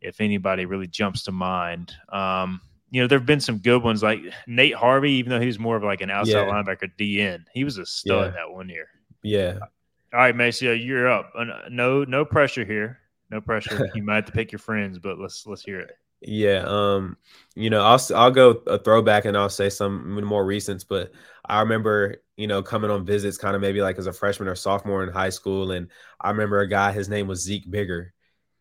if 0.00 0.20
anybody 0.20 0.64
really 0.64 0.86
jumps 0.86 1.24
to 1.24 1.32
mind. 1.32 1.92
Um, 2.08 2.60
you 2.90 3.00
know, 3.00 3.06
there 3.06 3.18
have 3.18 3.26
been 3.26 3.40
some 3.40 3.58
good 3.58 3.82
ones 3.82 4.02
like 4.02 4.20
Nate 4.46 4.74
Harvey, 4.74 5.12
even 5.12 5.30
though 5.30 5.40
he 5.40 5.46
was 5.46 5.58
more 5.58 5.76
of 5.76 5.84
like 5.84 6.00
an 6.00 6.10
outside 6.10 6.46
yeah. 6.46 6.52
linebacker 6.52 6.90
DN. 6.98 7.44
He 7.52 7.64
was 7.64 7.78
a 7.78 7.86
stud 7.86 8.32
yeah. 8.32 8.40
that 8.40 8.52
one 8.52 8.68
year. 8.68 8.88
Yeah. 9.22 9.58
All 10.12 10.20
right, 10.20 10.34
Maceo, 10.34 10.72
you're 10.72 11.10
up. 11.10 11.32
Uh, 11.36 11.44
no, 11.70 12.04
no 12.04 12.24
pressure 12.24 12.64
here. 12.64 12.98
No 13.30 13.40
pressure. 13.40 13.90
you 13.94 14.02
might 14.02 14.16
have 14.16 14.26
to 14.26 14.32
pick 14.32 14.52
your 14.52 14.58
friends, 14.58 14.98
but 14.98 15.18
let's 15.18 15.46
let's 15.46 15.62
hear 15.62 15.80
it. 15.80 15.90
Yeah, 16.20 16.64
um, 16.66 17.16
you 17.54 17.70
know, 17.70 17.82
I'll 17.82 18.00
I'll 18.14 18.30
go 18.30 18.50
a 18.66 18.78
throwback 18.78 19.24
and 19.24 19.36
I'll 19.36 19.48
say 19.48 19.70
some 19.70 20.22
more 20.24 20.44
recents, 20.44 20.84
but 20.88 21.12
I 21.44 21.60
remember, 21.60 22.16
you 22.36 22.46
know, 22.46 22.62
coming 22.62 22.90
on 22.90 23.06
visits 23.06 23.38
kind 23.38 23.54
of 23.54 23.62
maybe 23.62 23.80
like 23.80 23.98
as 23.98 24.06
a 24.06 24.12
freshman 24.12 24.48
or 24.48 24.54
sophomore 24.54 25.02
in 25.02 25.10
high 25.10 25.30
school, 25.30 25.70
and 25.70 25.88
I 26.20 26.30
remember 26.30 26.60
a 26.60 26.68
guy, 26.68 26.92
his 26.92 27.08
name 27.08 27.28
was 27.28 27.42
Zeek 27.42 27.70
Bigger, 27.70 28.12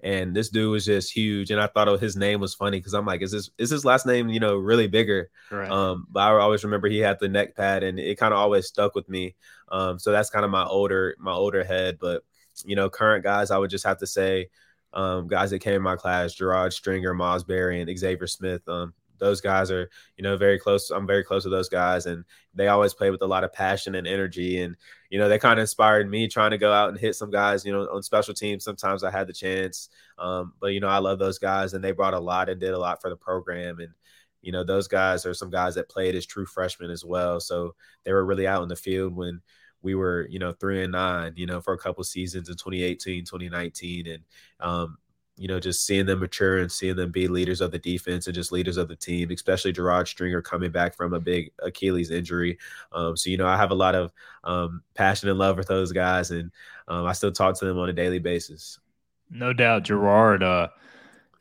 and 0.02 0.36
this 0.36 0.50
dude 0.50 0.72
was 0.72 0.86
just 0.86 1.12
huge 1.12 1.50
and 1.50 1.60
i 1.60 1.68
thought 1.68 1.88
his 2.00 2.16
name 2.16 2.40
was 2.40 2.54
funny 2.54 2.80
because 2.80 2.94
i'm 2.94 3.06
like 3.06 3.22
is 3.22 3.32
this 3.32 3.50
is 3.58 3.70
his 3.70 3.86
last 3.86 4.06
name 4.06 4.30
you 4.30 4.40
know 4.40 4.56
really 4.56 4.88
bigger 4.88 5.30
right. 5.52 5.70
um 5.72 6.06
but 6.10 6.20
i 6.20 6.32
always 6.40 6.64
remember 6.64 6.88
he 6.88 7.00
had 7.00 7.20
the 7.20 7.28
neck 7.28 7.56
pad 7.56 7.84
and 7.84 8.00
it 8.00 8.18
kind 8.18 8.34
of 8.34 8.40
always 8.40 8.68
stuck 8.68 8.94
with 8.94 9.10
me 9.10 9.36
um 9.70 9.98
so 9.98 10.12
that's 10.12 10.30
kind 10.30 10.46
of 10.46 10.52
my 10.52 10.64
older 10.66 11.16
my 11.20 11.34
older 11.34 11.64
head 11.64 11.98
but 12.00 12.24
you 12.64 12.76
know 12.76 12.90
current 12.90 13.24
guys 13.24 13.50
i 13.50 13.58
would 13.58 13.72
just 13.72 13.86
have 13.86 13.98
to 13.98 14.08
say 14.08 14.50
um 14.98 15.28
guys 15.28 15.52
that 15.52 15.60
came 15.60 15.76
in 15.76 15.82
my 15.82 15.96
class 15.96 16.34
gerard 16.34 16.74
stringer 16.74 17.14
Miles 17.14 17.46
Berry, 17.46 17.80
and 17.80 17.98
xavier 17.98 18.28
smith 18.28 18.68
um 18.68 18.94
those 19.20 19.42
guys 19.42 19.72
are 19.72 19.90
you 20.18 20.24
know 20.24 20.38
very 20.38 20.60
close 20.60 20.90
i'm 20.90 21.08
very 21.08 21.24
close 21.24 21.44
to 21.44 21.50
those 21.50 21.70
guys 21.70 22.06
and 22.06 22.24
they 22.54 22.68
always 22.68 22.94
play 22.94 23.10
with 23.10 23.22
a 23.22 23.28
lot 23.28 23.44
of 23.44 23.54
passion 23.54 23.96
and 23.96 24.08
energy 24.08 24.60
and 24.62 24.76
you 25.10 25.18
know 25.18 25.30
they 25.30 25.40
kind 25.40 25.60
of 25.60 25.64
inspired 25.64 26.10
me 26.10 26.28
trying 26.28 26.52
to 26.52 26.58
go 26.58 26.72
out 26.72 26.90
and 26.90 27.00
hit 27.00 27.16
some 27.16 27.32
guys 27.32 27.66
you 27.66 27.72
know 27.72 27.88
on 27.92 28.04
special 28.04 28.34
teams 28.34 28.64
sometimes 28.64 29.04
i 29.04 29.12
had 29.12 29.28
the 29.28 29.34
chance 29.34 29.90
um, 30.20 30.54
but 30.60 30.68
you 30.68 30.80
know 30.80 30.88
i 30.88 30.98
love 30.98 31.20
those 31.20 31.40
guys 31.40 31.74
and 31.74 31.84
they 31.84 31.92
brought 31.92 32.14
a 32.14 32.20
lot 32.20 32.50
and 32.50 32.60
did 32.60 32.74
a 32.74 32.80
lot 32.80 33.02
for 33.02 33.10
the 33.10 33.16
program 33.16 33.80
and 33.80 33.92
you 34.42 34.52
know 34.52 34.64
those 34.64 34.88
guys 34.88 35.26
are 35.26 35.34
some 35.34 35.50
guys 35.50 35.76
that 35.76 35.90
played 35.90 36.16
as 36.16 36.26
true 36.26 36.46
freshmen 36.46 36.92
as 36.92 37.04
well 37.04 37.40
so 37.40 37.76
they 38.04 38.14
were 38.14 38.26
really 38.26 38.48
out 38.48 38.64
in 38.64 38.70
the 38.70 38.76
field 38.76 39.16
when 39.16 39.42
we 39.88 39.96
were 39.96 40.28
you 40.30 40.38
know 40.38 40.52
three 40.52 40.84
and 40.84 40.92
nine 40.92 41.32
you 41.38 41.46
know 41.46 41.62
for 41.62 41.74
a 41.74 41.78
couple 41.78 42.04
seasons 42.04 42.50
in 42.50 42.56
2018 42.56 43.24
2019 43.24 44.08
and 44.08 44.24
um, 44.60 44.98
you 45.38 45.48
know, 45.48 45.60
just 45.60 45.86
seeing 45.86 46.08
them 46.08 46.20
mature 46.20 46.58
and 46.58 46.72
seeing 46.72 46.96
them 46.96 47.12
be 47.12 47.28
leaders 47.28 47.62
of 47.62 47.70
the 47.70 47.78
defense 47.78 48.26
and 48.26 48.34
just 48.34 48.52
leaders 48.52 48.76
of 48.76 48.88
the 48.88 48.96
team, 48.96 49.30
especially 49.30 49.72
Gerard 49.72 50.08
Stringer 50.08 50.42
coming 50.42 50.72
back 50.72 50.96
from 50.96 51.14
a 51.14 51.20
big 51.20 51.52
Achilles 51.62 52.10
injury. 52.10 52.58
Um, 52.92 53.16
so, 53.16 53.30
you 53.30 53.38
know, 53.38 53.46
I 53.46 53.56
have 53.56 53.70
a 53.70 53.76
lot 53.76 53.94
of 53.94 54.12
um, 54.44 54.82
passion 54.96 55.30
and 55.30 55.38
love 55.38 55.58
for 55.58 55.64
those 55.64 55.92
guys, 55.92 56.32
and 56.32 56.52
um, 56.88 57.06
I 57.06 57.14
still 57.14 57.32
talk 57.32 57.58
to 57.60 57.66
them 57.66 57.78
on 57.78 57.88
a 57.88 57.94
daily 57.94 58.18
basis. 58.18 58.80
No 59.30 59.54
doubt, 59.54 59.84
Gerard. 59.84 60.42
Uh, 60.42 60.70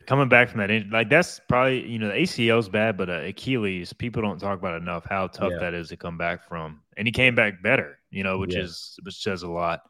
coming 0.06 0.28
back 0.28 0.50
from 0.50 0.60
that, 0.60 0.70
injury, 0.70 0.90
like 0.90 1.08
that's 1.08 1.40
probably 1.48 1.88
you 1.88 1.98
know 1.98 2.08
the 2.08 2.14
ACL 2.14 2.58
is 2.58 2.68
bad, 2.68 2.98
but 2.98 3.08
uh, 3.08 3.22
Achilles, 3.24 3.94
people 3.94 4.20
don't 4.20 4.38
talk 4.38 4.58
about 4.58 4.80
enough 4.80 5.06
how 5.06 5.26
tough 5.26 5.52
yeah. 5.52 5.58
that 5.58 5.72
is 5.72 5.88
to 5.88 5.96
come 5.96 6.18
back 6.18 6.46
from, 6.46 6.80
and 6.96 7.06
he 7.06 7.12
came 7.12 7.34
back 7.34 7.62
better, 7.62 7.98
you 8.10 8.22
know, 8.22 8.38
which 8.38 8.54
yeah. 8.54 8.62
is 8.62 8.98
which 9.02 9.22
says 9.22 9.42
a 9.42 9.48
lot. 9.48 9.80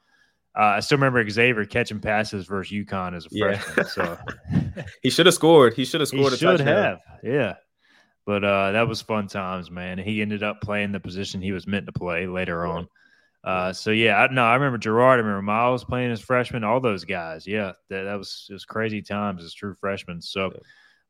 Uh, 0.57 0.77
I 0.77 0.81
still 0.81 0.99
remember 0.99 1.29
Xavier 1.29 1.67
catching 1.67 2.01
passes 2.01 2.47
versus 2.47 2.73
UConn 2.73 3.15
as 3.15 3.27
a 3.27 3.29
yeah. 3.31 3.59
freshman. 3.59 3.87
So 3.87 4.19
he 5.03 5.11
should 5.11 5.27
have 5.27 5.35
scored. 5.35 5.75
He 5.75 5.85
should 5.85 6.01
have 6.01 6.09
scored. 6.09 6.33
He 6.33 6.39
should 6.39 6.61
have. 6.61 6.99
Yeah. 7.23 7.57
But 8.25 8.43
uh, 8.43 8.73
that 8.73 8.89
was 8.89 9.03
fun 9.03 9.29
times, 9.29 9.71
man. 9.71 9.99
He 9.99 10.23
ended 10.23 10.43
up 10.43 10.61
playing 10.63 10.93
the 10.93 11.01
position 11.01 11.41
he 11.43 11.53
was 11.53 11.67
meant 11.67 11.87
to 11.87 11.93
play 11.93 12.27
later 12.27 12.67
on. 12.67 12.89
Uh, 13.45 13.73
so 13.73 13.91
yeah, 13.91 14.17
I, 14.17 14.33
no, 14.33 14.45
I 14.45 14.55
remember 14.55 14.79
Gerard. 14.79 15.19
I 15.19 15.23
remember 15.23 15.43
Miles 15.43 15.85
playing 15.85 16.11
as 16.11 16.21
freshman. 16.21 16.65
All 16.65 16.81
those 16.81 17.05
guys. 17.05 17.47
Yeah, 17.47 17.73
that, 17.91 18.05
that 18.05 18.15
was 18.15 18.47
it 18.49 18.55
was 18.55 18.65
crazy 18.65 19.03
times 19.03 19.45
as 19.45 19.55
true 19.55 19.75
freshmen. 19.75 20.21
So. 20.23 20.53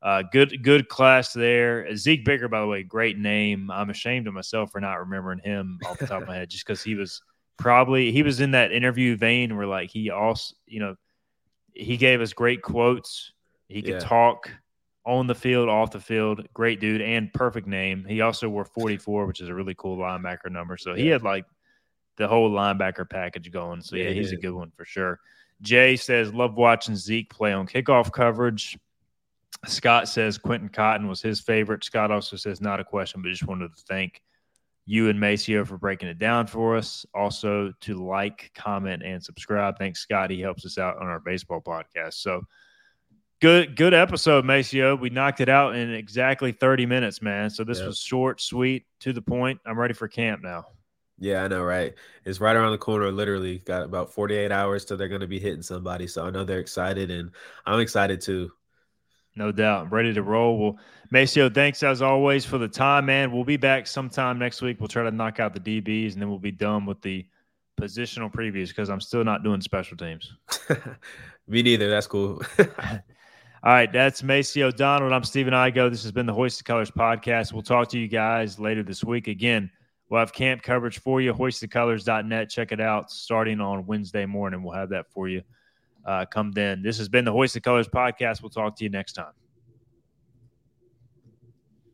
Uh, 0.01 0.23
good 0.31 0.63
good 0.63 0.89
class 0.89 1.33
there. 1.33 1.95
Zeek 1.95 2.23
Bigger, 2.23 2.47
by 2.47 2.61
the 2.61 2.67
way, 2.67 2.83
great 2.83 3.17
name. 3.17 3.71
I'm 3.71 3.89
ashamed 3.89 4.27
of 4.27 4.33
myself 4.33 4.71
for 4.71 4.79
not 4.79 4.99
remembering 4.99 5.39
him 5.39 5.79
off 5.85 5.97
the 5.97 6.07
top 6.07 6.21
of 6.21 6.27
my 6.27 6.35
head, 6.35 6.49
just 6.49 6.65
because 6.65 6.83
he 6.83 6.95
was 6.95 7.21
probably 7.57 8.11
he 8.11 8.23
was 8.23 8.39
in 8.39 8.51
that 8.51 8.71
interview 8.71 9.17
vein 9.17 9.57
where 9.57 9.67
like 9.67 9.89
he 9.89 10.09
also 10.09 10.55
you 10.67 10.79
know 10.79 10.95
he 11.73 11.97
gave 11.97 12.21
us 12.21 12.33
great 12.33 12.61
quotes 12.61 13.33
he 13.67 13.81
could 13.81 13.95
yeah. 13.95 13.99
talk 13.99 14.49
on 15.05 15.25
the 15.27 15.35
field 15.35 15.67
off 15.67 15.91
the 15.91 15.99
field 15.99 16.47
great 16.53 16.79
dude 16.79 17.01
and 17.01 17.33
perfect 17.33 17.67
name 17.67 18.05
he 18.07 18.21
also 18.21 18.47
wore 18.47 18.65
44 18.65 19.25
which 19.25 19.41
is 19.41 19.49
a 19.49 19.53
really 19.53 19.73
cool 19.75 19.97
linebacker 19.97 20.51
number 20.51 20.77
so 20.77 20.91
yeah. 20.91 21.03
he 21.03 21.07
had 21.07 21.23
like 21.23 21.45
the 22.17 22.27
whole 22.27 22.51
linebacker 22.51 23.09
package 23.09 23.51
going 23.51 23.81
so 23.81 23.95
yeah, 23.95 24.05
yeah 24.05 24.11
he's 24.11 24.31
a 24.31 24.37
good 24.37 24.53
one 24.53 24.71
for 24.75 24.85
sure 24.85 25.19
jay 25.61 25.95
says 25.95 26.33
love 26.33 26.55
watching 26.55 26.95
zeek 26.95 27.29
play 27.29 27.53
on 27.53 27.67
kickoff 27.67 28.11
coverage 28.11 28.77
scott 29.67 30.07
says 30.07 30.37
quentin 30.37 30.69
cotton 30.69 31.07
was 31.07 31.21
his 31.21 31.39
favorite 31.39 31.83
scott 31.83 32.11
also 32.11 32.35
says 32.35 32.61
not 32.61 32.79
a 32.79 32.83
question 32.83 33.21
but 33.21 33.29
just 33.29 33.47
wanted 33.47 33.69
to 33.75 33.83
thank 33.87 34.21
you 34.87 35.09
and 35.09 35.19
Maceo 35.19 35.65
for 35.65 35.77
breaking 35.77 36.07
it 36.07 36.17
down 36.17 36.47
for 36.47 36.77
us. 36.77 37.05
Also, 37.13 37.73
to 37.81 37.95
like, 37.95 38.51
comment, 38.55 39.03
and 39.03 39.21
subscribe. 39.21 39.77
Thanks, 39.77 39.99
Scott. 39.99 40.31
He 40.31 40.39
helps 40.39 40.65
us 40.65 40.77
out 40.77 40.97
on 40.97 41.07
our 41.07 41.19
baseball 41.19 41.61
podcast. 41.61 42.13
So, 42.13 42.43
good, 43.41 43.75
good 43.75 43.93
episode, 43.93 44.45
Maceo. 44.45 44.95
We 44.95 45.09
knocked 45.09 45.41
it 45.41 45.49
out 45.49 45.75
in 45.75 45.93
exactly 45.93 46.53
30 46.53 46.85
minutes, 46.85 47.21
man. 47.21 47.49
So, 47.49 47.65
this 47.65 47.79
yep. 47.79 47.87
was 47.87 47.99
short, 47.99 48.39
sweet, 48.39 48.85
to 49.01 49.11
the 49.11 49.21
point. 49.21 49.59
I'm 49.65 49.77
ready 49.77 49.93
for 49.93 50.07
camp 50.07 50.41
now. 50.41 50.63
Yeah, 51.19 51.43
I 51.43 51.49
know, 51.49 51.63
right? 51.63 51.93
It's 52.23 52.39
right 52.39 52.55
around 52.55 52.71
the 52.71 52.77
corner. 52.77 53.11
Literally, 53.11 53.57
got 53.59 53.83
about 53.83 54.13
48 54.13 54.53
hours 54.53 54.85
till 54.85 54.95
they're 54.95 55.09
going 55.09 55.19
to 55.19 55.27
be 55.27 55.39
hitting 55.39 55.63
somebody. 55.63 56.07
So, 56.07 56.25
I 56.25 56.29
know 56.29 56.45
they're 56.45 56.59
excited, 56.59 57.11
and 57.11 57.31
I'm 57.65 57.81
excited 57.81 58.21
too. 58.21 58.53
No 59.37 59.51
doubt. 59.51 59.91
Ready 59.91 60.13
to 60.15 60.23
roll. 60.23 60.57
Well, 60.57 60.79
Maceo, 61.11 61.47
thanks 61.47 61.83
as 61.83 62.01
always 62.01 62.43
for 62.43 62.57
the 62.57 62.67
time, 62.67 63.05
man. 63.05 63.31
We'll 63.31 63.43
be 63.43 63.55
back 63.55 63.85
sometime 63.85 64.39
next 64.39 64.63
week. 64.63 64.79
We'll 64.79 64.87
try 64.87 65.03
to 65.03 65.11
knock 65.11 65.39
out 65.39 65.53
the 65.53 65.59
DBs 65.59 66.13
and 66.13 66.21
then 66.21 66.27
we'll 66.27 66.39
be 66.39 66.51
done 66.51 66.87
with 66.87 67.01
the 67.03 67.23
positional 67.79 68.33
previews 68.33 68.69
because 68.69 68.89
I'm 68.89 68.99
still 68.99 69.23
not 69.23 69.43
doing 69.43 69.61
special 69.61 69.95
teams. 69.95 70.33
Me 71.47 71.61
neither. 71.61 71.87
That's 71.87 72.07
cool. 72.07 72.41
All 72.59 72.65
right. 73.63 73.93
That's 73.93 74.23
Maceo 74.23 74.71
Donald. 74.71 75.13
I'm 75.13 75.23
Stephen 75.23 75.53
Igoe. 75.53 75.91
This 75.91 76.01
has 76.01 76.11
been 76.11 76.25
the 76.25 76.33
Hoist 76.33 76.57
the 76.57 76.63
Colors 76.63 76.89
podcast. 76.89 77.53
We'll 77.53 77.61
talk 77.61 77.89
to 77.89 77.99
you 77.99 78.07
guys 78.07 78.59
later 78.59 78.81
this 78.81 79.03
week. 79.03 79.27
Again, 79.27 79.69
we'll 80.09 80.19
have 80.19 80.33
camp 80.33 80.63
coverage 80.63 80.99
for 80.99 81.21
you. 81.21 81.31
Hoistthecolors.net. 81.31 82.49
Check 82.49 82.71
it 82.71 82.81
out 82.81 83.11
starting 83.11 83.61
on 83.61 83.85
Wednesday 83.85 84.25
morning. 84.25 84.63
We'll 84.63 84.73
have 84.73 84.89
that 84.89 85.11
for 85.11 85.29
you 85.29 85.43
uh, 86.07 86.25
come 86.25 86.51
then. 86.53 86.81
This 86.81 86.97
has 86.97 87.09
been 87.09 87.25
the 87.25 87.31
Hoist 87.31 87.53
the 87.53 87.61
Colours 87.61 87.87
podcast. 87.87 88.41
We'll 88.41 88.49
talk 88.49 88.75
to 88.77 88.83
you 88.83 88.89
next 88.89 89.13
time. 89.13 89.33